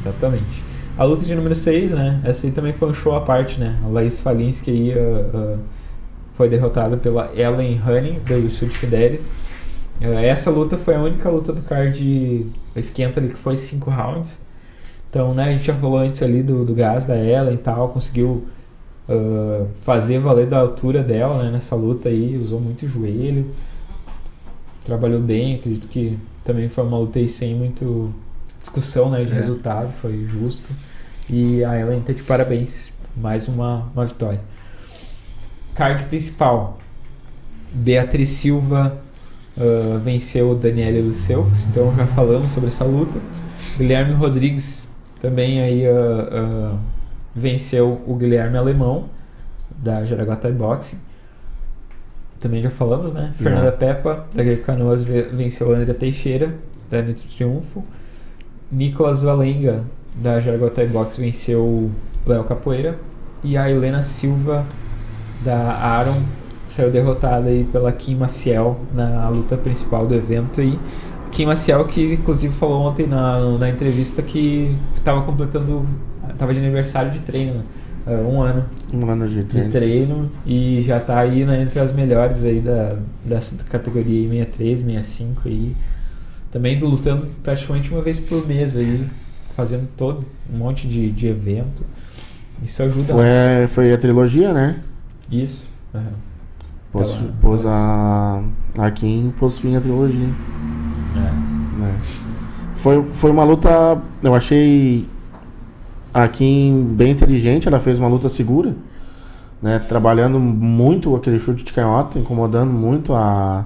[0.00, 0.64] Exatamente.
[0.96, 2.20] A luta de número 6, né?
[2.24, 3.76] Essa aí também foi um show à parte, né?
[3.84, 5.56] A Laís Falinski aí ah, ah,
[6.32, 9.32] foi derrotada pela Ellen Honey, do Sud Fidelis.
[10.00, 14.38] Essa luta foi a única luta do card esquenta ali que foi 5 rounds.
[15.08, 17.88] Então, né, a gente já falou antes ali do, do gás da Ellen e tal,
[17.90, 18.46] conseguiu
[19.08, 23.54] ah, fazer valer da altura dela né, nessa luta aí, usou muito joelho.
[24.84, 28.12] trabalhou bem, acredito que também foi uma luta aí sem muito
[28.60, 29.34] discussão né, de É.
[29.34, 30.70] resultado, foi justo.
[31.28, 34.40] E a Ellen tá de parabéns, mais uma, uma vitória.
[35.74, 36.78] Card principal.
[37.72, 39.00] Beatriz Silva
[39.58, 43.18] ah, venceu Daniela Luceux, então já falamos sobre essa luta.
[43.76, 44.88] Guilherme Rodrigues
[45.20, 46.28] também aí ah,
[46.72, 46.76] ah,
[47.34, 49.06] venceu o Guilherme Alemão
[49.76, 50.98] da Jaraguá Boxing.
[52.40, 53.32] Também já falamos, né?
[53.38, 53.44] Já.
[53.44, 56.54] Fernanda Peppa da Greco Canoas ve- venceu a Andrea Teixeira
[56.90, 57.84] da Nitro Triunfo.
[58.72, 61.90] Nicolas Valenga da Jaraguá Boxing venceu o
[62.26, 62.98] Léo Capoeira
[63.44, 64.64] e a Helena Silva
[65.44, 66.22] da Aaron
[66.70, 70.78] saiu derrotada aí pela Kim Maciel na luta principal do evento aí.
[71.30, 75.86] Kim Maciel que inclusive falou ontem na, na entrevista que estava completando,
[76.30, 77.64] estava de aniversário de treino, né?
[78.06, 79.70] Ah, um ano Um ano de de treino.
[79.70, 84.78] treino e já tá aí né, entre as melhores aí da, dessa categoria aí, 63,
[84.80, 85.76] 65 aí.
[86.50, 89.06] Também lutando praticamente uma vez por mês aí,
[89.54, 91.84] fazendo todo um monte de, de evento.
[92.62, 93.14] Isso ajuda.
[93.14, 94.82] Foi, foi a trilogia, né?
[95.30, 95.68] Isso.
[95.94, 96.29] aham.
[96.92, 98.42] Pôs, Ela- pôs ela-
[98.76, 98.86] a.
[98.86, 100.28] A Kim pôs fim à trilogia.
[101.16, 101.80] É.
[101.80, 101.94] né?
[102.76, 103.98] Foi, foi uma luta.
[104.22, 105.06] Eu achei
[106.12, 108.74] a Kim bem inteligente, ela fez uma luta segura.
[109.62, 109.78] Né?
[109.78, 113.64] Trabalhando muito aquele chute de canhota, incomodando muito a,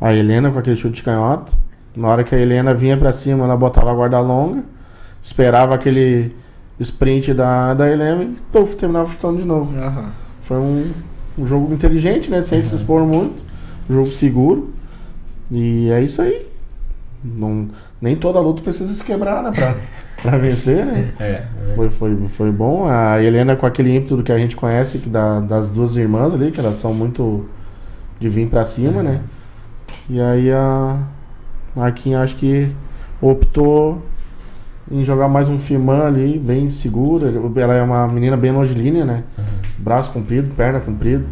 [0.00, 1.52] a Helena com aquele chute de canhota.
[1.96, 4.62] Na hora que a Helena vinha pra cima, ela botava a guarda longa,
[5.22, 6.34] esperava aquele
[6.78, 9.74] sprint da, da Helena e puf, terminava chutando de novo.
[9.78, 10.10] Aham.
[10.40, 10.92] Foi um,
[11.38, 12.42] um jogo inteligente, né?
[12.42, 13.42] Sem se expor muito.
[13.88, 14.70] Um jogo seguro.
[15.50, 16.46] E é isso aí.
[17.22, 17.68] Não,
[18.00, 19.50] nem toda luta precisa se quebrar, né?
[19.50, 19.74] Pra,
[20.22, 21.12] pra vencer, né?
[21.18, 21.42] É,
[21.74, 22.86] Foi, foi, foi bom.
[22.86, 26.50] A Helena com aquele ímpeto que a gente conhece que da, das duas irmãs ali,
[26.50, 27.46] que elas são muito
[28.20, 29.20] de vir pra cima, né?
[30.08, 30.98] E aí a,
[31.76, 32.70] a Kim acho que
[33.20, 34.02] optou
[34.90, 37.32] em jogar mais um Fiman ali, bem segura.
[37.56, 39.24] Ela é uma menina bem longilínea, né?
[39.78, 41.24] Braço comprido, perna comprida.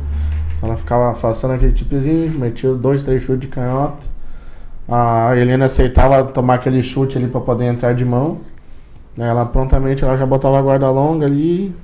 [0.63, 4.07] Ela ficava afastando aquele tipezinho, metia dois, três chutes de canhota.
[4.89, 8.41] A Helena aceitava tomar aquele chute ali pra poder entrar de mão.
[9.19, 11.75] Ela prontamente ela já botava a guarda longa ali,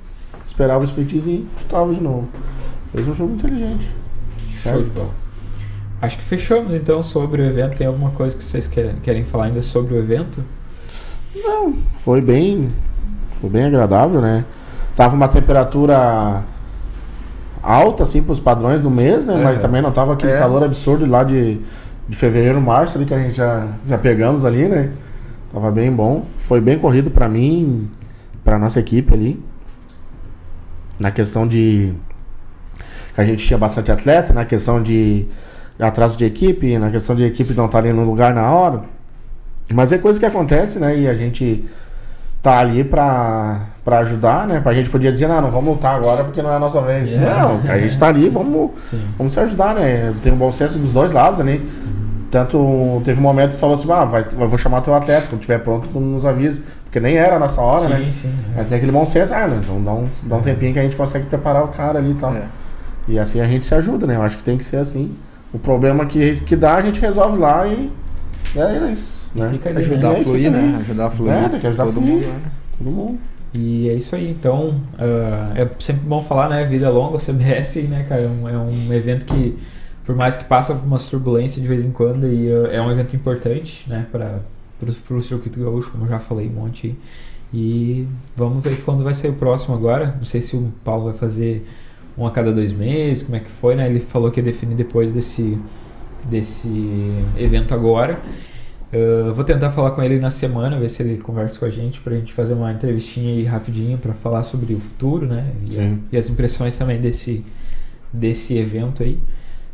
[0.45, 2.27] esperava o splitzinho e chutava de novo.
[2.91, 3.95] Fez um jogo inteligente.
[4.47, 5.11] Show de bola.
[6.01, 7.77] Acho que fechamos então sobre o evento.
[7.77, 10.43] Tem alguma coisa que vocês querem, querem falar ainda sobre o evento?
[11.43, 12.69] Não, foi bem.
[13.39, 14.45] Foi bem agradável, né?
[14.95, 16.43] Tava uma temperatura
[17.63, 19.39] alta, assim, pros padrões do mês, né?
[19.41, 19.61] Mas É.
[19.61, 20.39] também não tava aquele É.
[20.39, 21.59] calor absurdo lá de,
[22.07, 24.91] de fevereiro, março ali que a gente já, já pegamos ali, né?
[25.53, 26.25] Tava bem bom.
[26.37, 27.89] Foi bem corrido pra mim,
[28.43, 29.41] pra nossa equipe ali.
[30.99, 31.93] Na questão de.
[33.15, 35.25] que a gente tinha bastante atleta, na questão de
[35.79, 38.81] atraso de equipe, na questão de equipe não estar ali no lugar na hora.
[39.73, 40.97] Mas é coisa que acontece, né?
[40.97, 41.65] E a gente
[42.41, 44.59] tá ali pra, pra ajudar, né?
[44.59, 47.11] Pra gente podia dizer, não, não vamos lutar agora porque não é a nossa vez.
[47.11, 47.43] Yeah.
[47.43, 49.01] Não, a gente tá ali, vamos, Sim.
[49.17, 50.13] vamos se ajudar, né?
[50.23, 51.69] Tem um bom senso dos dois lados ali.
[52.31, 55.41] Tanto teve um momento que falou assim, ah, vai, eu vou chamar teu atleta, quando
[55.41, 56.61] estiver pronto, tu nos avisa.
[56.85, 58.11] Porque nem era nessa hora, sim, né?
[58.11, 58.35] sim.
[58.55, 59.59] Aí tem aquele bom senso, ah, né?
[59.63, 62.15] Então dá um, dá um tempinho que a gente consegue preparar o cara ali e
[62.15, 62.33] tal.
[62.33, 62.47] É.
[63.07, 64.15] E assim a gente se ajuda, né?
[64.15, 65.15] Eu acho que tem que ser assim.
[65.51, 67.91] O problema que, que dá, a gente resolve lá e
[68.55, 69.29] e é isso.
[69.35, 69.49] E Né?
[69.51, 70.77] fica ali, Ajudar E a aí fluir, né?
[70.81, 71.31] Ajudar a fluir.
[71.33, 72.13] É, tem que ajudar a todo fluir.
[72.13, 72.27] mundo.
[72.27, 72.51] né?
[72.77, 73.19] Todo mundo.
[73.53, 76.63] E é isso aí, então ah, é sempre bom falar, né?
[76.65, 78.21] Vida longa, o CBS, né, cara?
[78.21, 79.57] É um, é um evento que,
[80.05, 82.91] por mais que passa por umas turbulências de vez em quando, e, ah, é um
[82.91, 84.41] evento importante, né, para
[85.11, 86.97] o circuito gaúcho, como eu já falei um monte aí.
[87.51, 90.13] E vamos ver quando vai ser o próximo agora.
[90.17, 91.65] Não sei se o Paulo vai fazer
[92.15, 93.87] um a cada dois meses, como é que foi, né?
[93.89, 95.57] Ele falou que ia definir depois desse,
[96.27, 98.19] desse evento agora.
[98.91, 102.01] Uh, vou tentar falar com ele na semana, ver se ele conversa com a gente
[102.01, 105.45] pra gente fazer uma entrevistinha aí rapidinho pra falar sobre o futuro, né?
[105.69, 107.45] E, e as impressões também desse,
[108.11, 109.19] desse evento aí.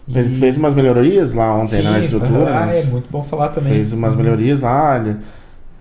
[0.05, 2.57] E- Ele fez umas melhorias lá ontem Sim, na estrutura.
[2.57, 2.81] ah, né?
[2.81, 3.73] é muito bom falar também.
[3.73, 4.17] Fez umas Uhum.
[4.17, 4.97] melhorias lá.
[4.97, 5.15] ele-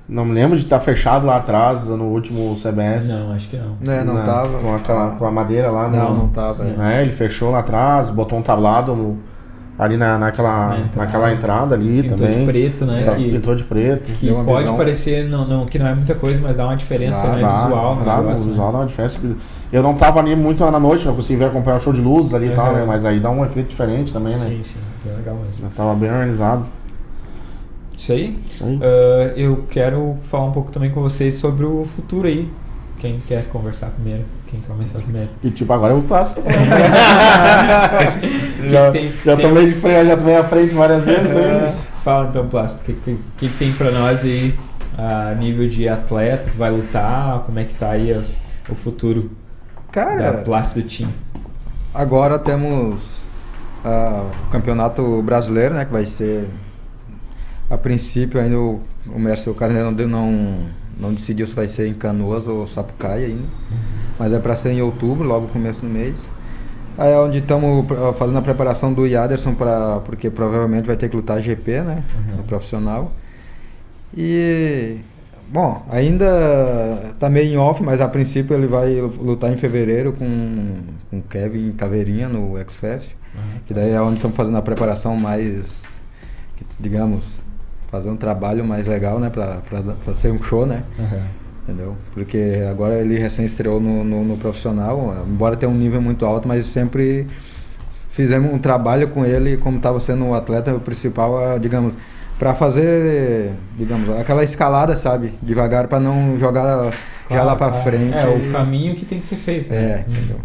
[0.08, 3.08] Não me lembro de estar fechado lá atrás no último CBS.
[3.08, 3.90] Não, acho que não.
[3.92, 4.58] É, não Na- tava.
[4.58, 5.88] Com, aquela, com a madeira lá.
[5.88, 6.62] Não, no- não tava.
[6.64, 6.98] é.
[6.98, 9.18] É, ele fechou lá atrás, botou um tablado no-
[9.78, 10.96] ali na, naquela, Na entrada.
[11.06, 12.38] naquela entrada ali Pintou também.
[12.38, 13.06] de preto, né?
[13.06, 14.12] É, que Pintou de preto.
[14.12, 14.76] que pode visão.
[14.76, 17.48] parecer não, não, que não é muita coisa, mas dá uma diferença Dá, né, Dá,
[17.62, 18.42] visual no dá, negócio.
[18.42, 18.50] o né?
[18.50, 19.18] visual dá uma diferença.
[19.72, 22.32] Eu não tava ali muito na noite, não consegui ver acompanhar o show de luzes
[22.34, 22.84] ali e tal, né?
[22.86, 24.46] Mas aí dá um efeito diferente também, né?
[24.50, 25.68] Sim, sim, bem legal mesmo.
[25.76, 26.64] Tava bem organizado.
[27.96, 28.38] Isso aí.
[28.44, 28.78] Isso aí.
[28.82, 32.48] Ah, eu quero falar um pouco também com vocês sobre o futuro aí
[32.98, 34.24] Quem quer conversar primeiro?
[34.48, 35.28] Quem quer começar primeiro?
[35.42, 36.40] E tipo, agora eu faço.
[38.68, 41.22] Já tem- já tem- tomei de frente, já tomei à frente várias vezes.
[41.22, 41.74] né?
[42.02, 44.54] Fala então, Plástico, o que, que, que que tem pra nós aí
[44.96, 46.48] a nível de atleta?
[46.50, 47.40] Tu vai lutar?
[47.40, 49.30] Como é que tá aí as- o futuro
[49.88, 51.10] da Cara, Plástico Team?
[51.92, 53.18] agora temos
[53.84, 55.84] ah, o campeonato brasileiro, né?
[55.84, 56.48] Que vai ser.
[57.68, 60.56] A princípio ainda o, o mestre Carneiro não, deu- não,
[60.98, 63.48] não decidiu se vai ser em Canoas ou Sapucaia ainda.
[64.18, 66.26] Mas é para ser em outubro, logo começo do mês.
[66.96, 71.16] Aí é onde estamos fazendo a preparação do Yaderson para porque provavelmente vai ter que
[71.16, 72.04] lutar GP, né?
[72.16, 72.36] Uhum.
[72.36, 73.12] No profissional.
[74.16, 74.98] E
[75.48, 80.76] bom, ainda tá meio em off, mas a princípio ele vai lutar em fevereiro com
[81.10, 83.10] com Kevin Caveirinha no X Fest.
[83.66, 85.82] Que daí é onde estamos fazendo a preparação mais
[86.78, 87.38] digamos,
[87.94, 89.58] fazer um trabalho mais legal, né, para
[90.04, 90.82] para ser um show, né?
[90.98, 91.22] Aham.
[91.62, 91.96] entendeu?
[92.12, 96.46] Porque agora ele recém estreou no, no, no profissional, embora tenha um nível muito alto,
[96.48, 97.26] mas sempre
[98.08, 101.94] fizemos um trabalho com ele como estava sendo o atleta principal, digamos,
[102.38, 105.34] para fazer, digamos, aquela escalada, sabe?
[105.42, 106.92] Devagar para não jogar
[107.30, 108.16] já lá para Claro, frente.
[108.16, 109.72] É o caminho que tem que ser feito.
[109.72, 110.04] É, né?
[110.08, 110.40] entendeu?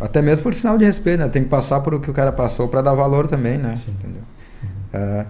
[0.00, 1.28] Até mesmo por sinal de respeito, né?
[1.28, 3.74] Tem que passar por o que o cara passou para dar valor também, né?
[3.76, 3.92] Sim.
[3.98, 4.22] Entendeu?
[4.92, 5.26] É,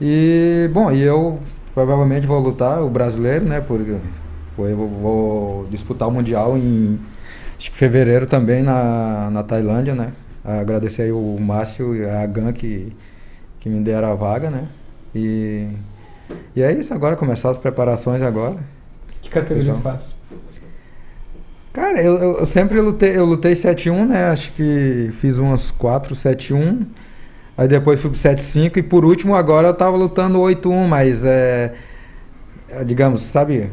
[0.00, 1.40] e, bom, e eu
[1.74, 3.60] provavelmente vou lutar o brasileiro, né?
[3.60, 3.96] Porque
[4.58, 6.98] eu vou, disputar o Mundial em
[7.58, 10.12] acho que fevereiro também na, na Tailândia, né?
[10.44, 12.92] Agradecer aí o Márcio e a Gan que,
[13.60, 14.68] que me deram a vaga, né?
[15.14, 15.68] E,
[16.56, 18.58] e é isso, agora começar as preparações agora.
[19.20, 19.76] Que categoria Pessoal.
[19.76, 20.16] faz?
[21.72, 24.24] Cara, eu, eu- eu sempre lutei, eu lutei 7-1, né?
[24.26, 26.86] Acho que fiz umas 4, 7-1.
[27.58, 31.72] Aí depois fui pro 7-5 e por último agora eu tava lutando 8-1, mas é,
[32.70, 33.68] é, digamos, sabe,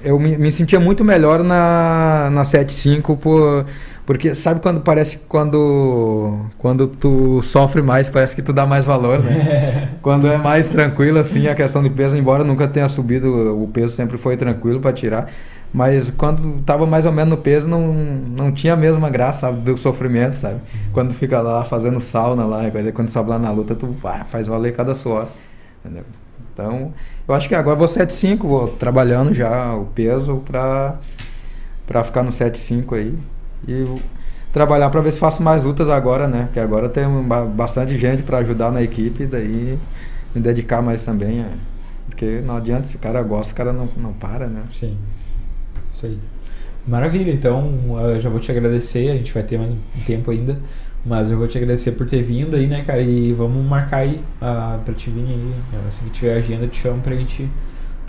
[0.00, 3.66] eu me, me sentia muito melhor na, na 7-5 por,
[4.06, 8.84] porque sabe quando parece que quando quando tu sofre mais, parece que tu dá mais
[8.84, 9.88] valor, né?
[10.00, 13.96] quando é mais tranquilo assim a questão de peso, embora nunca tenha subido, o peso
[13.96, 15.28] sempre foi tranquilo para tirar.
[15.74, 19.60] Mas quando tava mais ou menos no peso, não, não tinha a mesma graça, sabe,
[19.62, 20.60] do sofrimento, sabe?
[20.92, 24.46] Quando fica lá fazendo sauna lá, e quando sobe lá na luta, tu ah, faz
[24.46, 25.26] valer cada suor,
[25.84, 26.04] entendeu?
[26.52, 26.94] Então,
[27.26, 30.94] eu acho que agora vou 7,5, vou trabalhando já o peso pra,
[31.86, 33.18] pra ficar no 7,5 aí.
[33.66, 34.00] E
[34.52, 36.44] trabalhar pra ver se faço mais lutas agora, né?
[36.44, 39.76] Porque agora tem ba- bastante gente pra ajudar na equipe, daí
[40.32, 41.48] me dedicar mais também, é.
[42.06, 44.62] Porque não adianta, se o cara gosta, o cara não, não para, né?
[44.70, 44.96] Sim,
[45.94, 46.18] isso aí.
[46.86, 47.80] Maravilha, então
[48.12, 50.58] eu já vou te agradecer, a gente vai ter mais um tempo ainda,
[51.06, 54.20] mas eu vou te agradecer por ter vindo aí, né, cara, e vamos marcar aí
[54.40, 55.54] ah, pra te vir aí,
[55.88, 57.48] assim que tiver agenda, te chamo pra gente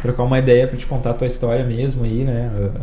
[0.01, 2.79] trocar uma ideia, pra te contar a tua história mesmo aí, né, ah,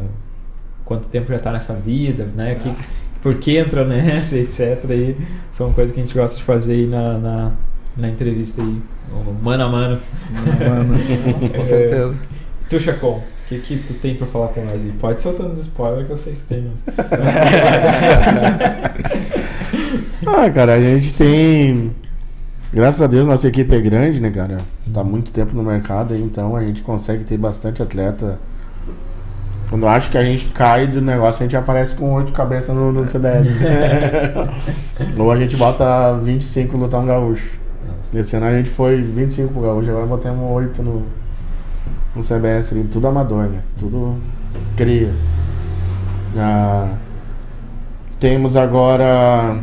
[0.83, 2.75] quanto tempo já tá nessa vida, né, que,
[3.21, 5.15] por que entra nessa, etc, aí,
[5.51, 7.53] são coisas que a gente gosta de fazer aí na, na,
[7.99, 8.81] na entrevista aí,
[9.43, 10.01] mano a mano.
[10.31, 10.95] Mano,
[11.55, 12.19] com certeza.
[12.71, 14.93] Tu, Chacon, o que, que tu tem pra falar pra nós aí?
[14.93, 16.63] Pode soltando os spoilers que eu sei que tem.
[16.63, 16.85] Mas...
[20.27, 21.91] Ah, cara, a gente tem.
[22.73, 24.63] Graças a Deus, nossa equipe é grande, né, cara?
[24.93, 28.39] Tá muito tempo no mercado, então a gente consegue ter bastante atleta.
[29.69, 32.93] Quando acho que a gente cai do negócio, a gente aparece com oito cabeças no,
[32.93, 33.49] no CBS.
[35.19, 37.51] Ou a gente bota 25 lutar um gaúcho.
[38.15, 41.07] Esse ano a gente foi 25 pro gaúcho, agora botamos 8 no,
[42.15, 43.61] no CBS, ali, tudo amador, né?
[43.79, 44.17] Tudo
[44.77, 45.13] cria.
[46.37, 46.89] Ah,
[48.19, 49.59] temos agora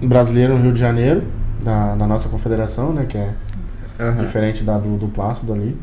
[0.00, 1.22] um brasileiro no Rio de Janeiro,
[1.62, 3.06] da, da nossa confederação, né?
[3.08, 3.30] Que é
[3.98, 4.24] Aham.
[4.24, 5.76] diferente da do, do Plácido ali.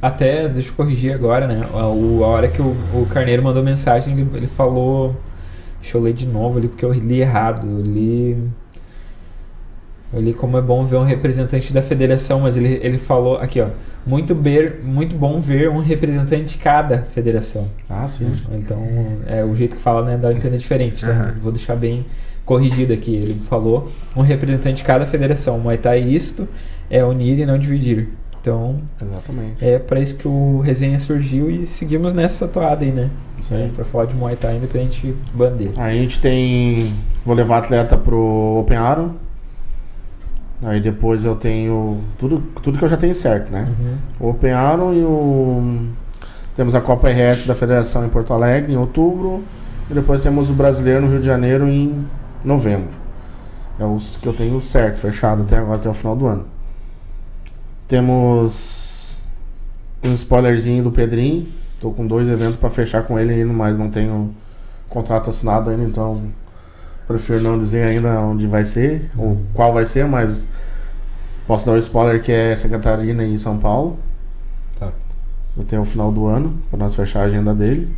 [0.00, 1.68] Até, deixa eu corrigir agora, né?
[1.72, 5.16] A, o- a hora que o, o Carneiro mandou mensagem, ele, ele falou.
[5.80, 7.66] Deixa eu ler de novo ali, porque eu li errado.
[7.66, 8.36] Eu li.
[10.12, 13.60] Eu li como é bom ver um representante da federação, mas ele, ele falou aqui,
[13.60, 13.68] ó.
[14.08, 17.68] Muito, ver, muito bom ver um representante de cada federação.
[17.88, 18.32] Ah, sim.
[18.52, 18.82] Então,
[19.26, 21.04] é o jeito que fala, né, dá a entender diferente.
[21.04, 21.34] Então, Aham.
[21.42, 22.06] vou deixar bem
[22.44, 23.14] corrigido aqui.
[23.14, 25.58] Ele falou um representante de cada federação.
[25.58, 26.48] Muay Thai isto
[26.88, 28.08] é unir e não dividir.
[28.40, 29.62] Então, Exatamente.
[29.62, 33.10] é para isso que o resenha surgiu e seguimos nessa toada aí, né?
[33.50, 33.68] Aí.
[33.74, 35.72] Pra falar de Muay Thai independente bandeira.
[35.76, 36.94] A gente tem.
[37.24, 39.16] Vou levar atleta pro Open Aro.
[40.62, 42.00] Aí depois eu tenho.
[42.18, 43.68] Tudo, tudo que eu já tenho certo, né?
[43.68, 43.96] Uhum.
[44.26, 45.86] O Open Aro e o.
[46.56, 49.44] Temos a Copa RS da Federação em Porto Alegre em outubro.
[49.90, 52.06] E depois temos o brasileiro no Rio de Janeiro em
[52.44, 52.90] novembro.
[53.78, 56.44] É os que eu tenho certo, fechado até agora, até o final do ano.
[57.86, 59.18] Temos
[60.02, 61.46] um spoilerzinho do Pedrinho,
[61.80, 64.34] Tô com dois eventos pra fechar com ele ainda, mas não tenho
[64.88, 66.22] contrato assinado ainda, então
[67.08, 70.46] prefiro não dizer ainda onde vai ser, ou qual vai ser, mas
[71.46, 73.98] posso dar o spoiler que é Santa Catarina e São Paulo.
[74.78, 74.92] Tá.
[75.58, 77.88] Até o final do ano, pra nós fechar a agenda dele.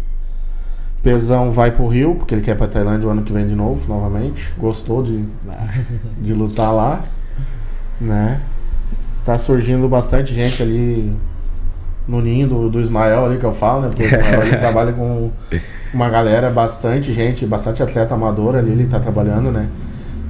[1.03, 3.55] Pesão vai pro Rio, porque ele quer ir pra Tailândia o ano que vem de
[3.55, 4.55] novo, novamente.
[4.57, 5.25] Gostou de,
[6.21, 7.03] de lutar lá,
[8.01, 8.41] né?
[9.25, 11.13] Tá surgindo bastante gente ali
[12.11, 13.89] no ninho do, do Ismael ali que eu falo, né?
[13.89, 15.31] Porque o Ismael ele trabalha com
[15.95, 19.69] uma galera, bastante gente, bastante atleta amador ali, ele tá trabalhando, né?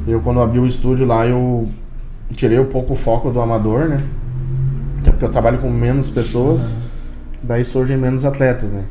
[0.07, 1.69] Eu quando abri o estúdio lá, eu
[2.35, 4.02] tirei um pouco o foco do amador, né?
[5.01, 6.70] Até porque eu trabalho com menos pessoas,
[7.43, 8.85] daí surgem menos atletas, né?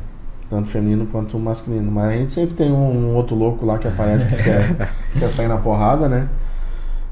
[0.48, 1.90] Tanto feminino quanto masculino.
[1.92, 5.28] Mas a gente sempre tem um, um outro louco lá que aparece que quer, quer
[5.28, 6.26] sair na porrada, né?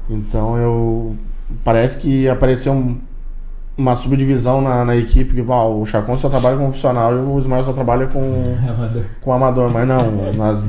[0.09, 1.15] Então eu.
[1.63, 2.97] Parece que apareceu um-
[3.79, 7.39] uma subdivisão na, na equipe que ah, o Chacon só trabalha com profissional e o
[7.39, 8.19] Ismael só trabalha com,
[8.67, 9.03] Amador.
[9.21, 10.67] com amador, mas não, nas,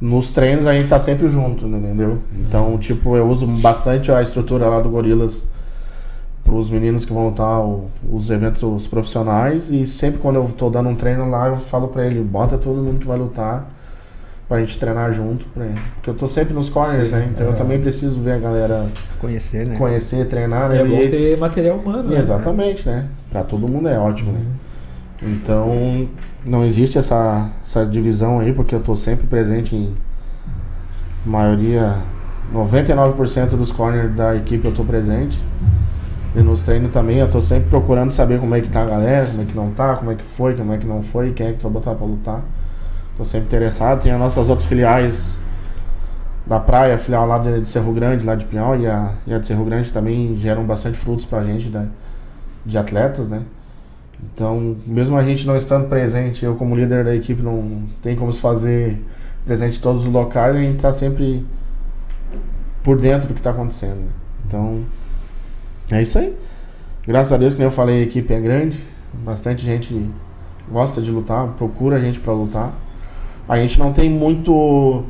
[0.00, 2.18] nos treinos a gente tá sempre junto, entendeu?
[2.40, 5.46] Então, tipo, eu uso bastante a estrutura lá do Gorilas
[6.44, 10.88] pros meninos que vão lutar o- os eventos profissionais e sempre quando eu tô dando
[10.88, 13.70] um treino lá, eu falo pra ele, bota todo mundo que vai lutar
[14.48, 15.64] pra gente treinar junto, pra
[15.94, 17.28] porque eu tô sempre nos corners, Sim, né?
[17.32, 17.56] Então eu é.
[17.56, 18.86] também preciso ver a galera
[19.20, 19.76] Conhecer, né?
[19.76, 20.78] conhecer, treinar, né?
[20.80, 22.10] É bom E- ter material humano.
[22.10, 22.18] né?
[22.18, 23.06] Exatamente, né?
[23.30, 24.40] Pra todo mundo é ótimo, né?
[25.22, 26.08] Então,
[26.44, 29.94] não existe essa, essa divisão aí, porque eu tô sempre presente em
[31.24, 31.96] maioria,
[32.52, 35.38] 99% dos corners da equipe eu tô presente.
[36.34, 39.26] E nos treinos também eu tô sempre procurando saber como é que tá a galera,
[39.26, 41.48] como é que não tá, como é que foi, como é que não foi, quem
[41.48, 42.40] é que tu vai botar pra lutar.
[43.16, 44.02] Tô sempre interessado.
[44.02, 45.38] Tem as nossas outras filiais
[46.46, 49.32] da praia, a filial lá de, de Cerro Grande, lá de Pinhal, e a, e
[49.34, 51.86] a de Cerro Grande também geram bastante frutos pra gente da,
[52.64, 53.42] de atletas, né?
[54.22, 58.32] Então, mesmo a gente não estando presente, eu como líder da equipe não tem como
[58.32, 59.02] se fazer
[59.44, 61.44] presente em todos os locais, a gente tá sempre
[62.82, 63.96] por dentro do que tá acontecendo.
[63.96, 64.08] né?
[64.46, 64.84] Então,
[65.90, 66.36] é isso aí.
[67.06, 68.78] Graças a Deus, como eu falei, a equipe é grande,
[69.12, 70.08] bastante gente
[70.70, 72.72] gosta de lutar, procura a gente pra lutar.
[73.52, 75.04] A gente não tem muito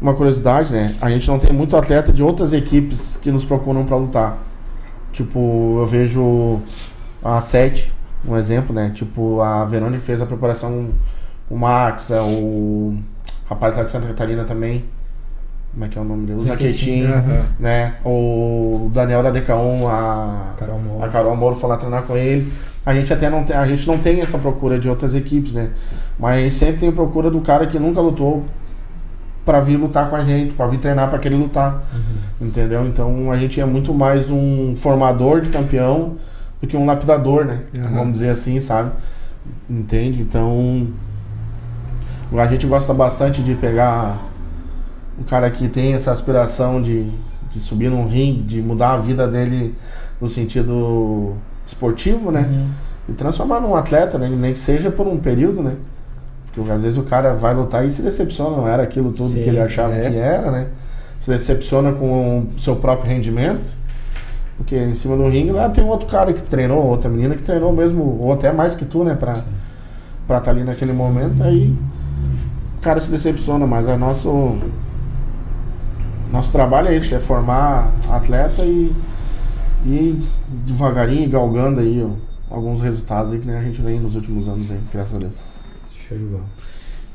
[0.00, 0.94] uma curiosidade, né?
[1.00, 4.38] A gente não tem muito atleta de outras equipes que nos procuram pra lutar.
[5.12, 6.60] Tipo, eu vejo
[7.20, 7.92] a Sete,
[8.24, 8.92] um exemplo, né?
[8.94, 10.90] Tipo, a Verônica fez a preparação
[11.50, 12.96] o Max, é, o
[13.48, 14.84] rapaz lá de Santa Catarina também.
[15.72, 16.38] Como é que é o nome dele?
[16.38, 17.46] O Zaquetin, aham.
[17.58, 17.94] né?
[18.04, 22.52] O Daniel da DK1, a Carol a Carol Moro foi lá treinar com ele.
[22.84, 25.70] A gente até não tem, a gente não tem essa procura de outras equipes, né?
[26.18, 28.44] Mas a gente sempre tem procura do cara que nunca lutou
[29.44, 31.84] pra vir lutar com a gente, pra vir treinar pra querer lutar.
[32.40, 32.86] Entendeu?
[32.86, 36.16] Então a gente é muito mais um formador de campeão
[36.60, 37.60] do que um lapidador, né?
[37.78, 37.88] Aham.
[37.94, 38.90] Vamos dizer assim, sabe?
[39.68, 40.20] Entende?
[40.20, 40.88] Então
[42.36, 44.18] a gente gosta bastante de pegar
[45.20, 47.10] um cara que tem essa aspiração de,
[47.50, 49.74] de subir num ringue, de mudar a vida dele
[50.20, 51.34] no sentido
[51.66, 52.46] esportivo, né?
[52.50, 52.70] Uhum.
[53.08, 54.28] E transformar num atleta, né?
[54.28, 55.76] Nem que seja por um período, né?
[56.52, 59.42] Porque às vezes o cara vai lutar e se decepciona, não era aquilo tudo Sim,
[59.42, 60.10] que ele achava é.
[60.10, 60.66] que era, né?
[61.20, 63.72] Se decepciona com o seu próprio rendimento.
[64.56, 67.72] Porque em cima do ringue lá tem outro cara que treinou, outra menina que treinou
[67.72, 69.14] mesmo, ou até mais que tu, né?
[69.14, 71.74] Pra estar tá ali naquele momento, aí
[72.76, 74.56] o cara se decepciona, mas é nosso.
[76.32, 78.94] Nosso trabalho é isso, é formar atleta e,
[79.84, 84.70] e devagarinho galgando aí ó, alguns resultados aí que a gente vem nos últimos anos
[84.70, 85.34] aí, graças a Deus.
[86.08, 86.44] Show de bola.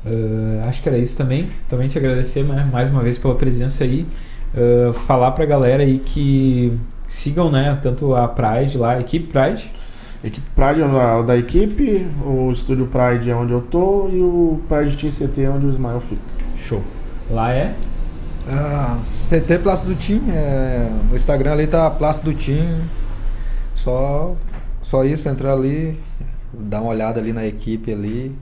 [0.04, 1.50] Ah, acho que era isso também.
[1.68, 4.06] Também te agradecer né, mais uma vez pela presença aí.
[4.54, 6.78] Ah, falar pra galera aí que
[7.08, 9.72] sigam, né, tanto a Pride lá, a equipe Pride.
[10.24, 14.60] Equipe Pride é o da equipe, o estúdio Pride é onde eu tô e o
[14.68, 16.22] Pride Team CT é onde o Ismael fica.
[16.56, 16.82] Show.
[17.30, 17.74] Lá é
[18.48, 18.98] Ah,
[19.28, 22.82] CT Plácido Team, é, no Instagram ali tá Plácido Team.
[23.74, 24.34] Só,
[24.80, 26.00] só isso, entrar ali,
[26.52, 28.36] dar uma olhada ali na equipe ali,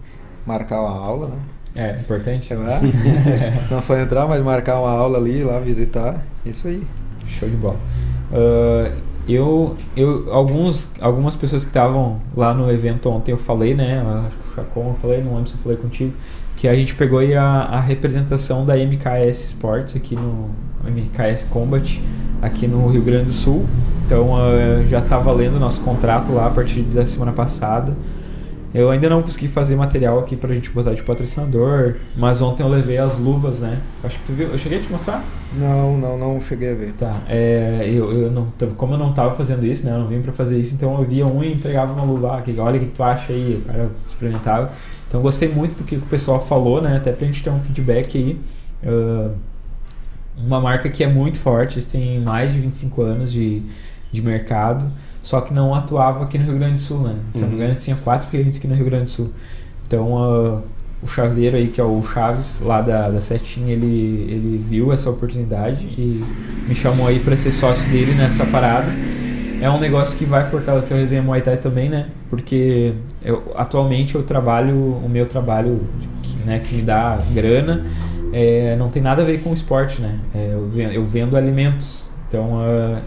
[0.46, 1.36] marcar uma aula, né?
[1.74, 2.52] É, importante.
[2.52, 2.80] É, né?
[3.70, 6.24] Não só entrar, mas marcar uma aula ali, lá visitar.
[6.44, 6.86] Isso aí.
[7.26, 7.78] Show de bola.
[8.32, 8.92] Ah,
[9.26, 14.02] eu, eu, alguns, algumas pessoas que estavam lá no evento ontem eu falei, né?
[14.26, 16.12] Acho que o Chacon eu falei, não lembro se eu falei contigo,
[16.56, 20.50] que a gente pegou a, a representação da MKS Sports aqui no
[20.84, 22.02] MKS Combat
[22.42, 23.64] aqui no Rio Grande do Sul.
[24.06, 27.96] Então ah, já está valendo nosso contrato lá a partir da semana passada.
[28.74, 32.68] Eu ainda não consegui fazer material aqui pra gente botar de patrocinador, mas ontem eu
[32.68, 33.78] levei as luvas, né?
[34.02, 34.48] Acho que tu viu.
[34.48, 35.24] Eu cheguei a te mostrar?
[35.56, 36.92] Não, não, não cheguei a ver.
[36.94, 39.92] Tá, é, eu, eu não, como eu não tava fazendo isso, né?
[39.92, 42.42] Eu não vim pra fazer isso, então eu via um e entregava uma luva.
[42.42, 44.72] Que- olha o que tu acha aí, o cara experimentava.
[45.14, 46.96] Então eu gostei muito do que o pessoal falou, né?
[46.96, 48.40] Até pra gente ter um feedback aí.
[48.84, 49.30] Ah,
[50.36, 53.62] uma marca que é muito forte, eles têm mais de 25 anos de,
[54.10, 54.90] de mercado,
[55.22, 57.14] só que não atuava aqui no Rio Grande do Sul, né?
[57.32, 59.30] Se eu não me engano, eles tinham quatro clientes aqui no Rio Grande do Sul.
[59.86, 60.60] Então, ah,
[61.00, 65.08] o chaveiro aí, que é o Chaves, lá da, da Setinha, ele, ele viu essa
[65.08, 66.24] oportunidade e
[66.66, 68.88] me chamou aí para ser sócio dele nessa parada.
[69.64, 72.08] É um negócio que vai fortalecer o Resenha Muay Thai também, né?
[72.28, 72.92] Porque
[73.24, 75.80] eu, atualmente eu trabalho, o meu trabalho
[76.22, 77.86] que, né, que me dá grana,
[78.30, 80.18] é, não tem nada a ver com o esporte, né?
[80.34, 82.10] É, eu, vendo, eu vendo alimentos.
[82.28, 83.00] Então, ah,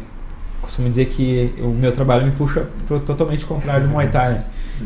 [0.59, 4.43] costumo dizer que o meu trabalho me puxa pro totalmente contrário do Muay Thai, né?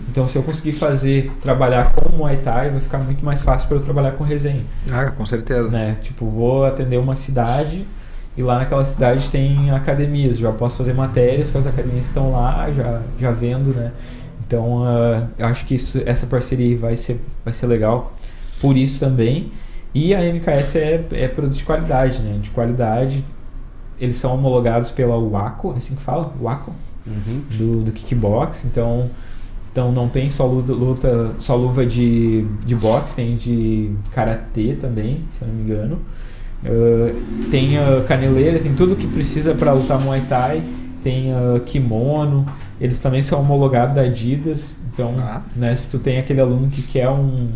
[0.09, 3.69] Então, se eu conseguir fazer, trabalhar com o Muay Thai, vai ficar muito mais fácil
[3.69, 5.69] para eu trabalhar com resenha, Ah, com certeza.
[5.69, 5.95] né?
[6.01, 7.87] Tipo, vou atender uma cidade
[8.37, 12.31] e lá naquela cidade tem academias, já posso fazer matérias com as academias que estão
[12.31, 13.91] lá, já, já vendo, né?
[14.47, 14.83] Então,
[15.37, 18.13] eu acho que isso, essa parceria vai ser, vai ser legal
[18.59, 19.51] por isso também.
[19.93, 22.37] E a MKS é, é produto de qualidade, né?
[22.41, 23.25] De qualidade.
[23.99, 26.33] Eles são homologados pela UACO, é assim que fala?
[26.41, 26.73] UACO?
[27.05, 27.41] Uhum.
[27.49, 29.09] do, do kickbox, então,
[29.71, 35.25] então não tem só luta, luta- só luva de, de boxe, tem de karatê também,
[35.31, 35.99] se eu não me engano.
[36.65, 37.13] Ah,
[37.49, 40.63] tem a caneleira, tem tudo que precisa para lutar Muay Thai,
[41.03, 42.45] tem ah, kimono,
[42.79, 45.41] eles também são homologados da Adidas, então, Ah.
[45.55, 47.49] né, se tu tem aquele aluno que quer um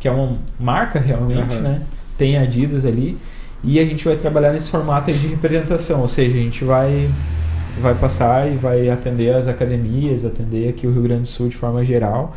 [0.00, 1.60] que é uma marca realmente, Aham.
[1.60, 1.82] né?
[2.16, 3.18] Tem Adidas ali
[3.64, 7.10] e a gente vai trabalhar nesse formato de representação, ou seja, a gente vai
[7.80, 11.56] vai passar e vai atender as academias, atender aqui o Rio Grande do Sul de
[11.56, 12.32] forma geral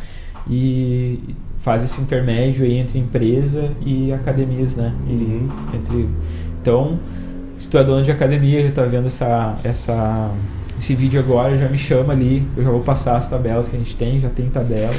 [0.48, 1.18] e
[1.62, 4.92] faz esse intermédio aí entre empresa e academias, né?
[5.06, 5.48] E Uhum.
[5.74, 6.08] entre
[6.60, 6.98] então,
[7.58, 10.30] se tu é dono de academia, já tá vendo essa essa
[10.78, 13.78] esse vídeo agora, já me chama ali, eu já vou passar as tabelas que a
[13.78, 14.94] gente tem, já tem tabela.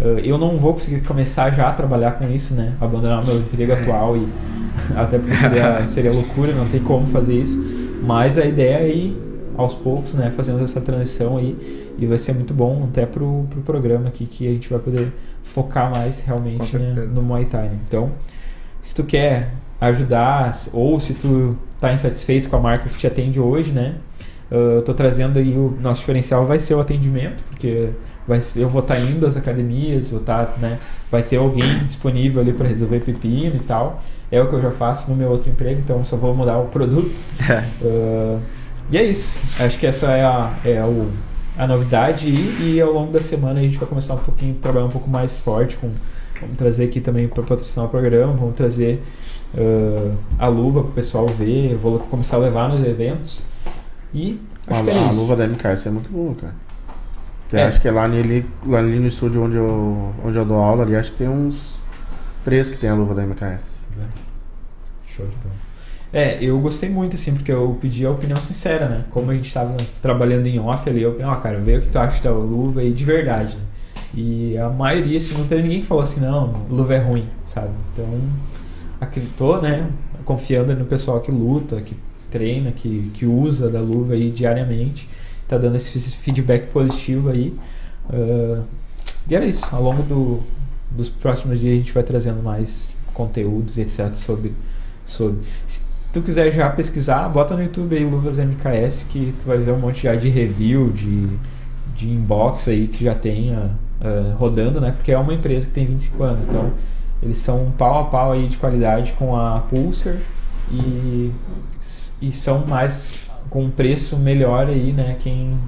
[0.00, 2.72] Uh, eu não vou conseguir começar já a trabalhar com isso, né?
[2.80, 4.26] Abandonar o meu emprego atual e
[4.96, 7.58] até porque seria, seria loucura, não tem como fazer isso.
[8.02, 9.25] Mas a ideia é ir
[9.56, 10.30] aos poucos, né?
[10.30, 11.56] Fazendo essa transição aí
[11.98, 15.12] e vai ser muito bom até pro, pro programa aqui que a gente vai poder
[15.42, 17.68] focar mais realmente né, no Muay Thai.
[17.68, 17.78] né?
[17.86, 18.12] Então,
[18.80, 19.50] se tu quer
[19.80, 23.96] ajudar ou se tu tá insatisfeito com a marca que te atende hoje, né?
[24.50, 27.88] Uh, eu tô trazendo aí o nosso diferencial vai ser o atendimento, porque
[28.28, 30.78] vai ser- eu vou estar indo às academias, vou estar, né?
[31.10, 34.02] Vai ter alguém disponível ali para resolver pepino e tal.
[34.30, 36.58] É o que eu já faço no meu outro emprego, então eu só vou mudar
[36.58, 37.24] o produto.
[37.82, 38.40] Uh,
[38.90, 39.38] e é isso.
[39.58, 41.10] Acho que essa é a, é o,
[41.58, 44.86] a novidade e, e ao longo da semana a gente vai começar um pouquinho, trabalhar
[44.86, 45.90] um pouco mais forte com
[46.40, 49.02] vamos trazer aqui também para patrocinar o programa, vamos trazer
[49.54, 53.42] uh, a luva para o pessoal ver, eu vou começar a levar nos eventos
[54.12, 55.14] e acho A, que é a isso.
[55.14, 56.54] luva da MKS é muito boa, cara.
[57.50, 57.62] Eu É.
[57.68, 60.82] acho que é lá ali, lá ali no estúdio onde eu, onde eu dou aula,
[60.82, 61.82] ali acho que tem uns
[62.44, 63.86] três que tem a luva da MKS.
[65.06, 65.54] Show de bola.
[66.16, 69.04] É, eu gostei muito, assim, porque eu pedi a opinião sincera, né?
[69.10, 71.98] Como a gente tava trabalhando em off ali, eu ó, cara, vê o que tu
[71.98, 73.62] acha da luva aí de verdade, né?
[74.14, 77.68] E a maioria, assim, não teve ninguém que falou assim, não, luva é ruim, sabe?
[77.92, 78.06] Então,
[78.98, 79.90] acreditou, né?
[80.24, 81.94] Confiando no pessoal que luta, que
[82.30, 85.06] treina, que, que usa da luva aí diariamente,
[85.46, 87.54] tá dando esse feedback positivo aí.
[88.08, 88.62] Ah,
[89.28, 90.42] e era isso, ao longo do,
[90.90, 94.54] dos próximos dias a gente vai trazendo mais conteúdos, etc, sobre,
[95.04, 95.40] sobre.
[96.16, 99.78] Tu quiser já pesquisar, bota no YouTube aí Luvas MKS que tu vai ver um
[99.78, 101.28] monte já de review, de,
[101.94, 103.68] de inbox aí que já tem ah,
[104.00, 104.92] ah, rodando, né?
[104.92, 106.72] Porque é uma empresa que tem 25 anos, então
[107.22, 110.16] eles são pau a pau aí de qualidade com a Pulsar
[110.72, 111.30] e,
[112.22, 113.12] e são mais
[113.50, 115.16] com um preço melhor aí, né?
[115.18, 115.58] Quem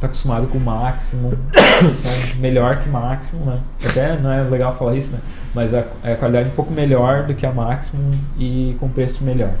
[0.00, 1.32] tá acostumado com o máximo,
[1.94, 3.60] são melhor que máximo, né?
[3.84, 5.18] Até não é legal falar isso, né?
[5.54, 9.22] Mas a, a qualidade é um pouco melhor do que a máximo e com preço
[9.22, 9.52] melhor.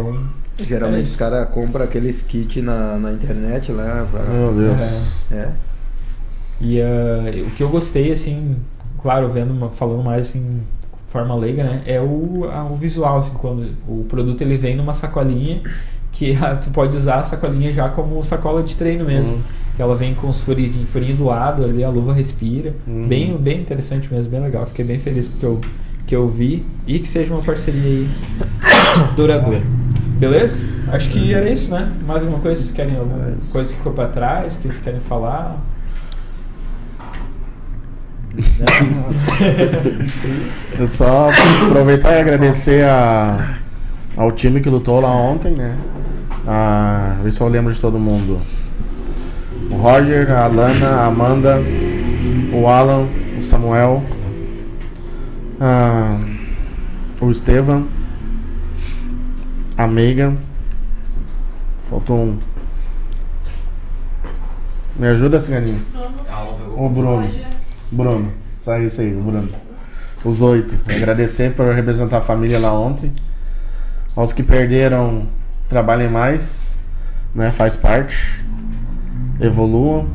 [0.00, 4.22] Então, Geralmente É os caras compram aqueles kits na, na internet lá pra.
[4.24, 4.80] Meu Deus.
[5.30, 5.52] é, É.
[6.60, 8.56] E ah, o que eu gostei, assim,
[9.02, 10.60] claro, vendo, falando mais assim,
[11.06, 11.82] de forma leiga, né?
[11.86, 15.60] É o, a- o visual, assim, quando o produto ele vem numa sacolinha
[16.12, 19.36] que ah, tu pode usar a sacolinha já como sacola de treino mesmo.
[19.36, 19.42] Uhum.
[19.76, 22.74] Que ela vem com os furinhos, furinho do lado, ali a luva respira.
[22.86, 23.06] Uhum.
[23.06, 24.64] Bem, bem interessante mesmo, bem legal.
[24.64, 25.60] Fiquei bem feliz porque eu,
[26.06, 28.08] que eu vi e que seja uma parceria aí
[29.16, 29.62] duradoura.
[30.18, 30.66] Beleza?
[30.88, 31.92] Acho que era isso, né?
[32.06, 32.58] Mais alguma coisa?
[32.60, 35.58] Vocês querem alguma É coisa que ficou pra trás, que vocês querem falar?
[40.78, 41.30] Eu só
[41.66, 43.56] aproveitar e agradecer a,
[44.16, 45.76] ao time que lutou lá ontem, né?
[46.46, 48.40] A, ver se eu lembro de todo mundo.
[49.70, 51.58] O Roger, a Alana, a Amanda,
[52.52, 53.06] o Alan,
[53.38, 54.02] o Samuel,
[55.60, 56.18] a-
[57.20, 57.86] o Estevam,
[59.76, 60.36] a Megan.
[61.88, 62.38] Faltou um.
[64.96, 65.80] Me ajuda, Ciganinho?
[66.76, 67.28] O Bruno.
[67.92, 68.32] Bruno.
[68.66, 69.48] Aí, isso aí, o Bruno.
[70.24, 70.78] Os oito.
[70.90, 73.12] Agradecer por representar a família lá ontem.
[74.16, 75.28] Aos que perderam,
[75.68, 76.78] trabalhem mais.
[77.34, 77.52] Né?
[77.52, 78.44] Faz parte.
[79.40, 80.08] Evoluam.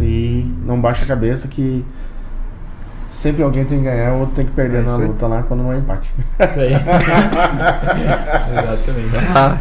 [0.00, 1.84] E não baixa a cabeça que
[3.14, 5.06] sempre alguém tem que ganhar, o outro tem que perder É na aí.
[5.06, 6.10] luta lá quando não é empate.
[6.40, 6.72] Isso aí.
[8.52, 9.16] Exatamente.
[9.34, 9.58] Ah,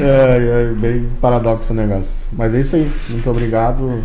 [0.00, 2.26] É, é bem paradoxo o negócio.
[2.32, 2.90] Mas é isso aí.
[3.10, 4.02] Muito obrigado,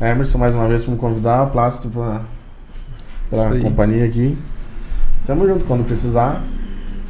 [0.00, 1.46] Emerson, mais uma vez por me convidar.
[1.46, 2.22] Plácido pela
[3.46, 3.62] Isso aí.
[3.62, 4.36] companhia aqui.
[5.26, 5.64] Tamo junto.
[5.64, 6.42] Quando precisar,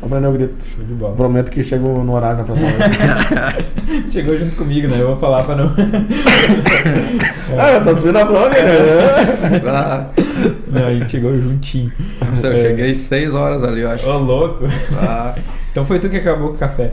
[0.01, 0.65] só o grito.
[0.67, 1.15] Show de bola.
[1.15, 2.91] Prometo que chego no horário na próxima vez.
[4.13, 5.01] Chegou junto comigo, né?
[5.01, 5.67] Eu vou falar pra não.
[7.59, 9.61] ah, eu tô subindo a blog, né?
[9.69, 10.07] ah,
[10.69, 11.93] Não, a gente chegou juntinho.
[12.43, 14.09] eu cheguei seis horas ali, eu acho.
[14.09, 14.65] Ô, louco.
[15.03, 15.35] Ah,
[15.71, 16.93] Então foi tu que acabou com o café.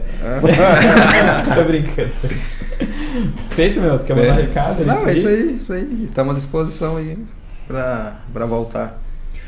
[1.56, 2.12] Tô brincando.
[3.52, 4.00] Feito, meu.
[4.00, 4.86] Tu quer mandar recado?
[4.86, 5.18] Não, isso é aí?
[5.20, 6.04] isso aí, isso aí.
[6.06, 7.18] Estamos à disposição aí
[7.68, 9.00] pra, pra voltar.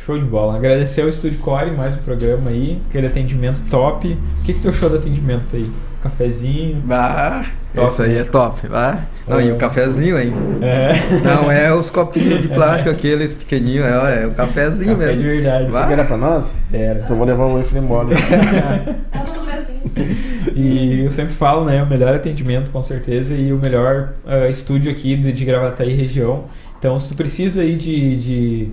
[0.09, 0.55] Show de bola.
[0.55, 2.81] Agradecer ao Estúdio Core, mais um programa aí.
[2.89, 4.17] Aquele atendimento top.
[4.39, 5.71] O que, que tu achou do atendimento aí?
[6.01, 6.83] Cafezinho?
[6.89, 7.45] Ah,
[7.75, 8.19] Top, isso aí né?
[8.21, 8.61] é top.
[8.73, 10.33] Ah, não, e o cafezinho, hein?
[10.63, 10.93] É.
[11.23, 15.29] Não é os copinhos de plástico, aqueles pequenininhos, é, é o cafezinho Café de mesmo.
[15.29, 15.67] verdade.
[15.67, 16.45] Isso aqui era pra nós?
[16.73, 17.01] Era.
[17.01, 18.07] Então eu vou levar o Wafer embora.
[19.11, 19.23] Tá.
[20.55, 21.83] E eu sempre falo, né?
[21.83, 26.45] O melhor atendimento, com certeza, e o melhor ah, estúdio aqui de, de Gravataí região.
[26.79, 28.71] Então, se tu precisa aí de, de,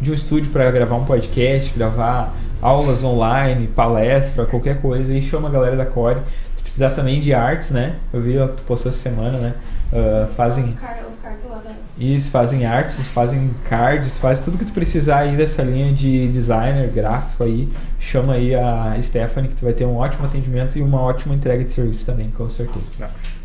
[0.00, 5.48] de um estúdio para gravar um podcast, gravar aulas online, palestra, qualquer coisa, aí chama
[5.48, 6.20] a galera da Core.
[6.56, 7.96] Se precisar também de artes, né?
[8.12, 9.54] Eu vi, tu postou essa semana, né?
[9.92, 10.98] Ah, fazem Os car-
[11.98, 16.88] isso, fazem artes, fazem cards, faz tudo que tu precisar aí dessa linha de designer,
[16.90, 17.68] gráfico aí.
[17.98, 21.64] Chama aí a Stephanie que tu vai ter um ótimo atendimento e uma ótima entrega
[21.64, 22.84] de serviço também, com certeza.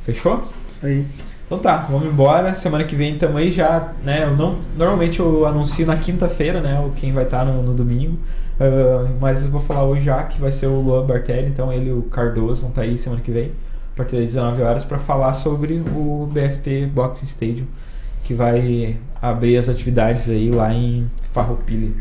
[0.03, 0.43] Fechou?
[0.69, 1.07] Isso aí.
[1.53, 2.55] Então tá, vamos embora.
[2.55, 4.23] Semana que vem tamo aí já, né?
[4.23, 6.80] Eu não, normalmente eu anuncio na quinta-feira, né?
[6.80, 8.17] O quem vai estar no, no domingo.
[8.59, 11.89] Ah, mas eu vou falar hoje já que vai ser o Luan Bartelli, então ele
[11.89, 13.51] e o Cardoso vão estar aí semana que vem,
[13.93, 17.67] a partir das 19 horas, para falar sobre o BFT Boxing Stadium,
[18.23, 21.91] que vai abrir as atividades aí lá em Farroupilha.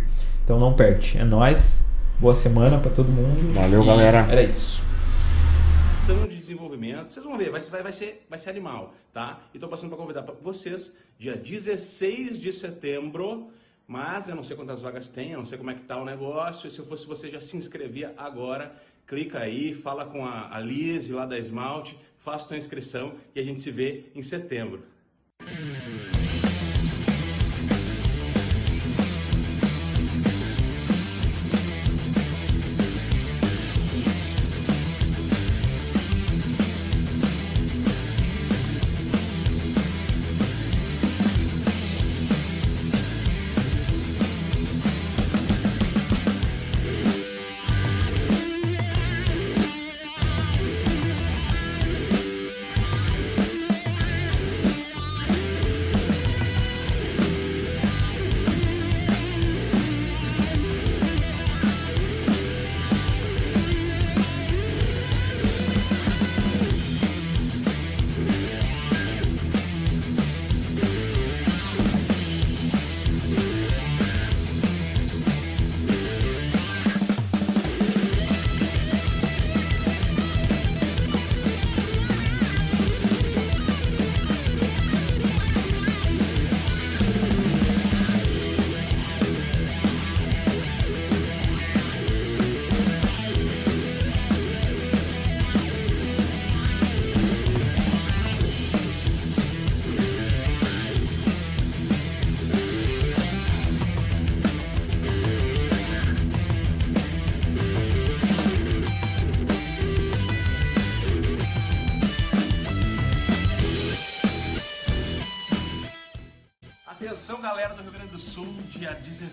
[0.43, 1.19] Então não perde.
[1.19, 1.85] É nóis.
[2.19, 3.53] Boa semana para todo mundo.
[3.53, 4.27] Valeu, galera.
[4.31, 4.83] Era isso.
[6.03, 7.13] Ação de desenvolvimento.
[7.13, 9.41] Vocês vão ver, vai, vai, vai, ser, vai ser animal, tá?
[9.55, 13.53] E tô passando para convidar pra vocês, dia 16 de setembro,
[13.87, 16.05] mas eu não sei quantas vagas tem, eu não sei como é que tá o
[16.05, 18.75] negócio, e se eu fosse você já se inscrevia agora,
[19.07, 23.45] clica aí, fala com a, a Liz lá da Esmalte, faça tua inscrição e a
[23.45, 24.83] gente se vê em setembro.
[25.39, 26.22] Atenção,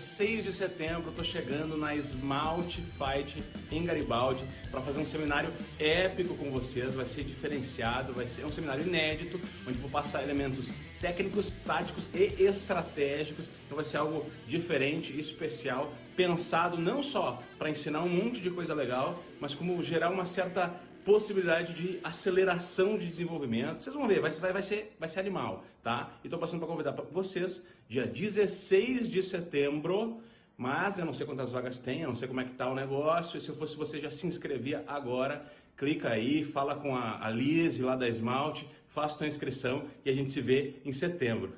[0.00, 5.52] 6 de setembro, eu estou chegando na Smalt Fight em Garibaldi para fazer um seminário
[5.78, 6.94] épico com vocês.
[6.94, 10.72] Vai ser diferenciado, vai ser é um seminário inédito, onde vou passar elementos
[11.02, 13.50] técnicos, táticos e estratégicos.
[13.66, 18.72] Então vai ser algo diferente, especial, pensado não só para ensinar um monte de coisa
[18.72, 20.74] legal, mas como gerar uma certa
[21.10, 23.82] possibilidade de aceleração de desenvolvimento.
[23.82, 26.16] Vocês vão ver, vai, vai, vai, ser, vai ser animal, tá?
[26.22, 30.20] E tô passando para convidar vocês, dia 16 de setembro,
[30.56, 32.76] mas eu não sei quantas vagas tem, eu não sei como é que tá o
[32.76, 35.44] negócio, e se eu fosse você já se inscrevia agora,
[35.76, 40.14] clica aí, fala com a, a Liz lá da Esmalte, faça tua inscrição e a
[40.14, 41.52] gente se vê em setembro.